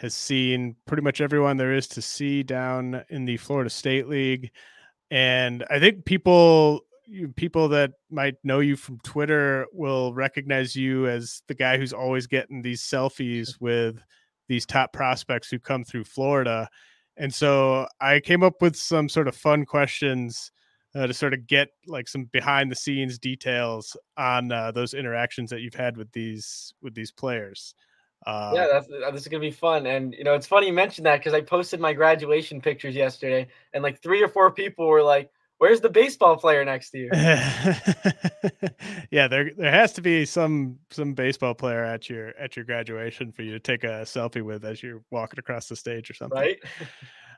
has 0.00 0.14
seen 0.14 0.74
pretty 0.86 1.02
much 1.02 1.20
everyone 1.20 1.58
there 1.58 1.74
is 1.74 1.86
to 1.88 2.02
see 2.02 2.42
down 2.42 3.04
in 3.10 3.26
the 3.26 3.36
Florida 3.36 3.68
State 3.70 4.08
League, 4.08 4.50
and 5.10 5.64
I 5.70 5.78
think 5.78 6.04
people 6.04 6.84
people 7.36 7.68
that 7.68 7.92
might 8.10 8.36
know 8.44 8.60
you 8.60 8.76
from 8.76 8.98
Twitter 9.00 9.66
will 9.72 10.14
recognize 10.14 10.76
you 10.76 11.08
as 11.08 11.42
the 11.48 11.54
guy 11.54 11.76
who's 11.76 11.92
always 11.92 12.26
getting 12.26 12.62
these 12.62 12.82
selfies 12.82 13.60
with 13.60 14.00
these 14.48 14.64
top 14.64 14.92
prospects 14.92 15.50
who 15.50 15.58
come 15.58 15.84
through 15.84 16.04
Florida. 16.04 16.68
And 17.16 17.34
so 17.34 17.86
I 18.00 18.20
came 18.20 18.42
up 18.42 18.62
with 18.62 18.76
some 18.76 19.08
sort 19.08 19.28
of 19.28 19.36
fun 19.36 19.64
questions 19.64 20.52
uh, 20.94 21.06
to 21.06 21.14
sort 21.14 21.34
of 21.34 21.46
get 21.46 21.68
like 21.86 22.08
some 22.08 22.24
behind 22.24 22.70
the 22.70 22.76
scenes 22.76 23.18
details 23.18 23.96
on 24.16 24.50
uh, 24.50 24.72
those 24.72 24.94
interactions 24.94 25.50
that 25.50 25.60
you've 25.60 25.74
had 25.74 25.96
with 25.96 26.10
these 26.12 26.72
with 26.80 26.94
these 26.94 27.12
players. 27.12 27.74
Uh, 28.26 28.52
yeah, 28.54 28.66
that's 28.70 28.88
uh, 28.88 29.10
this 29.10 29.22
is 29.22 29.28
gonna 29.28 29.40
be 29.40 29.50
fun. 29.50 29.86
And 29.86 30.14
you 30.14 30.24
know, 30.24 30.34
it's 30.34 30.46
funny 30.46 30.66
you 30.66 30.72
mentioned 30.72 31.06
that 31.06 31.18
because 31.18 31.34
I 31.34 31.40
posted 31.40 31.80
my 31.80 31.92
graduation 31.92 32.60
pictures 32.60 32.94
yesterday, 32.94 33.48
and 33.72 33.82
like 33.82 34.02
three 34.02 34.22
or 34.22 34.28
four 34.28 34.50
people 34.50 34.86
were 34.86 35.02
like, 35.02 35.30
"Where's 35.58 35.80
the 35.80 35.88
baseball 35.88 36.36
player 36.36 36.64
next 36.64 36.90
to 36.90 36.98
you?" 36.98 37.10
yeah, 39.10 39.26
there 39.26 39.50
there 39.56 39.72
has 39.72 39.92
to 39.94 40.02
be 40.02 40.26
some 40.26 40.78
some 40.90 41.14
baseball 41.14 41.54
player 41.54 41.82
at 41.82 42.10
your 42.10 42.36
at 42.38 42.56
your 42.56 42.64
graduation 42.66 43.32
for 43.32 43.42
you 43.42 43.52
to 43.52 43.60
take 43.60 43.84
a 43.84 44.02
selfie 44.02 44.42
with 44.42 44.64
as 44.66 44.82
you're 44.82 45.02
walking 45.10 45.38
across 45.38 45.68
the 45.68 45.76
stage 45.76 46.10
or 46.10 46.14
something. 46.14 46.38
right? 46.38 46.58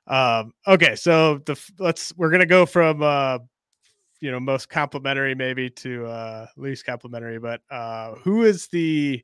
Um, 0.06 0.52
okay, 0.66 0.96
so 0.96 1.38
the 1.46 1.56
let's 1.78 2.12
we're 2.16 2.30
gonna 2.30 2.44
go 2.44 2.66
from 2.66 3.02
uh, 3.02 3.38
you 4.20 4.30
know 4.30 4.40
most 4.40 4.68
complimentary 4.68 5.34
maybe 5.34 5.70
to 5.70 6.06
uh, 6.06 6.46
least 6.56 6.84
complimentary, 6.84 7.38
but 7.38 7.60
uh, 7.70 8.14
who 8.16 8.42
is 8.42 8.66
the 8.68 9.22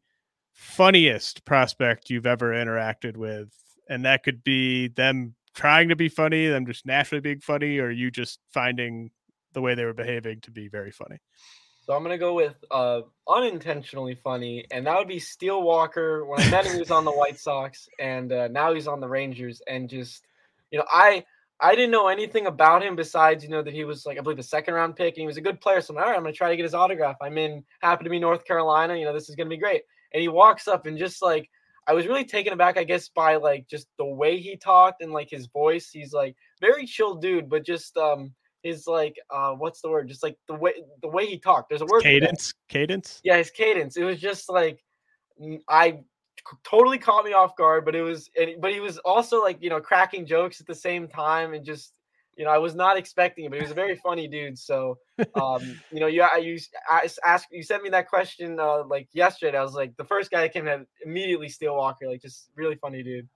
funniest 0.59 1.44
prospect 1.44 2.11
you've 2.11 2.26
ever 2.26 2.52
interacted 2.52 3.16
with? 3.16 3.48
And 3.88 4.04
that 4.04 4.24
could 4.24 4.42
be 4.44 4.88
them 4.88 5.34
trying 5.54 5.88
to 5.88 5.96
be 5.96 6.09
funny, 6.09 6.48
them 6.48 6.66
just 6.66 6.84
naturally 6.84 7.20
being 7.20 7.40
funny, 7.40 7.78
or 7.78 7.90
you 7.90 8.11
just 8.11 8.40
finding 8.52 9.11
the 9.52 9.62
way 9.62 9.74
they 9.74 9.84
were 9.84 9.94
behaving 9.94 10.40
to 10.42 10.50
be 10.50 10.68
very 10.68 10.90
funny. 10.90 11.18
So 11.84 11.94
I'm 11.94 12.02
gonna 12.02 12.18
go 12.18 12.34
with 12.34 12.56
uh, 12.70 13.02
unintentionally 13.26 14.14
funny, 14.14 14.66
and 14.70 14.86
that 14.86 14.98
would 14.98 15.09
be 15.09 15.18
Steel 15.18 15.62
Walker. 15.62 16.26
When 16.26 16.38
I 16.40 16.50
met 16.50 16.66
him, 16.66 16.74
he 16.74 16.80
was 16.80 16.90
on 16.90 17.06
the 17.06 17.12
White 17.12 17.38
Sox, 17.38 17.88
and 17.98 18.30
uh, 18.30 18.48
now 18.48 18.74
he's 18.74 18.86
on 18.86 19.00
the 19.00 19.09
Rangers. 19.09 19.62
And 19.66 19.88
just, 19.88 20.26
you 20.70 20.78
know, 20.78 20.84
I 20.92 21.24
I 21.61 21.74
didn't 21.74 21.90
know 21.90 22.09
anything 22.09 22.46
about 22.46 22.82
him 22.82 22.94
besides, 22.94 23.42
you 23.42 23.48
know, 23.48 23.62
that 23.62 23.72
he 23.72 23.84
was 23.84 24.04
like 24.04 24.18
I 24.18 24.20
believe 24.20 24.38
a 24.38 24.42
second 24.42 24.74
round 24.74 24.96
pick, 24.96 25.14
and 25.14 25.22
he 25.22 25.26
was 25.26 25.38
a 25.38 25.40
good 25.40 25.62
player. 25.62 25.80
So 25.80 25.94
I'm 25.94 25.96
like, 25.96 26.04
all 26.04 26.11
right, 26.11 26.16
I'm 26.18 26.24
gonna 26.24 26.34
try 26.34 26.50
to 26.50 26.56
get 26.56 26.64
his 26.64 26.74
autograph. 26.74 27.16
I'm 27.22 27.38
in, 27.38 27.64
happen 27.80 28.04
to 28.04 28.11
be 28.11 28.18
North 28.18 28.44
Carolina. 28.44 28.94
You 28.94 29.06
know, 29.06 29.14
this 29.14 29.30
is 29.30 29.34
gonna 29.34 29.48
be 29.48 29.56
great. 29.56 29.82
And 30.12 30.20
he 30.20 30.28
walks 30.28 30.68
up 30.68 30.86
and 30.86 30.98
just 30.98 31.22
like 31.22 31.50
I 31.86 31.94
was 31.94 32.06
really 32.06 32.24
taken 32.24 32.52
aback, 32.52 32.76
I 32.76 32.84
guess, 32.84 33.09
by 33.09 33.36
like 33.36 33.66
just 33.66 33.88
the 33.96 34.04
way 34.04 34.38
he 34.38 34.56
talked 34.56 35.02
and 35.02 35.12
like 35.12 35.30
his 35.30 35.46
voice. 35.46 35.90
He's 35.90 36.12
like 36.12 36.36
very 36.61 36.84
chill 36.84 37.14
dude, 37.14 37.48
but 37.48 37.64
just 37.64 37.96
um 37.96 38.34
his 38.62 38.86
like 38.86 39.16
uh 39.30 39.52
what's 39.52 39.80
the 39.80 39.88
word? 39.88 40.09
Just 40.09 40.22
like 40.22 40.36
the 40.48 40.54
way 40.54 40.72
the 41.00 41.09
way 41.09 41.26
he 41.26 41.38
talked. 41.38 41.70
There's 41.70 41.80
a 41.80 41.86
word. 41.86 42.02
Cadence, 42.02 42.52
cadence. 42.68 43.20
Yeah, 43.24 43.38
his 43.38 43.50
cadence. 43.50 43.96
It 43.96 44.04
was 44.04 44.20
just 44.20 44.50
like 44.50 44.80
I 45.68 46.00
totally 46.62 46.98
caught 46.98 47.24
me 47.24 47.32
off 47.32 47.56
guard, 47.56 47.84
but 47.84 47.94
it 47.94 48.02
was 48.02 48.28
and, 48.38 48.61
but 48.61 48.72
he 48.72 48.80
was 48.80 48.98
also 48.98 49.42
like, 49.42 49.56
you 49.61 49.70
know, 49.70 49.80
cracking 49.80 50.26
jokes 50.26 50.61
at 50.61 50.66
the 50.66 50.74
same 50.74 51.09
time 51.09 51.54
and 51.54 51.64
just 51.64 51.94
you 52.39 52.45
know, 52.45 52.51
I 52.51 52.59
was 52.59 52.74
not 52.76 52.97
expecting 52.97 53.45
it, 53.45 53.51
but 53.51 53.57
he 53.57 53.62
was 53.62 53.72
a 53.72 53.74
very 53.74 53.97
funny 53.97 54.28
dude. 54.28 54.57
So, 54.59 54.97
um, 55.34 55.78
you 55.91 55.99
know, 56.01 56.07
you 56.07 56.24
you 56.41 56.55
s- 56.55 56.68
I 56.89 57.01
s- 57.05 57.18
asked 57.26 57.49
you 57.51 57.62
sent 57.64 57.82
me 57.82 57.91
that 57.91 58.09
question 58.09 58.59
uh, 58.61 58.84
like 58.84 59.09
yesterday. 59.12 59.59
I 59.59 59.62
was 59.62 59.74
like, 59.74 59.97
the 59.97 60.05
first 60.05 60.30
guy 60.30 60.43
that 60.43 60.53
came 60.53 60.68
in 60.68 60.86
immediately 61.05 61.49
Steel 61.49 61.74
Walker, 61.76 62.07
like 62.07 62.22
just 62.22 62.49
really 62.55 62.76
funny 62.76 63.03
dude. 63.03 63.28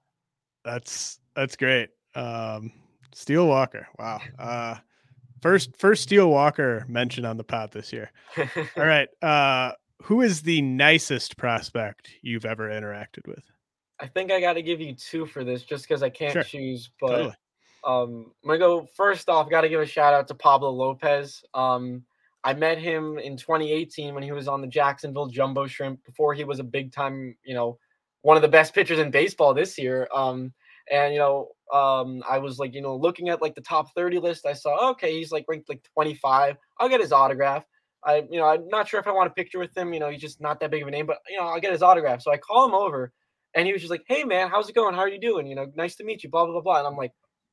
That's 0.64 1.18
that's 1.34 1.56
great. 1.56 1.90
Um, 2.14 2.72
Steel 3.12 3.48
Walker. 3.48 3.88
Wow. 3.98 4.20
Uh, 4.38 4.76
first 5.42 5.76
first 5.76 6.04
Steel 6.04 6.30
Walker 6.30 6.84
mentioned 6.88 7.26
on 7.26 7.36
the 7.36 7.44
pod 7.44 7.72
this 7.72 7.92
year. 7.92 8.12
All 8.76 8.86
right. 8.86 9.08
Uh, 9.20 9.72
who 10.04 10.20
is 10.20 10.42
the 10.42 10.62
nicest 10.62 11.36
prospect 11.36 12.10
you've 12.22 12.44
ever 12.44 12.68
interacted 12.68 13.26
with? 13.26 13.44
I 14.00 14.06
think 14.06 14.30
I 14.32 14.40
got 14.40 14.54
to 14.54 14.62
give 14.62 14.80
you 14.80 14.94
two 14.94 15.26
for 15.26 15.44
this 15.44 15.62
just 15.62 15.86
because 15.88 16.02
I 16.02 16.10
can't 16.10 16.32
Sure. 16.32 16.42
choose. 16.44 16.90
But 17.00 17.08
Totally. 17.08 17.34
Um, 17.84 18.32
I'm 18.42 18.48
gonna 18.48 18.58
go 18.58 18.88
first 18.96 19.28
off. 19.28 19.50
Got 19.50 19.62
to 19.62 19.68
give 19.68 19.80
a 19.80 19.86
shout 19.86 20.14
out 20.14 20.28
to 20.28 20.34
Pablo 20.34 20.70
Lopez. 20.70 21.42
Um, 21.54 22.04
I 22.44 22.54
met 22.54 22.78
him 22.78 23.18
in 23.18 23.36
2018 23.36 24.14
when 24.14 24.22
he 24.22 24.32
was 24.32 24.48
on 24.48 24.60
the 24.60 24.66
Jacksonville 24.66 25.26
Jumbo 25.26 25.66
Shrimp 25.66 26.04
before 26.04 26.34
he 26.34 26.44
was 26.44 26.58
a 26.58 26.64
big 26.64 26.92
time, 26.92 27.36
you 27.44 27.54
know, 27.54 27.78
one 28.22 28.36
of 28.36 28.42
the 28.42 28.48
best 28.48 28.74
pitchers 28.74 28.98
in 28.98 29.10
baseball 29.10 29.54
this 29.54 29.78
year. 29.78 30.08
Um, 30.14 30.52
and 30.90 31.12
you 31.12 31.20
know, 31.20 31.48
um, 31.72 32.22
I 32.28 32.38
was 32.38 32.58
like, 32.58 32.74
you 32.74 32.82
know, 32.82 32.96
looking 32.96 33.28
at 33.28 33.40
like 33.40 33.54
the 33.54 33.60
top 33.60 33.94
30 33.94 34.18
list. 34.18 34.46
I 34.46 34.52
saw, 34.52 34.90
okay, 34.90 35.16
he's 35.16 35.30
like 35.32 35.44
ranked 35.48 35.68
like 35.68 35.82
25. 35.94 36.56
I'll 36.78 36.88
get 36.88 37.00
his 37.00 37.12
autograph. 37.12 37.64
I, 38.04 38.24
you 38.30 38.38
know, 38.38 38.46
I'm 38.46 38.66
not 38.68 38.88
sure 38.88 38.98
if 38.98 39.06
I 39.06 39.12
want 39.12 39.28
a 39.28 39.34
picture 39.34 39.60
with 39.60 39.76
him. 39.76 39.92
You 39.92 40.00
know, 40.00 40.10
he's 40.10 40.20
just 40.20 40.40
not 40.40 40.58
that 40.60 40.72
big 40.72 40.82
of 40.82 40.88
a 40.88 40.90
name, 40.90 41.06
but 41.06 41.18
you 41.30 41.38
know, 41.38 41.44
I'll 41.44 41.60
get 41.60 41.72
his 41.72 41.82
autograph. 41.82 42.22
So 42.22 42.32
I 42.32 42.36
call 42.36 42.66
him 42.66 42.74
over, 42.74 43.12
and 43.54 43.66
he 43.66 43.72
was 43.72 43.80
just 43.80 43.92
like, 43.92 44.02
"Hey, 44.08 44.24
man, 44.24 44.48
how's 44.48 44.68
it 44.68 44.74
going? 44.74 44.94
How 44.94 45.02
are 45.02 45.08
you 45.08 45.20
doing? 45.20 45.46
You 45.46 45.54
know, 45.54 45.66
nice 45.76 45.94
to 45.96 46.04
meet 46.04 46.24
you." 46.24 46.30
Blah 46.30 46.44
blah 46.44 46.54
blah 46.54 46.62
blah. 46.62 46.78
And 46.78 46.86
I'm 46.88 46.96
like, 46.96 47.12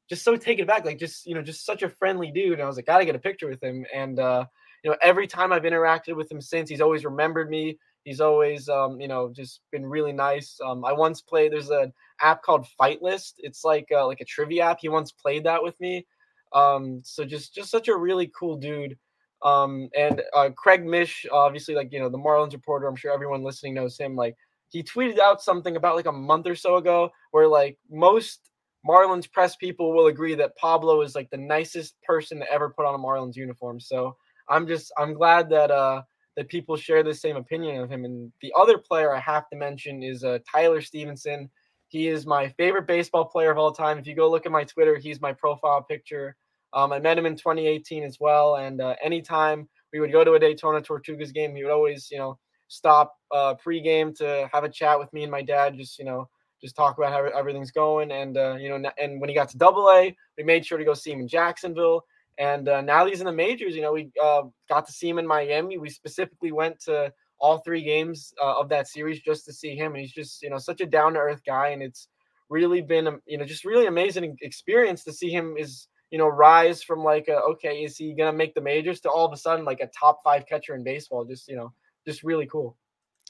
just 0.10 0.24
so 0.24 0.36
taken 0.36 0.66
back, 0.66 0.86
like 0.86 0.98
just 0.98 1.26
you 1.26 1.36
know, 1.36 1.42
just 1.42 1.66
such 1.66 1.84
a 1.84 1.90
friendly 1.90 2.32
dude. 2.32 2.54
And 2.54 2.62
I 2.62 2.68
was 2.68 2.76
like, 2.76 2.86
gotta 2.86 3.06
get 3.06 3.16
a 3.16 3.20
picture 3.20 3.48
with 3.48 3.64
him. 3.64 3.86
And 3.94 4.20
uh, 4.20 4.46
you 4.84 4.92
know, 4.92 4.98
every 5.02 5.28
time 5.28 5.54
I've 5.54 5.64
interacted 5.64 6.16
with 6.16 6.32
him 6.32 6.42
since, 6.42 6.70
he's 6.70 6.82
always 6.82 7.06
remembered 7.06 7.50
me. 7.50 7.78
He's 8.06 8.22
always, 8.22 8.70
um, 8.70 9.00
you 9.00 9.08
know, 9.08 9.32
just 9.32 9.62
been 9.72 9.86
really 9.86 10.14
nice. 10.14 10.58
Um, 10.66 10.84
I 10.86 10.94
once 10.94 11.22
played. 11.22 11.52
There's 11.52 11.70
an 11.70 11.94
app 12.22 12.42
called 12.42 12.68
Fight 12.68 13.02
List. 13.02 13.36
It's 13.40 13.64
like 13.64 13.88
uh, 13.92 14.08
like 14.08 14.22
a 14.22 14.26
trivia 14.26 14.66
app. 14.66 14.80
He 14.82 14.90
once 14.90 15.12
played 15.12 15.44
that 15.44 15.62
with 15.62 15.80
me. 15.80 16.08
Um, 16.54 17.02
so 17.04 17.24
just 17.24 17.54
just 17.54 17.70
such 17.70 17.88
a 17.88 17.96
really 17.96 18.32
cool 18.38 18.56
dude. 18.56 18.98
Um, 19.42 19.90
and 19.96 20.22
uh, 20.34 20.50
Craig 20.56 20.86
Mish, 20.86 21.26
obviously, 21.32 21.76
like 21.76 21.94
you 21.94 22.00
know, 22.00 22.10
the 22.10 22.18
Marlins 22.18 22.54
reporter. 22.54 22.88
I'm 22.88 22.96
sure 22.96 23.14
everyone 23.14 23.44
listening 23.44 23.76
knows 23.76 23.98
him. 23.98 24.16
Like 24.16 24.36
he 24.70 24.82
tweeted 24.82 25.20
out 25.20 25.42
something 25.42 25.76
about 25.76 25.96
like 25.96 26.08
a 26.08 26.12
month 26.12 26.48
or 26.48 26.56
so 26.56 26.78
ago, 26.78 27.12
where 27.32 27.48
like 27.48 27.78
most 27.92 28.49
Marlins 28.88 29.32
press 29.32 29.56
people 29.56 29.94
will 29.94 30.08
agree 30.08 30.36
that 30.36 30.56
Pablo 30.56 31.02
is 31.02 31.16
like 31.16 31.30
the 31.30 31.38
nicest 31.38 31.96
person 32.04 32.40
to 32.40 32.52
ever 32.52 32.70
put 32.70 32.86
on 32.86 32.96
a 32.96 32.98
Marlins 32.98 33.36
uniform. 33.36 33.80
So 33.80 34.16
I'm 34.48 34.68
just 34.68 34.92
I'm 34.98 35.14
glad 35.14 35.50
that 35.50 35.72
uh 35.72 36.04
that 36.38 36.48
people 36.48 36.78
share 36.78 37.04
the 37.04 37.14
same 37.14 37.36
opinion 37.36 37.82
of 37.82 37.90
him. 37.90 38.06
And 38.06 38.32
the 38.42 38.54
other 38.58 38.78
player 38.78 39.14
I 39.14 39.20
have 39.20 39.50
to 39.50 39.58
mention 39.58 40.02
is 40.04 40.24
uh 40.24 40.40
Tyler 40.50 40.82
Stephenson. 40.82 41.50
He 41.90 42.08
is 42.08 42.26
my 42.26 42.50
favorite 42.50 42.88
baseball 42.88 43.26
player 43.26 43.52
of 43.52 43.58
all 43.58 43.72
time. 43.72 43.98
If 43.98 44.08
you 44.08 44.16
go 44.16 44.30
look 44.30 44.46
at 44.46 44.52
my 44.52 44.64
Twitter, 44.64 44.96
he's 44.96 45.20
my 45.22 45.34
profile 45.34 45.82
picture. 45.82 46.36
Um, 46.72 46.94
I 46.94 47.00
met 47.00 47.18
him 47.18 47.26
in 47.26 47.36
2018 47.36 48.04
as 48.04 48.20
well, 48.20 48.58
and 48.58 48.80
uh, 48.80 48.96
anytime 49.04 49.68
we 49.92 50.00
would 50.00 50.12
go 50.12 50.24
to 50.24 50.34
a 50.34 50.40
Daytona 50.40 50.82
Tortugas 50.82 51.34
game, 51.34 51.56
he 51.56 51.64
would 51.64 51.74
always, 51.74 52.10
you 52.12 52.20
know, 52.20 52.38
stop 52.68 53.16
uh, 53.32 53.56
pregame 53.56 54.16
to 54.20 54.48
have 54.54 54.64
a 54.64 54.70
chat 54.70 55.00
with 55.00 55.12
me 55.14 55.24
and 55.24 55.32
my 55.32 55.42
dad. 55.42 55.76
Just 55.78 55.98
you 55.98 56.06
know, 56.06 56.30
just 56.62 56.76
talk 56.76 56.98
about 56.98 57.12
how 57.12 57.26
everything's 57.38 57.72
going. 57.72 58.12
And 58.12 58.38
uh, 58.38 58.56
you 58.60 58.70
know, 58.70 58.90
and 58.98 59.20
when 59.20 59.30
he 59.30 59.36
got 59.36 59.50
to 59.50 59.58
Double 59.58 59.90
A, 59.90 60.16
we 60.38 60.44
made 60.44 60.66
sure 60.66 60.78
to 60.78 60.86
go 60.86 60.94
see 60.94 61.12
him 61.12 61.20
in 61.20 61.28
Jacksonville. 61.28 62.06
And 62.38 62.70
uh, 62.70 62.82
now 62.82 63.06
he's 63.06 63.20
in 63.20 63.26
the 63.26 63.34
majors. 63.34 63.76
You 63.76 63.82
know, 63.82 63.94
we 63.94 64.12
uh, 64.22 64.44
got 64.70 64.86
to 64.88 64.94
see 64.94 65.10
him 65.10 65.20
in 65.20 65.28
Miami. 65.28 65.78
We 65.78 65.90
specifically 65.90 66.52
went 66.52 66.80
to 66.82 67.12
all 67.40 67.60
three 67.60 67.84
games 67.84 68.34
uh, 68.42 68.60
of 68.60 68.70
that 68.70 68.88
series 68.88 69.22
just 69.22 69.46
to 69.46 69.54
see 69.54 69.76
him. 69.76 69.94
And 69.94 70.02
he's 70.02 70.14
just 70.14 70.42
you 70.42 70.50
know 70.50 70.58
such 70.58 70.82
a 70.82 70.86
down 70.86 71.14
to 71.14 71.20
earth 71.20 71.42
guy, 71.46 71.70
and 71.70 71.82
it's 71.82 72.08
really 72.50 72.82
been 72.82 73.08
um, 73.08 73.22
you 73.26 73.38
know 73.38 73.46
just 73.46 73.66
really 73.66 73.86
amazing 73.86 74.38
experience 74.42 75.04
to 75.04 75.14
see 75.14 75.30
him 75.30 75.56
is 75.58 75.88
you 76.12 76.18
know 76.18 76.28
rise 76.28 76.82
from 76.82 77.04
like 77.04 77.28
a, 77.28 77.36
okay 77.42 77.84
is 77.84 77.96
he 77.96 78.14
gonna 78.14 78.34
make 78.34 78.54
the 78.56 78.62
majors 78.62 79.00
to 79.00 79.10
all 79.10 79.26
of 79.26 79.34
a 79.34 79.38
sudden 79.38 79.64
like 79.64 79.80
a 79.80 79.90
top 79.98 80.20
five 80.24 80.46
catcher 80.48 80.76
in 80.76 80.84
baseball 80.84 81.24
just 81.24 81.48
you 81.48 81.56
know 81.56 81.72
just 82.08 82.24
really 82.24 82.48
cool 82.48 82.76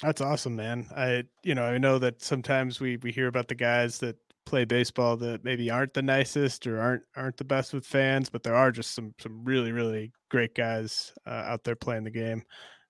that's 0.02 0.22
awesome, 0.22 0.56
man. 0.56 0.88
I 0.96 1.24
you 1.44 1.56
know 1.56 1.64
I 1.64 1.78
know 1.78 2.00
that 2.00 2.22
sometimes 2.22 2.80
we 2.80 2.98
we 2.98 3.12
hear 3.12 3.28
about 3.28 3.48
the 3.48 3.56
guys 3.56 4.00
that 4.00 4.18
play 4.46 4.66
baseball 4.66 5.16
that 5.18 5.44
maybe 5.44 5.70
aren't 5.70 5.94
the 5.94 6.02
nicest 6.02 6.66
or 6.66 6.80
aren't 6.80 7.04
aren't 7.16 7.38
the 7.38 7.44
best 7.44 7.74
with 7.74 7.86
fans, 7.86 8.30
but 8.30 8.44
there 8.44 8.56
are 8.56 8.72
just 8.72 8.96
some 8.96 9.14
some 9.20 9.44
really 9.44 9.72
really 9.72 10.12
great 10.30 10.56
guys 10.56 11.14
uh, 11.28 11.44
out 11.46 11.64
there 11.64 11.76
playing 11.76 12.04
the 12.04 12.12
game. 12.12 12.44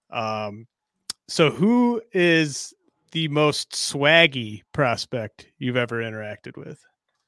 Um, 0.09 0.67
so 1.27 1.51
who 1.51 2.01
is 2.13 2.73
the 3.11 3.27
most 3.27 3.71
swaggy 3.71 4.61
prospect 4.73 5.47
you've 5.57 5.77
ever 5.77 6.01
interacted 6.01 6.57
with? 6.57 6.83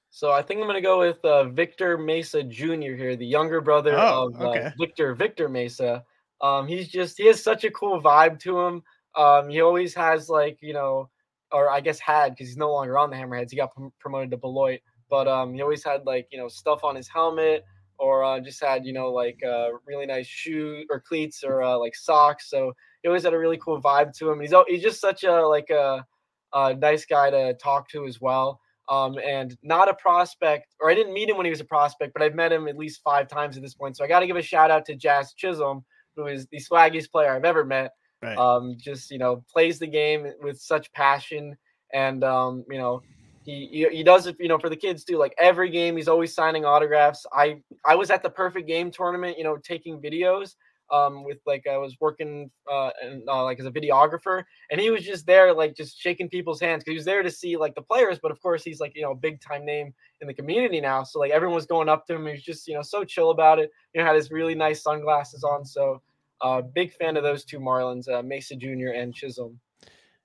So 0.09 0.31
I 0.31 0.41
think 0.41 0.59
I'm 0.59 0.67
going 0.67 0.75
to 0.75 0.81
go 0.81 0.99
with 0.99 1.23
uh, 1.23 1.45
Victor 1.45 1.97
Mesa 1.97 2.43
Jr. 2.43 2.95
here, 2.95 3.15
the 3.15 3.25
younger 3.25 3.61
brother 3.61 3.97
oh, 3.97 4.31
of 4.33 4.41
uh. 4.41 4.71
Victor 4.79 5.15
Victor 5.15 5.47
Mesa. 5.49 6.03
Um, 6.41 6.67
he's 6.67 6.89
just 6.89 7.17
he 7.17 7.27
has 7.27 7.41
such 7.43 7.63
a 7.63 7.71
cool 7.71 8.01
vibe 8.01 8.39
to 8.39 8.59
him. 8.59 8.83
Um, 9.15 9.49
he 9.49 9.61
always 9.61 9.93
has 9.95 10.29
like 10.29 10.57
you 10.61 10.73
know, 10.73 11.09
or 11.51 11.69
I 11.69 11.81
guess 11.81 11.99
had 11.99 12.29
because 12.29 12.47
he's 12.47 12.57
no 12.57 12.71
longer 12.71 12.97
on 12.97 13.09
the 13.09 13.15
Hammerheads. 13.15 13.51
He 13.51 13.57
got 13.57 13.73
prom- 13.73 13.93
promoted 13.99 14.31
to 14.31 14.37
Beloit, 14.37 14.79
but 15.09 15.27
um, 15.27 15.53
he 15.53 15.61
always 15.61 15.83
had 15.83 16.05
like 16.05 16.27
you 16.31 16.37
know 16.37 16.47
stuff 16.47 16.83
on 16.83 16.95
his 16.95 17.07
helmet, 17.07 17.65
or 17.97 18.23
uh, 18.23 18.39
just 18.39 18.63
had 18.63 18.85
you 18.85 18.93
know 18.93 19.11
like 19.11 19.39
uh, 19.43 19.69
really 19.85 20.05
nice 20.05 20.27
shoes 20.27 20.85
or 20.89 20.99
cleats 20.99 21.43
or 21.43 21.61
uh, 21.61 21.77
like 21.77 21.95
socks. 21.95 22.49
So 22.49 22.73
he 23.01 23.07
always 23.07 23.23
had 23.23 23.33
a 23.33 23.39
really 23.39 23.57
cool 23.57 23.81
vibe 23.81 24.17
to 24.17 24.29
him. 24.31 24.39
He's 24.39 24.53
he's 24.67 24.81
just 24.81 25.01
such 25.01 25.23
a 25.23 25.47
like 25.47 25.69
a, 25.69 26.05
a 26.53 26.73
nice 26.73 27.05
guy 27.05 27.29
to 27.29 27.53
talk 27.55 27.89
to 27.89 28.05
as 28.05 28.19
well. 28.21 28.59
Um, 28.89 29.17
and 29.19 29.55
not 29.63 29.87
a 29.87 29.93
prospect, 29.93 30.75
or 30.81 30.89
I 30.89 30.95
didn't 30.95 31.13
meet 31.13 31.29
him 31.29 31.37
when 31.37 31.45
he 31.45 31.49
was 31.49 31.61
a 31.61 31.65
prospect, 31.65 32.11
but 32.13 32.21
I've 32.21 32.35
met 32.35 32.51
him 32.51 32.67
at 32.67 32.75
least 32.75 33.01
five 33.03 33.29
times 33.29 33.55
at 33.55 33.63
this 33.63 33.73
point. 33.73 33.95
So 33.95 34.03
I 34.03 34.07
got 34.07 34.19
to 34.19 34.27
give 34.27 34.35
a 34.35 34.41
shout 34.41 34.69
out 34.69 34.85
to 34.87 34.95
Jazz 34.95 35.33
Chisholm, 35.33 35.85
who 36.15 36.27
is 36.27 36.45
the 36.47 36.57
swaggiest 36.57 37.09
player 37.09 37.33
I've 37.33 37.45
ever 37.45 37.63
met. 37.63 37.91
Right. 38.21 38.37
Um, 38.37 38.75
just 38.79 39.11
you 39.11 39.17
know, 39.17 39.43
plays 39.51 39.79
the 39.79 39.87
game 39.87 40.31
with 40.41 40.59
such 40.59 40.91
passion, 40.93 41.57
and 41.93 42.23
um, 42.23 42.63
you 42.69 42.77
know, 42.77 43.01
he, 43.43 43.67
he 43.71 43.97
he 43.97 44.03
does 44.03 44.27
it. 44.27 44.35
You 44.39 44.47
know, 44.47 44.57
for 44.59 44.69
the 44.69 44.75
kids 44.75 45.03
too. 45.03 45.17
Like 45.17 45.33
every 45.37 45.69
game, 45.69 45.97
he's 45.97 46.07
always 46.07 46.33
signing 46.33 46.65
autographs. 46.65 47.25
I 47.33 47.61
I 47.85 47.95
was 47.95 48.09
at 48.11 48.23
the 48.23 48.29
perfect 48.29 48.67
game 48.67 48.91
tournament. 48.91 49.37
You 49.37 49.43
know, 49.43 49.57
taking 49.57 50.01
videos. 50.01 50.55
Um, 50.91 51.23
with 51.23 51.37
like 51.45 51.67
I 51.67 51.77
was 51.77 51.95
working 52.01 52.51
uh, 52.69 52.89
and, 53.01 53.23
uh, 53.29 53.45
like 53.45 53.57
as 53.61 53.65
a 53.65 53.71
videographer, 53.71 54.43
and 54.69 54.79
he 54.81 54.89
was 54.91 55.05
just 55.05 55.25
there, 55.25 55.53
like 55.53 55.73
just 55.73 55.97
shaking 55.97 56.27
people's 56.27 56.59
hands 56.59 56.83
because 56.83 56.91
he 56.91 56.97
was 56.97 57.05
there 57.05 57.23
to 57.23 57.31
see 57.31 57.55
like 57.55 57.75
the 57.75 57.81
players. 57.81 58.19
But 58.21 58.31
of 58.31 58.41
course, 58.41 58.61
he's 58.61 58.81
like 58.81 58.91
you 58.93 59.01
know 59.01 59.15
big 59.15 59.39
time 59.39 59.65
name 59.65 59.93
in 60.19 60.27
the 60.27 60.33
community 60.33 60.81
now, 60.81 61.03
so 61.03 61.19
like 61.19 61.31
everyone 61.31 61.55
was 61.55 61.65
going 61.65 61.87
up 61.87 62.05
to 62.07 62.15
him. 62.15 62.25
He 62.25 62.33
was 62.33 62.43
just 62.43 62.67
you 62.67 62.73
know 62.73 62.81
so 62.81 63.05
chill 63.05 63.29
about 63.31 63.57
it. 63.57 63.71
You 63.93 64.01
know, 64.01 64.05
had 64.07 64.17
his 64.17 64.31
really 64.31 64.53
nice 64.53 64.83
sunglasses 64.83 65.45
on, 65.45 65.63
so 65.63 66.01
uh, 66.41 66.61
big 66.61 66.93
fan 66.93 67.17
of 67.17 67.23
those 67.23 67.45
two 67.45 67.59
Marlins, 67.59 68.09
uh, 68.09 68.21
Mesa 68.21 68.55
Jr. 68.55 68.89
and 68.95 69.13
Chisholm. 69.13 69.59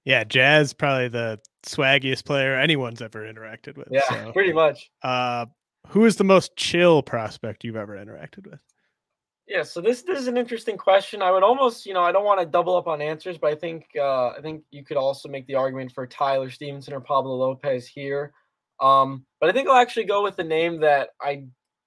Yeah, 0.04 0.22
Jazz 0.22 0.72
probably 0.72 1.08
the 1.08 1.40
swaggiest 1.64 2.24
player 2.24 2.54
anyone's 2.54 3.02
ever 3.02 3.22
interacted 3.22 3.76
with. 3.76 3.88
Yeah, 3.90 4.08
so, 4.08 4.32
pretty 4.34 4.52
much. 4.52 4.90
Uh, 5.02 5.46
who 5.88 6.04
is 6.04 6.16
the 6.16 6.24
most 6.24 6.56
chill 6.56 7.02
prospect 7.02 7.64
you've 7.64 7.76
ever 7.76 7.96
interacted 7.96 8.48
with? 8.48 8.60
Yeah, 9.48 9.62
so 9.62 9.80
this 9.80 10.02
this 10.02 10.18
is 10.18 10.26
an 10.26 10.36
interesting 10.36 10.76
question. 10.76 11.22
I 11.22 11.30
would 11.30 11.44
almost, 11.44 11.86
you 11.86 11.94
know, 11.94 12.02
I 12.02 12.10
don't 12.10 12.24
want 12.24 12.40
to 12.40 12.46
double 12.46 12.76
up 12.76 12.88
on 12.88 13.00
answers, 13.00 13.38
but 13.38 13.52
I 13.52 13.54
think 13.54 13.84
uh, 13.96 14.30
I 14.30 14.38
think 14.42 14.62
you 14.70 14.84
could 14.84 14.96
also 14.96 15.28
make 15.28 15.46
the 15.46 15.54
argument 15.54 15.92
for 15.92 16.06
Tyler 16.06 16.50
Stephenson 16.50 16.94
or 16.94 17.00
Pablo 17.00 17.36
Lopez 17.36 17.86
here. 17.86 18.32
Um, 18.80 19.24
but 19.40 19.48
I 19.48 19.52
think 19.52 19.68
I'll 19.68 19.76
actually 19.76 20.04
go 20.04 20.22
with 20.22 20.36
the 20.36 20.44
name 20.44 20.80
that 20.80 21.10
I 21.20 21.44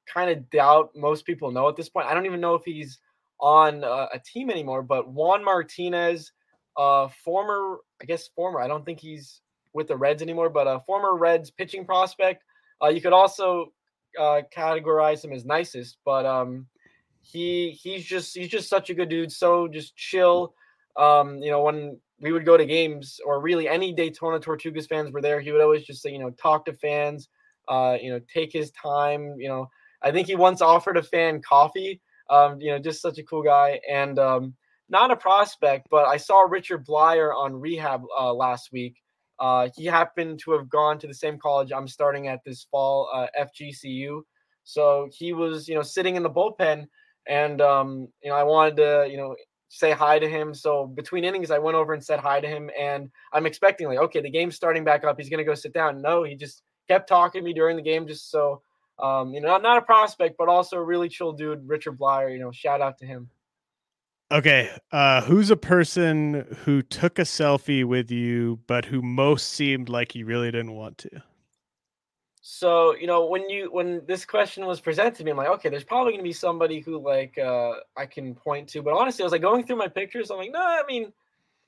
kind 0.07 0.29
of 0.29 0.49
doubt 0.49 0.91
most 0.95 1.25
people 1.25 1.51
know 1.51 1.67
at 1.67 1.75
this 1.75 1.89
point. 1.89 2.07
I 2.07 2.13
don't 2.13 2.25
even 2.25 2.41
know 2.41 2.55
if 2.55 2.63
he's 2.63 2.97
on 3.39 3.83
uh, 3.83 4.07
a 4.13 4.19
team 4.19 4.49
anymore. 4.49 4.83
But 4.83 5.09
Juan 5.09 5.43
Martinez, 5.43 6.31
uh, 6.77 7.07
former, 7.23 7.77
I 8.01 8.05
guess 8.05 8.29
former, 8.35 8.59
I 8.59 8.67
don't 8.67 8.85
think 8.85 8.99
he's 8.99 9.41
with 9.73 9.87
the 9.87 9.97
Reds 9.97 10.21
anymore, 10.21 10.49
but 10.49 10.67
a 10.67 10.81
former 10.85 11.15
Reds 11.15 11.51
pitching 11.51 11.85
prospect. 11.85 12.43
Uh, 12.81 12.87
you 12.87 13.01
could 13.01 13.13
also 13.13 13.71
uh, 14.19 14.41
categorize 14.55 15.23
him 15.23 15.33
as 15.33 15.45
nicest, 15.45 15.97
but 16.05 16.25
um, 16.25 16.65
he 17.21 17.71
he's 17.71 18.05
just 18.05 18.35
he's 18.35 18.47
just 18.47 18.69
such 18.69 18.89
a 18.89 18.93
good 18.93 19.09
dude. 19.09 19.31
So 19.31 19.67
just 19.67 19.95
chill. 19.95 20.53
Um, 20.97 21.37
you 21.37 21.51
know, 21.51 21.61
when 21.61 21.99
we 22.19 22.31
would 22.31 22.45
go 22.45 22.57
to 22.57 22.65
games 22.65 23.19
or 23.25 23.39
really 23.39 23.67
any 23.67 23.93
Daytona 23.93 24.39
Tortugas 24.39 24.87
fans 24.87 25.11
were 25.11 25.21
there, 25.21 25.39
he 25.39 25.51
would 25.51 25.61
always 25.61 25.85
just 25.85 26.01
say, 26.01 26.11
you 26.11 26.19
know, 26.19 26.31
talk 26.31 26.65
to 26.65 26.73
fans, 26.73 27.29
uh, 27.67 27.97
you 28.01 28.11
know, 28.11 28.19
take 28.33 28.51
his 28.51 28.71
time. 28.71 29.35
You 29.37 29.47
know, 29.47 29.69
I 30.01 30.11
think 30.11 30.27
he 30.27 30.35
once 30.35 30.61
offered 30.61 30.97
a 30.97 31.03
fan 31.03 31.41
coffee 31.41 32.01
um, 32.29 32.59
you 32.61 32.71
know, 32.71 32.79
just 32.79 33.01
such 33.01 33.17
a 33.17 33.23
cool 33.23 33.43
guy 33.43 33.79
and 33.89 34.19
um, 34.19 34.53
not 34.89 35.11
a 35.11 35.15
prospect, 35.15 35.87
but 35.89 36.07
I 36.07 36.17
saw 36.17 36.41
Richard 36.41 36.85
Bleier 36.85 37.35
on 37.35 37.59
rehab 37.59 38.03
uh, 38.17 38.33
last 38.33 38.71
week. 38.71 38.95
Uh, 39.39 39.69
he 39.75 39.85
happened 39.85 40.39
to 40.39 40.51
have 40.51 40.69
gone 40.69 40.99
to 40.99 41.07
the 41.07 41.13
same 41.13 41.37
college 41.37 41.71
I'm 41.71 41.87
starting 41.87 42.27
at 42.27 42.43
this 42.45 42.67
fall, 42.69 43.09
uh, 43.13 43.27
FGCU. 43.39 44.21
So 44.63 45.09
he 45.11 45.33
was, 45.33 45.67
you 45.67 45.75
know, 45.75 45.81
sitting 45.81 46.15
in 46.15 46.23
the 46.23 46.29
bullpen, 46.29 46.87
and 47.27 47.61
um, 47.61 48.07
you 48.21 48.29
know, 48.29 48.35
I 48.35 48.43
wanted 48.43 48.75
to, 48.77 49.07
you 49.09 49.17
know, 49.17 49.35
say 49.69 49.91
hi 49.91 50.19
to 50.19 50.27
him. 50.27 50.53
So 50.53 50.87
between 50.87 51.23
innings, 51.23 51.51
I 51.51 51.59
went 51.59 51.75
over 51.75 51.93
and 51.93 52.03
said 52.03 52.19
hi 52.19 52.41
to 52.41 52.47
him, 52.47 52.69
and 52.77 53.09
I'm 53.31 53.45
expecting 53.45 53.87
like, 53.87 53.99
okay, 53.99 54.21
the 54.21 54.29
game's 54.29 54.55
starting 54.55 54.83
back 54.83 55.03
up. 55.03 55.17
He's 55.17 55.29
gonna 55.29 55.43
go 55.43 55.55
sit 55.55 55.73
down. 55.73 56.01
No, 56.01 56.23
he 56.23 56.35
just 56.35 56.63
kept 56.87 57.07
talking 57.07 57.41
to 57.41 57.45
me 57.45 57.53
during 57.53 57.77
the 57.77 57.81
game, 57.81 58.07
just 58.07 58.29
so 58.29 58.61
um, 59.01 59.33
you 59.33 59.41
know, 59.41 59.49
not, 59.49 59.63
not 59.63 59.77
a 59.77 59.81
prospect, 59.81 60.37
but 60.37 60.47
also 60.47 60.77
a 60.77 60.83
really 60.83 61.09
chill 61.09 61.33
dude, 61.33 61.67
Richard 61.67 61.97
Bleier. 61.97 62.31
You 62.31 62.39
know, 62.39 62.51
shout 62.51 62.81
out 62.81 62.97
to 62.99 63.05
him. 63.05 63.29
Okay, 64.31 64.69
uh, 64.91 65.21
who's 65.21 65.49
a 65.49 65.57
person 65.57 66.45
who 66.63 66.83
took 66.83 67.17
a 67.17 67.23
selfie 67.23 67.83
with 67.83 68.11
you, 68.11 68.59
but 68.67 68.85
who 68.85 69.01
most 69.01 69.49
seemed 69.53 69.89
like 69.89 70.11
he 70.11 70.23
really 70.23 70.51
didn't 70.51 70.73
want 70.73 70.99
to? 70.99 71.09
So 72.41 72.95
you 72.95 73.07
know, 73.07 73.25
when 73.25 73.49
you 73.49 73.71
when 73.71 74.01
this 74.05 74.25
question 74.25 74.65
was 74.65 74.79
presented 74.79 75.15
to 75.15 75.23
me, 75.23 75.31
I'm 75.31 75.37
like, 75.37 75.49
okay, 75.49 75.69
there's 75.69 75.83
probably 75.83 76.13
gonna 76.13 76.23
be 76.23 76.33
somebody 76.33 76.79
who 76.79 76.99
like 76.99 77.37
uh, 77.37 77.73
I 77.97 78.05
can 78.05 78.35
point 78.35 78.69
to. 78.69 78.81
But 78.81 78.93
honestly, 78.93 79.23
I 79.23 79.25
was 79.25 79.31
like 79.31 79.41
going 79.41 79.65
through 79.65 79.77
my 79.77 79.87
pictures. 79.87 80.29
I'm 80.29 80.37
like, 80.37 80.51
no, 80.51 80.61
I 80.61 80.83
mean, 80.87 81.11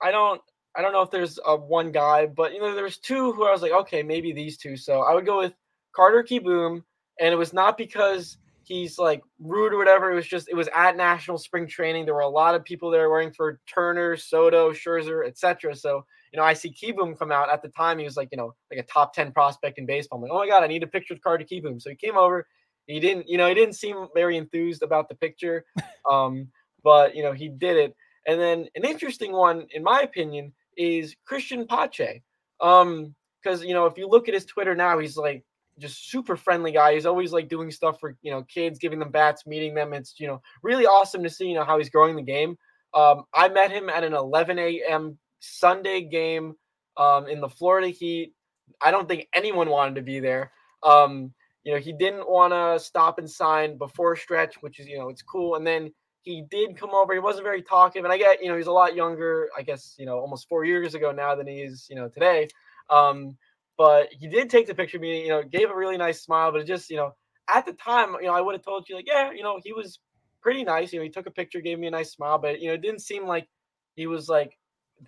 I 0.01 0.11
don't. 0.11 0.41
I 0.75 0.81
don't 0.81 0.93
know 0.93 1.01
if 1.01 1.11
there's 1.11 1.37
a 1.45 1.55
one 1.55 1.91
guy, 1.91 2.27
but 2.27 2.53
you 2.53 2.59
know, 2.59 2.75
there's 2.75 2.97
two 2.97 3.33
who 3.33 3.45
I 3.45 3.51
was 3.51 3.61
like, 3.61 3.73
okay, 3.73 4.03
maybe 4.03 4.33
these 4.33 4.57
two. 4.57 4.77
So 4.77 5.01
I 5.01 5.13
would 5.13 5.25
go 5.25 5.39
with 5.39 5.53
Carter 5.93 6.23
Kieboom 6.23 6.83
and 7.21 7.31
it 7.31 7.37
was 7.37 7.53
not 7.53 7.77
because 7.77 8.37
he's 8.63 8.97
like 8.97 9.21
rude 9.39 9.73
or 9.73 9.77
whatever. 9.77 10.11
It 10.11 10.15
was 10.15 10.27
just 10.27 10.49
it 10.49 10.55
was 10.55 10.67
at 10.75 10.97
national 10.97 11.37
spring 11.37 11.67
training. 11.67 12.05
There 12.05 12.15
were 12.15 12.21
a 12.21 12.29
lot 12.29 12.55
of 12.55 12.63
people 12.63 12.89
there 12.89 13.09
wearing 13.09 13.31
for 13.31 13.59
Turner, 13.73 14.17
Soto, 14.17 14.71
Scherzer, 14.71 15.25
etc. 15.25 15.75
So 15.75 16.03
you 16.33 16.39
know, 16.39 16.43
I 16.43 16.53
see 16.53 16.73
Kieboom 16.73 17.17
come 17.17 17.31
out 17.31 17.49
at 17.49 17.61
the 17.61 17.69
time. 17.69 17.99
He 17.99 18.05
was 18.05 18.17
like 18.17 18.29
you 18.31 18.37
know 18.37 18.55
like 18.71 18.79
a 18.79 18.83
top 18.83 19.13
ten 19.13 19.31
prospect 19.31 19.77
in 19.77 19.85
baseball. 19.85 20.17
I'm 20.17 20.23
like, 20.23 20.31
oh 20.31 20.39
my 20.39 20.47
god, 20.47 20.63
I 20.63 20.67
need 20.67 20.83
a 20.83 20.87
picture 20.87 21.13
with 21.13 21.23
Carter 21.23 21.45
Kieboom. 21.45 21.81
So 21.81 21.89
he 21.89 21.95
came 21.95 22.17
over. 22.17 22.47
He 22.87 22.99
didn't, 22.99 23.29
you 23.29 23.37
know, 23.37 23.47
he 23.47 23.53
didn't 23.53 23.75
seem 23.75 24.07
very 24.13 24.37
enthused 24.37 24.81
about 24.81 25.07
the 25.07 25.15
picture, 25.15 25.63
um, 26.09 26.47
but 26.83 27.15
you 27.15 27.23
know, 27.23 27.31
he 27.31 27.47
did 27.47 27.77
it. 27.77 27.95
And 28.27 28.39
then 28.39 28.67
an 28.75 28.83
interesting 28.83 29.31
one, 29.31 29.67
in 29.71 29.83
my 29.83 30.01
opinion, 30.01 30.51
is 30.77 31.15
Christian 31.25 31.65
Pache. 31.67 32.21
Um, 32.59 33.15
because 33.41 33.63
you 33.63 33.73
know, 33.73 33.85
if 33.85 33.97
you 33.97 34.07
look 34.07 34.27
at 34.27 34.33
his 34.33 34.45
Twitter 34.45 34.75
now, 34.75 34.99
he's 34.99 35.17
like 35.17 35.43
just 35.81 36.09
super 36.09 36.37
friendly 36.37 36.71
guy. 36.71 36.93
He's 36.93 37.05
always 37.05 37.33
like 37.33 37.49
doing 37.49 37.71
stuff 37.71 37.99
for 37.99 38.15
you 38.21 38.31
know 38.31 38.43
kids, 38.43 38.79
giving 38.79 38.99
them 38.99 39.11
bats, 39.11 39.45
meeting 39.45 39.73
them. 39.73 39.93
It's 39.93 40.19
you 40.19 40.27
know 40.27 40.41
really 40.63 40.85
awesome 40.85 41.23
to 41.23 41.29
see 41.29 41.47
you 41.47 41.55
know 41.55 41.63
how 41.63 41.77
he's 41.77 41.89
growing 41.89 42.15
the 42.15 42.21
game. 42.21 42.57
Um, 42.93 43.23
I 43.33 43.49
met 43.49 43.71
him 43.71 43.89
at 43.89 44.03
an 44.03 44.13
11 44.13 44.59
a.m. 44.59 45.17
Sunday 45.39 46.01
game 46.01 46.55
um, 46.97 47.27
in 47.27 47.41
the 47.41 47.49
Florida 47.49 47.87
Heat. 47.87 48.33
I 48.81 48.91
don't 48.91 49.07
think 49.07 49.27
anyone 49.33 49.69
wanted 49.69 49.95
to 49.95 50.01
be 50.01 50.19
there. 50.19 50.51
Um, 50.83 51.33
you 51.63 51.73
know, 51.73 51.79
he 51.79 51.93
didn't 51.93 52.29
want 52.29 52.53
to 52.53 52.83
stop 52.83 53.19
and 53.19 53.29
sign 53.29 53.77
before 53.77 54.15
stretch, 54.15 54.55
which 54.61 54.79
is 54.79 54.87
you 54.87 54.97
know 54.97 55.09
it's 55.09 55.21
cool. 55.21 55.55
And 55.55 55.65
then 55.65 55.91
he 56.23 56.43
did 56.49 56.77
come 56.77 56.91
over. 56.91 57.13
He 57.13 57.19
wasn't 57.19 57.45
very 57.45 57.61
talkative, 57.61 58.03
and 58.03 58.13
I 58.13 58.17
get 58.17 58.41
you 58.41 58.49
know 58.49 58.57
he's 58.57 58.67
a 58.67 58.71
lot 58.71 58.95
younger. 58.95 59.49
I 59.57 59.61
guess 59.61 59.95
you 59.97 60.05
know 60.05 60.19
almost 60.19 60.47
four 60.47 60.65
years 60.65 60.95
ago 60.95 61.11
now 61.11 61.35
than 61.35 61.47
he 61.47 61.61
is 61.61 61.87
you 61.89 61.95
know 61.95 62.07
today. 62.07 62.47
Um, 62.89 63.37
but 63.81 64.09
he 64.11 64.27
did 64.27 64.47
take 64.47 64.67
the 64.67 64.75
picture 64.75 64.97
of 64.97 65.01
me. 65.01 65.23
You 65.23 65.29
know, 65.29 65.41
gave 65.41 65.71
a 65.71 65.75
really 65.75 65.97
nice 65.97 66.21
smile, 66.21 66.51
but 66.51 66.61
it 66.61 66.67
just 66.67 66.91
you 66.91 66.97
know 66.97 67.15
at 67.51 67.65
the 67.65 67.73
time, 67.73 68.15
you 68.21 68.27
know, 68.27 68.33
I 68.35 68.39
would 68.39 68.53
have 68.53 68.63
told 68.63 68.87
you 68.87 68.95
like, 68.95 69.07
yeah, 69.07 69.31
you 69.31 69.41
know, 69.41 69.59
he 69.63 69.73
was 69.73 69.97
pretty 70.43 70.63
nice. 70.63 70.93
You 70.93 70.99
know, 70.99 71.03
he 71.03 71.09
took 71.09 71.25
a 71.25 71.31
picture, 71.31 71.61
gave 71.61 71.79
me 71.79 71.87
a 71.87 71.91
nice 71.91 72.11
smile, 72.11 72.37
but 72.37 72.61
you 72.61 72.67
know, 72.67 72.75
it 72.75 72.83
didn't 72.83 73.01
seem 73.01 73.25
like 73.25 73.47
he 73.95 74.05
was 74.05 74.29
like 74.29 74.55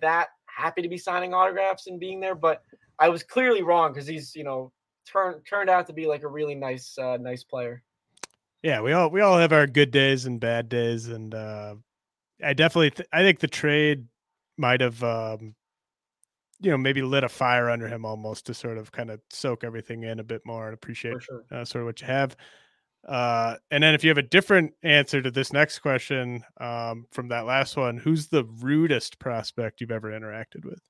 that 0.00 0.26
happy 0.46 0.82
to 0.82 0.88
be 0.88 0.98
signing 0.98 1.34
autographs 1.34 1.86
and 1.86 2.00
being 2.00 2.18
there. 2.18 2.34
But 2.34 2.62
I 2.98 3.10
was 3.10 3.22
clearly 3.22 3.62
wrong 3.62 3.92
because 3.92 4.08
he's 4.08 4.34
you 4.34 4.42
know 4.42 4.72
turned 5.06 5.46
turned 5.48 5.70
out 5.70 5.86
to 5.86 5.92
be 5.92 6.08
like 6.08 6.24
a 6.24 6.28
really 6.28 6.56
nice 6.56 6.98
uh, 6.98 7.16
nice 7.18 7.44
player. 7.44 7.80
Yeah, 8.64 8.80
we 8.80 8.92
all 8.92 9.08
we 9.08 9.20
all 9.20 9.38
have 9.38 9.52
our 9.52 9.68
good 9.68 9.92
days 9.92 10.26
and 10.26 10.40
bad 10.40 10.68
days, 10.68 11.06
and 11.06 11.32
uh, 11.32 11.76
I 12.42 12.54
definitely 12.54 12.90
th- 12.90 13.08
I 13.12 13.22
think 13.22 13.38
the 13.38 13.46
trade 13.46 14.08
might 14.58 14.80
have 14.80 15.00
um, 15.04 15.54
you 16.60 16.70
know 16.70 16.78
maybe 16.78 17.02
lit 17.02 17.24
a 17.24 17.28
fire 17.28 17.70
under 17.70 17.88
him 17.88 18.04
almost 18.04 18.46
to 18.46 18.54
sort 18.54 18.78
of 18.78 18.92
kind 18.92 19.10
of 19.10 19.20
soak 19.30 19.64
everything 19.64 20.04
in 20.04 20.20
a 20.20 20.24
bit 20.24 20.42
more 20.44 20.66
and 20.66 20.74
appreciate 20.74 21.22
sure. 21.22 21.44
uh, 21.50 21.64
sort 21.64 21.82
of 21.82 21.86
what 21.86 22.00
you 22.00 22.06
have. 22.06 22.36
Uh, 23.06 23.56
and 23.70 23.82
then 23.82 23.94
if 23.94 24.02
you 24.02 24.08
have 24.08 24.18
a 24.18 24.22
different 24.22 24.72
answer 24.82 25.20
to 25.20 25.30
this 25.30 25.52
next 25.52 25.80
question 25.80 26.42
um, 26.58 27.06
from 27.10 27.28
that 27.28 27.44
last 27.44 27.76
one, 27.76 27.98
who's 27.98 28.28
the 28.28 28.44
rudest 28.62 29.18
prospect 29.18 29.80
you've 29.80 29.90
ever 29.90 30.10
interacted 30.10 30.64
with? 30.64 30.80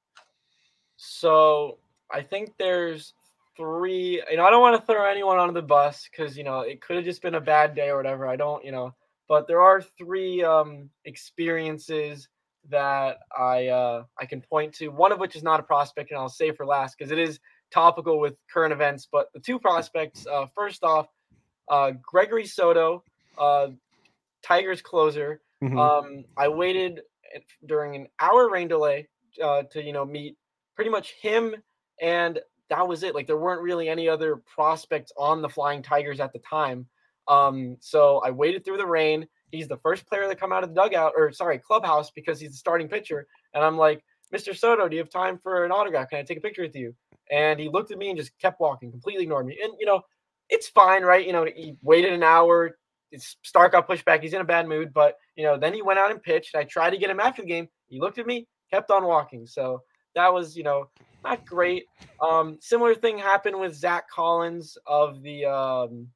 So 0.96 1.78
I 2.12 2.22
think 2.22 2.50
there's 2.56 3.14
three. 3.56 4.22
You 4.30 4.36
know, 4.36 4.44
I 4.44 4.50
don't 4.50 4.60
want 4.60 4.80
to 4.80 4.86
throw 4.86 5.08
anyone 5.08 5.38
under 5.38 5.52
the 5.52 5.66
bus 5.66 6.08
because 6.10 6.36
you 6.36 6.44
know 6.44 6.60
it 6.60 6.80
could 6.80 6.96
have 6.96 7.04
just 7.04 7.22
been 7.22 7.34
a 7.34 7.40
bad 7.40 7.74
day 7.74 7.88
or 7.88 7.96
whatever. 7.96 8.28
I 8.28 8.36
don't, 8.36 8.64
you 8.64 8.72
know, 8.72 8.94
but 9.28 9.48
there 9.48 9.60
are 9.60 9.82
three 9.82 10.44
um, 10.44 10.90
experiences 11.04 12.28
that 12.70 13.18
I 13.36 13.68
uh, 13.68 14.04
I 14.18 14.26
can 14.26 14.40
point 14.40 14.74
to. 14.74 14.88
One 14.88 15.12
of 15.12 15.18
which 15.18 15.36
is 15.36 15.42
not 15.42 15.60
a 15.60 15.62
prospect, 15.62 16.10
and 16.10 16.18
I'll 16.18 16.28
say 16.28 16.52
for 16.52 16.66
last 16.66 16.96
because 16.98 17.10
it 17.12 17.18
is 17.18 17.38
topical 17.70 18.18
with 18.18 18.36
current 18.52 18.72
events. 18.72 19.08
But 19.10 19.32
the 19.34 19.40
two 19.40 19.58
prospects, 19.58 20.26
uh, 20.26 20.46
first 20.54 20.82
off, 20.82 21.08
uh, 21.68 21.92
Gregory 22.02 22.46
Soto, 22.46 23.04
uh, 23.38 23.68
Tigers 24.42 24.82
closer. 24.82 25.42
Mhm. 25.62 25.78
Um, 25.78 26.24
I 26.36 26.48
waited 26.48 27.02
during 27.66 27.96
an 27.96 28.08
hour 28.20 28.48
rain 28.50 28.68
delay 28.68 29.08
uh, 29.42 29.64
to 29.72 29.82
you 29.82 29.92
know 29.92 30.04
meet 30.04 30.36
pretty 30.74 30.90
much 30.90 31.14
him, 31.20 31.54
and 32.00 32.40
that 32.70 32.86
was 32.86 33.02
it. 33.02 33.14
Like 33.14 33.26
there 33.26 33.36
weren't 33.36 33.62
really 33.62 33.88
any 33.88 34.08
other 34.08 34.36
prospects 34.36 35.12
on 35.16 35.42
the 35.42 35.48
Flying 35.48 35.82
Tigers 35.82 36.20
at 36.20 36.32
the 36.32 36.38
time. 36.40 36.88
Um, 37.28 37.76
so 37.80 38.18
I 38.24 38.30
waited 38.30 38.64
through 38.64 38.78
the 38.78 38.86
rain. 38.86 39.26
He's 39.55 39.68
the 39.68 39.78
first 39.78 40.07
player 40.07 40.28
to 40.28 40.34
come 40.34 40.52
out 40.52 40.62
of 40.62 40.70
the 40.70 40.74
dugout, 40.74 41.12
or 41.16 41.32
sorry, 41.32 41.59
clubhouse, 41.59 42.11
because 42.11 42.40
he's 42.40 42.50
the 42.50 42.57
starting 42.57 42.88
pitcher. 42.88 43.26
And 43.55 43.64
I'm 43.64 43.76
like, 43.76 44.02
Mr. 44.34 44.57
Soto, 44.57 44.88
do 44.88 44.96
you 44.96 45.02
have 45.02 45.11
time 45.11 45.38
for 45.42 45.64
an 45.64 45.70
autograph? 45.70 46.11
Can 46.11 46.18
I 46.18 46.22
take 46.22 46.38
a 46.38 46.40
picture 46.40 46.62
with 46.62 46.74
you? 46.74 46.94
And 47.30 47.59
he 47.61 47.68
looked 47.68 47.90
at 47.90 47.98
me 47.98 48.09
and 48.09 48.18
just 48.18 48.36
kept 48.38 48.61
walking, 48.61 48.90
completely 48.90 49.24
ignored 49.24 49.46
me. 49.46 49.59
And 49.62 49.72
you 49.78 49.86
know, 49.86 50.02
it's 50.50 50.68
fine, 50.68 51.02
right? 51.02 51.26
You 51.26 51.32
know, 51.32 51.44
he 51.44 51.76
waited 51.82 52.12
an 52.12 52.22
hour. 52.22 52.76
It's 53.11 53.36
Stark 53.42 53.72
got 53.72 53.86
pushed 53.86 54.05
back. 54.05 54.22
He's 54.22 54.34
in 54.34 54.40
a 54.40 54.44
bad 54.44 54.68
mood, 54.68 54.92
but 54.92 55.16
you 55.36 55.44
know, 55.44 55.59
then 55.59 55.72
he 55.72 55.82
went 55.82 55.98
out 55.98 56.11
and 56.11 56.22
pitched. 56.22 56.55
I 56.55 56.64
tried 56.64 56.90
to 56.90 56.98
get 56.98 57.11
him 57.11 57.20
after 57.20 57.42
the 57.42 57.48
game. 57.48 57.68
He 57.88 58.00
looked 58.00 58.18
at 58.18 58.26
me, 58.26 58.46
kept 58.70 58.90
on 58.90 59.05
walking. 59.05 59.46
So 59.46 59.82
that 60.14 60.32
was, 60.32 60.57
you 60.57 60.64
know, 60.64 60.88
not 61.22 61.46
great. 61.46 61.84
Um, 62.20 62.59
similar 62.61 62.94
thing 62.94 63.18
happened 63.18 63.59
with 63.59 63.74
Zach 63.74 64.09
Collins 64.11 64.76
of 64.86 65.22
the 65.22 65.44
um, 65.46 66.09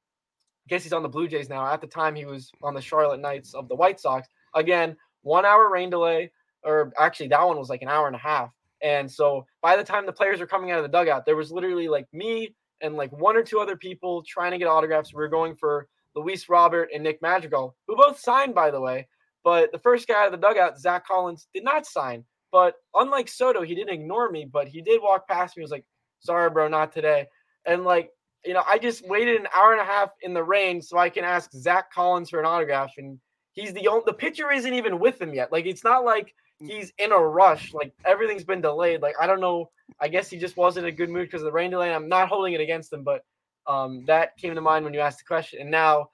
guess 0.69 0.83
he's 0.83 0.93
on 0.93 1.03
the 1.03 1.09
Blue 1.09 1.29
Jays 1.29 1.49
now. 1.49 1.67
At 1.67 1.81
the 1.81 1.87
time, 1.87 2.15
he 2.15 2.25
was 2.25 2.51
on 2.63 2.75
the 2.75 2.81
Charlotte 2.81 3.21
Knights 3.21 3.55
of 3.55 3.69
the 3.69 3.75
White 3.75 4.01
Sox. 4.01 4.29
Again, 4.55 4.97
one 5.23 5.45
hour 5.45 5.71
rain 5.71 5.91
delay, 5.91 6.31
or 6.63 6.93
actually, 6.99 7.29
that 7.29 7.47
one 7.47 7.59
was 7.59 7.69
like 7.69 7.83
an 7.83 7.89
hour 7.89 8.07
and 8.07 8.17
a 8.17 8.21
half. 8.21 8.51
And 8.83 9.11
so 9.11 9.45
by 9.61 9.77
the 9.77 9.85
time 9.85 10.07
the 10.07 10.13
players 10.13 10.41
were 10.41 10.47
coming 10.47 10.71
out 10.71 10.79
of 10.79 10.85
the 10.85 10.97
dugout, 10.97 11.27
there 11.27 11.37
was 11.37 11.51
literally 11.51 11.89
like 11.89 12.07
me 12.13 12.55
and 12.81 12.95
like 12.95 13.11
one 13.13 13.37
or 13.37 13.43
two 13.43 13.59
other 13.59 13.77
people 13.77 14.23
trying 14.23 14.53
to 14.53 14.59
get 14.59 14.69
autographs. 14.69 15.13
We 15.13 15.19
were 15.19 15.29
going 15.29 15.57
for 15.57 15.89
Luis 16.15 16.49
Robert 16.49 16.91
and 16.95 17.03
Nick 17.03 17.21
Madrigal, 17.21 17.77
who 17.87 17.97
both 17.97 18.21
signed, 18.21 18.55
by 18.55 18.71
the 18.71 18.81
way. 18.81 19.09
But 19.45 19.73
the 19.73 19.79
first 19.79 20.07
guy 20.07 20.21
out 20.21 20.33
of 20.33 20.41
the 20.41 20.47
dugout, 20.47 20.79
Zack 20.79 21.07
Collins, 21.07 21.49
did 21.55 21.65
not 21.65 21.87
sign. 21.87 22.25
But 22.51 22.75
unlike 22.95 23.29
Soto, 23.29 23.63
he 23.63 23.75
didn't 23.75 23.95
ignore 23.95 24.31
me, 24.31 24.45
but 24.45 24.69
he 24.69 24.81
did 24.81 25.03
walk 25.03 25.29
past 25.29 25.57
me. 25.57 25.61
He 25.61 25.65
was 25.65 25.71
like, 25.71 25.85
sorry, 26.21 26.51
bro, 26.51 26.69
not 26.69 26.93
today. 26.93 27.27
And 27.67 27.85
like, 27.85 28.11
you 28.45 28.55
know, 28.55 28.63
I 28.67 28.79
just 28.79 29.07
waited 29.07 29.41
an 29.41 29.49
hour 29.55 29.73
and 29.73 29.81
a 29.81 29.85
half 29.85 30.11
in 30.23 30.33
the 30.33 30.43
rain 30.43 30.81
so 30.81 30.99
I 30.99 31.09
can 31.11 31.25
ask 31.25 31.51
Zack 31.53 31.93
Collins 31.93 32.31
for 32.31 32.41
an 32.41 32.47
autograph. 32.47 32.95
And 32.99 33.19
he's 33.53 33.73
the 33.73 33.89
only, 33.89 34.05
the 34.07 34.13
pitcher 34.13 34.51
isn't 34.51 34.73
even 34.75 34.99
with 34.99 35.21
him 35.21 35.35
yet. 35.35 35.53
Like, 35.53 35.67
it's 35.67 35.85
not 35.85 36.05
like 36.05 36.35
he's 36.61 36.93
in 36.99 37.13
a 37.13 37.19
rush. 37.19 37.75
Like, 37.75 37.93
everything's 38.05 38.45
been 38.45 38.61
delayed. 38.61 39.03
Like, 39.03 39.17
I 39.21 39.27
don't 39.27 39.41
know. 39.41 39.71
I 40.01 40.09
guess 40.09 40.31
he 40.31 40.39
just 40.39 40.57
wasn't 40.57 40.87
in 40.87 40.93
a 40.93 40.97
good 40.97 41.11
mood 41.11 41.27
because 41.27 41.43
of 41.43 41.47
the 41.47 41.53
rain 41.53 41.71
delay. 41.71 41.93
I'm 41.93 42.09
not 42.09 42.29
holding 42.29 42.53
it 42.55 42.61
against 42.61 42.93
him, 42.93 43.03
but 43.03 43.23
um, 43.67 44.05
that 44.07 44.37
came 44.37 44.55
to 44.55 44.61
mind 44.61 44.85
when 44.85 44.95
you 44.95 45.01
asked 45.01 45.19
the 45.19 45.25
question. 45.25 45.61
And 45.61 45.71
now, 45.71 46.09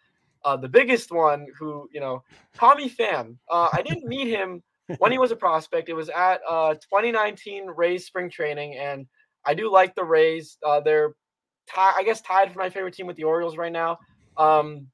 uh, 0.44 0.56
the 0.56 0.68
biggest 0.68 1.10
one, 1.10 1.46
who, 1.58 1.88
you 1.92 2.00
know, 2.00 2.22
Tommy 2.54 2.88
Pham. 2.90 3.36
Uh, 3.50 3.68
I 3.72 3.82
didn't 3.82 4.04
meet 4.04 4.28
him 4.28 4.62
when 4.98 5.10
he 5.10 5.18
was 5.18 5.30
a 5.30 5.36
prospect. 5.36 5.88
It 5.88 5.94
was 5.94 6.10
at 6.10 6.40
uh, 6.48 6.74
2019 6.74 7.66
Rays 7.68 8.06
spring 8.06 8.28
training, 8.28 8.76
and 8.76 9.06
I 9.44 9.54
do 9.54 9.70
like 9.70 9.94
the 9.94 10.04
Rays. 10.04 10.58
Uh, 10.62 10.80
they're, 10.80 11.14
tie- 11.68 11.94
I 11.96 12.02
guess, 12.02 12.20
tied 12.20 12.52
for 12.52 12.58
my 12.58 12.70
favorite 12.70 12.94
team 12.94 13.06
with 13.06 13.16
the 13.16 13.24
Orioles 13.24 13.56
right 13.56 13.72
now. 13.72 13.98
Um, 14.36 14.88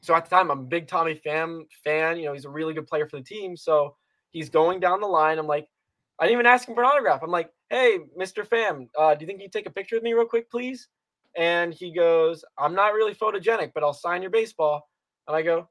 so 0.00 0.14
at 0.14 0.24
the 0.24 0.30
time, 0.36 0.50
I'm 0.50 0.60
a 0.60 0.64
big 0.64 0.86
Tommy 0.86 1.20
Pham 1.24 1.62
fan. 1.82 2.18
You 2.18 2.26
know, 2.26 2.32
he's 2.34 2.44
a 2.44 2.50
really 2.50 2.74
good 2.74 2.86
player 2.86 3.08
for 3.08 3.16
the 3.16 3.24
team. 3.24 3.56
So 3.56 3.96
he's 4.32 4.50
going 4.50 4.80
down 4.80 5.00
the 5.00 5.06
line. 5.06 5.38
I'm 5.38 5.46
like, 5.46 5.66
I 6.18 6.24
didn't 6.24 6.36
even 6.36 6.46
ask 6.46 6.68
him 6.68 6.74
for 6.74 6.82
an 6.82 6.90
autograph. 6.90 7.22
I'm 7.22 7.30
like, 7.30 7.50
hey, 7.70 7.98
Mr. 8.18 8.46
Pham, 8.46 8.88
uh, 8.98 9.14
do 9.14 9.22
you 9.22 9.26
think 9.26 9.40
you'd 9.40 9.52
take 9.52 9.66
a 9.66 9.70
picture 9.70 9.96
with 9.96 10.02
me 10.02 10.12
real 10.12 10.26
quick, 10.26 10.50
please? 10.50 10.88
And 11.36 11.74
he 11.74 11.92
goes, 11.92 12.44
I'm 12.58 12.74
not 12.74 12.92
really 12.92 13.14
photogenic, 13.14 13.72
but 13.74 13.82
I'll 13.82 13.92
sign 13.94 14.22
your 14.22 14.30
baseball. 14.30 14.88
And 15.26 15.36
I 15.36 15.42
go, 15.42 15.68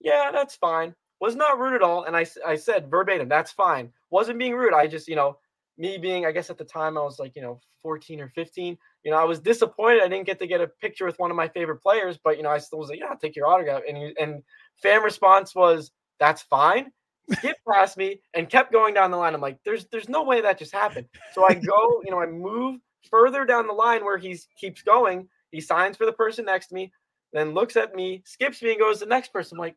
yeah, 0.00 0.30
that's 0.32 0.54
fine. 0.54 0.94
Was 1.20 1.36
not 1.36 1.58
rude 1.58 1.74
at 1.74 1.82
all. 1.82 2.04
And 2.04 2.16
I, 2.16 2.24
I 2.46 2.56
said 2.56 2.90
verbatim, 2.90 3.28
that's 3.28 3.52
fine. 3.52 3.92
Wasn't 4.10 4.38
being 4.38 4.54
rude. 4.54 4.74
I 4.74 4.86
just, 4.86 5.08
you 5.08 5.16
know, 5.16 5.36
me 5.76 5.98
being, 5.98 6.26
I 6.26 6.32
guess 6.32 6.50
at 6.50 6.58
the 6.58 6.64
time 6.64 6.96
I 6.96 7.02
was 7.02 7.18
like, 7.18 7.34
you 7.34 7.42
know, 7.42 7.60
14 7.82 8.20
or 8.20 8.28
15, 8.28 8.78
you 9.04 9.10
know, 9.10 9.16
I 9.16 9.24
was 9.24 9.40
disappointed 9.40 10.02
I 10.02 10.08
didn't 10.08 10.26
get 10.26 10.38
to 10.38 10.46
get 10.46 10.60
a 10.60 10.68
picture 10.68 11.04
with 11.04 11.18
one 11.18 11.30
of 11.30 11.36
my 11.36 11.48
favorite 11.48 11.82
players, 11.82 12.18
but, 12.22 12.36
you 12.36 12.42
know, 12.42 12.50
I 12.50 12.58
still 12.58 12.78
was 12.78 12.88
like, 12.88 13.00
yeah, 13.00 13.06
I'll 13.10 13.18
take 13.18 13.36
your 13.36 13.46
autograph. 13.46 13.82
And, 13.86 13.96
he, 13.96 14.14
and 14.20 14.42
fan 14.82 15.02
response 15.02 15.54
was, 15.54 15.90
that's 16.18 16.42
fine. 16.42 16.90
Skipped 17.30 17.60
past 17.70 17.96
me 17.96 18.20
and 18.34 18.48
kept 18.48 18.72
going 18.72 18.94
down 18.94 19.10
the 19.10 19.16
line. 19.16 19.34
I'm 19.34 19.40
like, 19.40 19.58
there's, 19.64 19.86
there's 19.86 20.08
no 20.08 20.22
way 20.22 20.40
that 20.40 20.58
just 20.58 20.72
happened. 20.72 21.08
So 21.32 21.44
I 21.44 21.54
go, 21.54 22.02
you 22.04 22.10
know, 22.10 22.20
I 22.20 22.26
move 22.26 22.80
further 23.10 23.44
down 23.44 23.66
the 23.66 23.72
line 23.72 24.04
where 24.04 24.18
he 24.18 24.38
keeps 24.58 24.82
going. 24.82 25.28
He 25.50 25.60
signs 25.60 25.96
for 25.96 26.06
the 26.06 26.12
person 26.12 26.44
next 26.44 26.68
to 26.68 26.74
me, 26.74 26.92
then 27.32 27.54
looks 27.54 27.76
at 27.76 27.94
me, 27.94 28.22
skips 28.24 28.62
me, 28.62 28.70
and 28.70 28.80
goes 28.80 28.98
to 28.98 29.04
the 29.04 29.10
next 29.10 29.32
person. 29.32 29.56
I'm 29.56 29.60
like, 29.60 29.76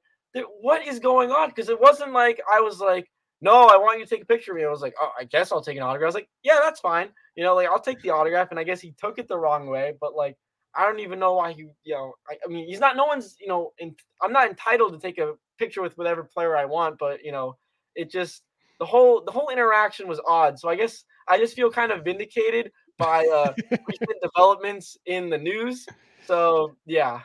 what 0.62 0.86
is 0.86 1.00
going 1.00 1.32
on? 1.32 1.50
Because 1.50 1.70
it 1.70 1.80
wasn't 1.80 2.14
like 2.14 2.42
I 2.52 2.62
was 2.62 2.80
like, 2.80 3.10
no, 3.42 3.68
I 3.68 3.78
want 3.78 4.00
you 4.00 4.06
to 4.06 4.10
take 4.10 4.24
a 4.24 4.26
picture 4.26 4.52
of 4.52 4.58
me. 4.58 4.64
I 4.64 4.70
was 4.70 4.82
like, 4.82 4.96
oh, 5.00 5.12
I 5.20 5.24
guess 5.26 5.52
I'll 5.52 5.62
take 5.62 5.78
an 5.78 5.84
autograph. 5.84 6.08
I 6.08 6.10
was 6.10 6.16
like, 6.16 6.30
yeah, 6.44 6.58
that's 6.62 6.80
fine. 6.80 7.10
You 7.36 7.44
know, 7.44 7.56
like 7.56 7.68
I'll 7.68 7.80
take 7.80 8.02
the 8.02 8.10
autograph. 8.10 8.50
And 8.50 8.60
I 8.60 8.64
guess 8.64 8.82
he 8.82 8.96
took 9.00 9.20
it 9.20 9.28
the 9.28 9.38
wrong 9.38 9.68
way, 9.68 9.94
but 10.02 10.16
like, 10.16 10.38
I 10.76 10.86
don't 10.86 11.00
even 11.00 11.20
know 11.20 11.34
why 11.34 11.54
he, 11.54 11.68
you 11.84 11.94
know, 11.94 12.14
I, 12.30 12.36
I 12.44 12.52
mean, 12.52 12.68
he's 12.68 12.80
not, 12.80 12.96
no 12.96 13.06
one's, 13.06 13.36
you 13.40 13.48
know, 13.48 13.74
in, 13.80 13.96
I'm 14.22 14.32
not 14.32 14.48
entitled 14.48 14.94
to 14.94 15.00
take 15.00 15.18
a 15.18 15.34
picture 15.58 15.82
with 15.82 15.98
whatever 15.98 16.24
player 16.24 16.56
I 16.58 16.66
want, 16.66 16.98
but 17.00 17.24
you 17.24 17.32
know, 17.32 17.58
it 17.96 18.12
just, 18.12 18.44
the 18.80 18.86
whole, 18.86 19.24
the 19.24 19.32
whole 19.32 19.50
interaction 19.50 20.08
was 20.08 20.20
odd. 20.28 20.60
So 20.60 20.70
I 20.70 20.76
guess 20.76 21.04
I 21.28 21.38
just 21.38 21.56
feel 21.56 21.72
kind 21.72 21.92
of 21.92 22.04
vindicated 22.04 22.72
by 22.98 23.26
uh, 23.26 23.54
recent 23.72 24.10
developments 24.22 24.98
in 25.06 25.30
the 25.30 25.38
news. 25.38 25.86
So 26.26 26.76
yeah, 26.86 27.22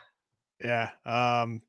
Yeah. 0.62 0.90
Um 1.04 1.62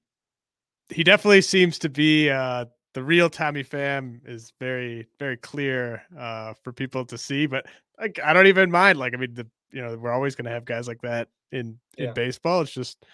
he 0.89 1.03
definitely 1.03 1.41
seems 1.41 1.79
to 1.79 1.89
be 1.89 2.29
uh 2.29 2.65
the 2.93 3.03
real 3.03 3.29
Tommy 3.29 3.63
Pham 3.63 4.19
is 4.27 4.53
very 4.59 5.07
very 5.19 5.37
clear 5.37 6.03
uh 6.17 6.53
for 6.63 6.71
people 6.71 7.05
to 7.05 7.17
see, 7.17 7.45
but 7.45 7.65
like 7.99 8.19
I 8.23 8.33
don't 8.33 8.47
even 8.47 8.71
mind. 8.71 8.99
Like 8.99 9.13
I 9.13 9.17
mean 9.17 9.33
the 9.33 9.47
you 9.71 9.81
know, 9.81 9.97
we're 9.97 10.11
always 10.11 10.35
gonna 10.35 10.51
have 10.51 10.65
guys 10.65 10.87
like 10.87 11.01
that 11.01 11.29
in 11.51 11.79
in 11.97 12.05
Yeah. 12.05 12.11
baseball. 12.13 12.61
It's 12.61 12.71
just 12.71 13.05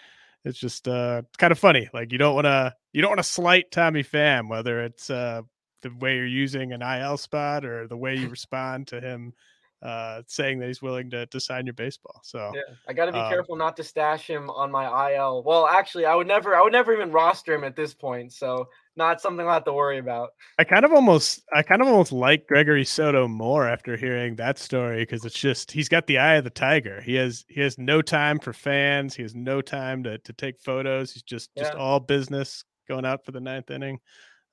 it's 0.45 0.59
just 0.59 0.87
uh 0.87 1.21
kind 1.37 1.51
of 1.51 1.59
funny. 1.59 1.89
Like 1.93 2.11
you 2.11 2.17
don't 2.17 2.35
wanna 2.35 2.75
you 2.93 3.01
don't 3.01 3.11
wanna 3.11 3.23
slight 3.23 3.71
Tommy 3.71 4.03
Pham, 4.03 4.49
whether 4.49 4.83
it's 4.83 5.09
uh 5.09 5.41
the 5.81 5.89
way 5.99 6.15
you're 6.15 6.25
using 6.25 6.73
an 6.73 6.81
IL 6.81 7.17
spot 7.17 7.63
or 7.65 7.87
the 7.87 7.97
way 7.97 8.15
you 8.17 8.27
respond 8.29 8.87
to 8.87 8.99
him 8.99 9.33
uh 9.81 10.21
saying 10.27 10.59
that 10.59 10.67
he's 10.67 10.81
willing 10.81 11.09
to 11.09 11.25
to 11.27 11.39
sign 11.39 11.65
your 11.65 11.73
baseball. 11.73 12.19
So 12.23 12.51
Yeah, 12.53 12.61
I 12.87 12.93
got 12.93 13.05
to 13.05 13.13
be 13.13 13.19
Um, 13.19 13.29
careful 13.29 13.55
not 13.55 13.77
to 13.77 13.83
stash 13.83 14.27
him 14.27 14.49
on 14.49 14.71
my 14.71 15.13
IL. 15.13 15.43
Well, 15.43 15.67
actually, 15.67 16.05
I 16.05 16.15
would 16.15 16.27
never, 16.27 16.53
I 16.55 16.61
would 16.61 16.73
never 16.73 16.93
even 16.93 17.11
roster 17.11 17.53
him 17.53 17.63
at 17.63 17.75
this 17.77 17.93
point. 17.93 18.33
So 18.33 18.67
not 18.99 19.21
something 19.21 19.47
I 19.47 19.53
have 19.55 19.63
to 19.63 19.73
worry 19.73 19.97
about. 19.97 20.29
I 20.59 20.63
kind 20.63 20.85
of 20.85 20.91
almost 20.93 21.41
I 21.51 21.63
kind 21.63 21.81
of 21.81 21.87
almost 21.87 22.11
like 22.11 22.45
Gregory 22.45 22.85
Soto 22.85 23.27
more 23.27 23.67
after 23.67 23.97
hearing 23.97 24.35
that 24.35 24.59
story 24.59 25.01
because 25.01 25.25
it's 25.25 25.39
just 25.39 25.71
he's 25.71 25.89
got 25.89 26.05
the 26.05 26.19
eye 26.19 26.35
of 26.35 26.43
the 26.43 26.51
tiger. 26.51 27.01
He 27.01 27.15
has 27.15 27.45
he 27.47 27.61
has 27.61 27.79
no 27.79 28.03
time 28.03 28.37
for 28.37 28.53
fans. 28.53 29.15
He 29.15 29.23
has 29.23 29.33
no 29.33 29.61
time 29.61 30.03
to 30.03 30.19
to 30.19 30.33
take 30.33 30.59
photos. 30.61 31.13
He's 31.13 31.23
just 31.23 31.49
just 31.57 31.73
all 31.73 31.99
business 31.99 32.63
going 32.87 33.05
out 33.05 33.25
for 33.25 33.31
the 33.31 33.39
ninth 33.39 33.71
inning. 33.71 33.99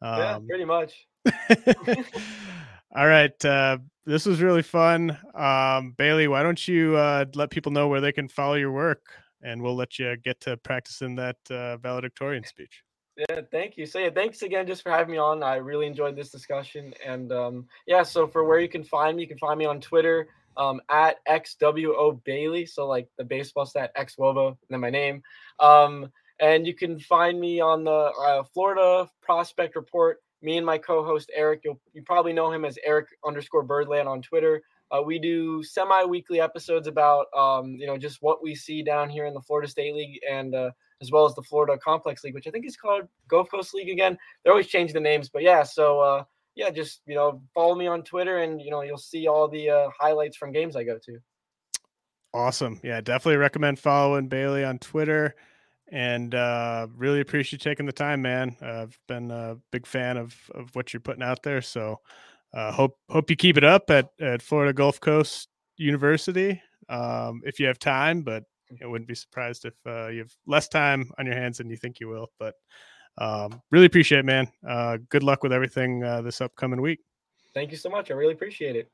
yeah, 0.03 0.37
Um, 0.37 0.47
pretty 0.47 0.65
much. 0.65 1.07
All 2.95 3.07
right. 3.07 3.45
Uh, 3.45 3.79
this 4.07 4.25
was 4.25 4.41
really 4.41 4.63
fun. 4.63 5.19
Um, 5.35 5.95
Bailey, 5.99 6.29
why 6.29 6.43
don't 6.43 6.69
you 6.69 6.97
uh, 6.97 7.25
let 7.35 7.51
people 7.51 7.73
know 7.73 7.89
where 7.89 8.01
they 8.01 8.13
can 8.13 8.29
follow 8.29 8.55
your 8.55 8.71
work 8.71 9.03
and 9.43 9.63
we'll 9.63 9.77
let 9.77 9.99
you 9.99 10.17
get 10.17 10.41
to 10.41 10.57
practicing 10.59 11.17
that 11.17 11.37
uh, 11.51 11.77
valedictorian 11.79 12.45
speech. 12.45 12.83
Yeah, 13.17 13.41
thank 13.51 13.79
you. 13.79 13.87
So 13.87 13.99
yeah, 13.99 14.11
thanks 14.11 14.43
again 14.43 14.67
just 14.67 14.83
for 14.83 14.91
having 14.91 15.13
me 15.13 15.19
on. 15.19 15.43
I 15.43 15.57
really 15.57 15.87
enjoyed 15.87 16.17
this 16.17 16.31
discussion. 16.31 16.93
And 17.05 17.33
um, 17.33 17.67
yeah, 17.87 18.03
so 18.03 18.27
for 18.27 18.45
where 18.45 18.61
you 18.61 18.69
can 18.69 18.85
find 18.85 19.17
me, 19.17 19.23
you 19.23 19.29
can 19.29 19.39
find 19.39 19.59
me 19.59 19.65
on 19.65 19.81
Twitter 19.81 20.29
um, 20.59 20.83
at 20.91 21.17
XWO 21.27 22.23
Bailey. 22.25 22.67
So 22.67 22.87
like 22.87 23.09
the 23.17 23.25
baseball 23.25 23.65
stat 23.65 23.93
xwOBA, 23.97 24.49
and 24.49 24.57
then 24.69 24.81
my 24.81 24.91
name. 24.91 25.23
Um, 25.61 26.11
and 26.41 26.67
you 26.67 26.75
can 26.75 26.99
find 27.01 27.41
me 27.41 27.61
on 27.61 27.85
the 27.85 27.91
uh, 27.91 28.43
Florida 28.53 29.09
Prospect 29.23 29.77
Report. 29.77 30.19
Me 30.43 30.59
and 30.59 30.67
my 30.67 30.77
co-host 30.77 31.31
Eric, 31.35 31.63
you'll 31.65 31.81
you 31.95 32.03
probably 32.03 32.35
know 32.35 32.53
him 32.53 32.67
as 32.67 32.79
Eric 32.85 33.09
underscore 33.25 33.63
Birdland 33.63 34.09
on 34.09 34.21
Twitter. 34.21 34.63
Uh, 34.91 35.03
we 35.03 35.19
do 35.19 35.63
semi-weekly 35.63 36.41
episodes 36.41 36.87
about 36.87 37.27
um, 37.35 37.77
you 37.77 37.87
know 37.87 37.97
just 37.97 38.19
what 38.21 38.43
we 38.43 38.55
see 38.55 38.83
down 38.83 39.09
here 39.09 39.25
in 39.25 39.33
the 39.33 39.41
Florida 39.41 39.69
State 39.69 39.95
League 39.95 40.21
and 40.31 40.55
uh, 40.55 40.71
as 41.01 41.11
well 41.11 41.27
as 41.27 41.35
the 41.35 41.43
Florida 41.43 41.79
Complex 41.79 42.25
League, 42.25 42.35
which 42.35 42.47
I 42.47 42.51
think 42.51 42.67
is 42.67 42.77
called 42.77 43.05
Gulf 43.29 43.51
Coast 43.51 43.75
League 43.75 43.91
again. 43.91 44.17
They're 44.43 44.53
always 44.53 44.67
changing 44.67 44.95
the 44.95 45.01
names, 45.01 45.29
but 45.29 45.43
yeah. 45.43 45.63
So 45.63 46.01
uh, 46.01 46.25
yeah, 46.55 46.71
just 46.71 47.03
you 47.07 47.15
know 47.15 47.43
follow 47.55 47.75
me 47.75 47.87
on 47.87 48.03
Twitter, 48.03 48.39
and 48.39 48.61
you 48.61 48.71
know 48.71 48.83
you'll 48.83 48.99
see 48.99 49.29
all 49.29 49.49
the 49.49 49.71
uh, 49.71 49.89
highlights 49.99 50.37
from 50.37 50.53
games 50.53 50.77
I 50.77 50.85
go 50.85 50.99
to. 51.05 51.19
Awesome. 52.35 52.81
Yeah, 52.83 53.01
definitely 53.01 53.39
recommend 53.39 53.79
following 53.79 54.29
Bailey 54.29 54.65
on 54.65 54.79
Twitter. 54.79 55.35
And 55.91 56.35
uh, 56.35 56.89
really 56.97 57.21
appreciate 57.21 57.65
you 57.65 57.71
taking 57.71 57.87
the 57.87 57.93
time, 57.93 58.21
man. 58.21 58.57
I've 58.61 58.99
been 59.07 59.31
a 59.31 59.57
big 59.71 59.87
fan 59.87 60.17
of 60.17 60.35
of 60.55 60.75
what 60.75 60.93
you're 60.93 61.01
putting 61.01 61.23
out 61.23 61.43
there. 61.43 61.63
So 61.63 62.01
uh, 62.53 62.73
hope 62.73 62.99
hope 63.09 63.31
you 63.31 63.37
keep 63.37 63.57
it 63.57 63.65
up 63.65 63.89
at 63.91 64.11
at 64.21 64.43
Florida 64.43 64.73
Gulf 64.73 65.01
Coast 65.01 65.49
University 65.77 66.61
um, 66.89 67.41
if 67.45 67.61
you 67.61 67.67
have 67.67 67.79
time. 67.79 68.23
But 68.23 68.45
I 68.83 68.87
wouldn't 68.87 69.09
be 69.09 69.15
surprised 69.15 69.65
if 69.65 69.75
uh, 69.87 70.09
you 70.09 70.21
have 70.21 70.33
less 70.47 70.69
time 70.69 71.11
on 71.19 71.27
your 71.27 71.35
hands 71.35 71.59
than 71.59 71.71
you 71.71 71.77
think 71.77 72.01
you 72.01 72.09
will. 72.09 72.31
But 72.39 72.55
um, 73.19 73.63
really 73.71 73.87
appreciate 73.87 74.21
it, 74.21 74.25
man. 74.25 74.49
Uh, 74.67 74.99
good 75.09 75.23
luck 75.23 75.43
with 75.43 75.53
everything 75.53 76.03
uh, 76.03 76.23
this 76.23 76.41
upcoming 76.41 76.81
week. 76.81 77.01
Thank 77.55 77.71
you 77.71 77.77
so 77.77 77.89
much. 77.89 78.11
I 78.11 78.15
really 78.15 78.35
appreciate 78.35 78.77
it. 78.77 78.91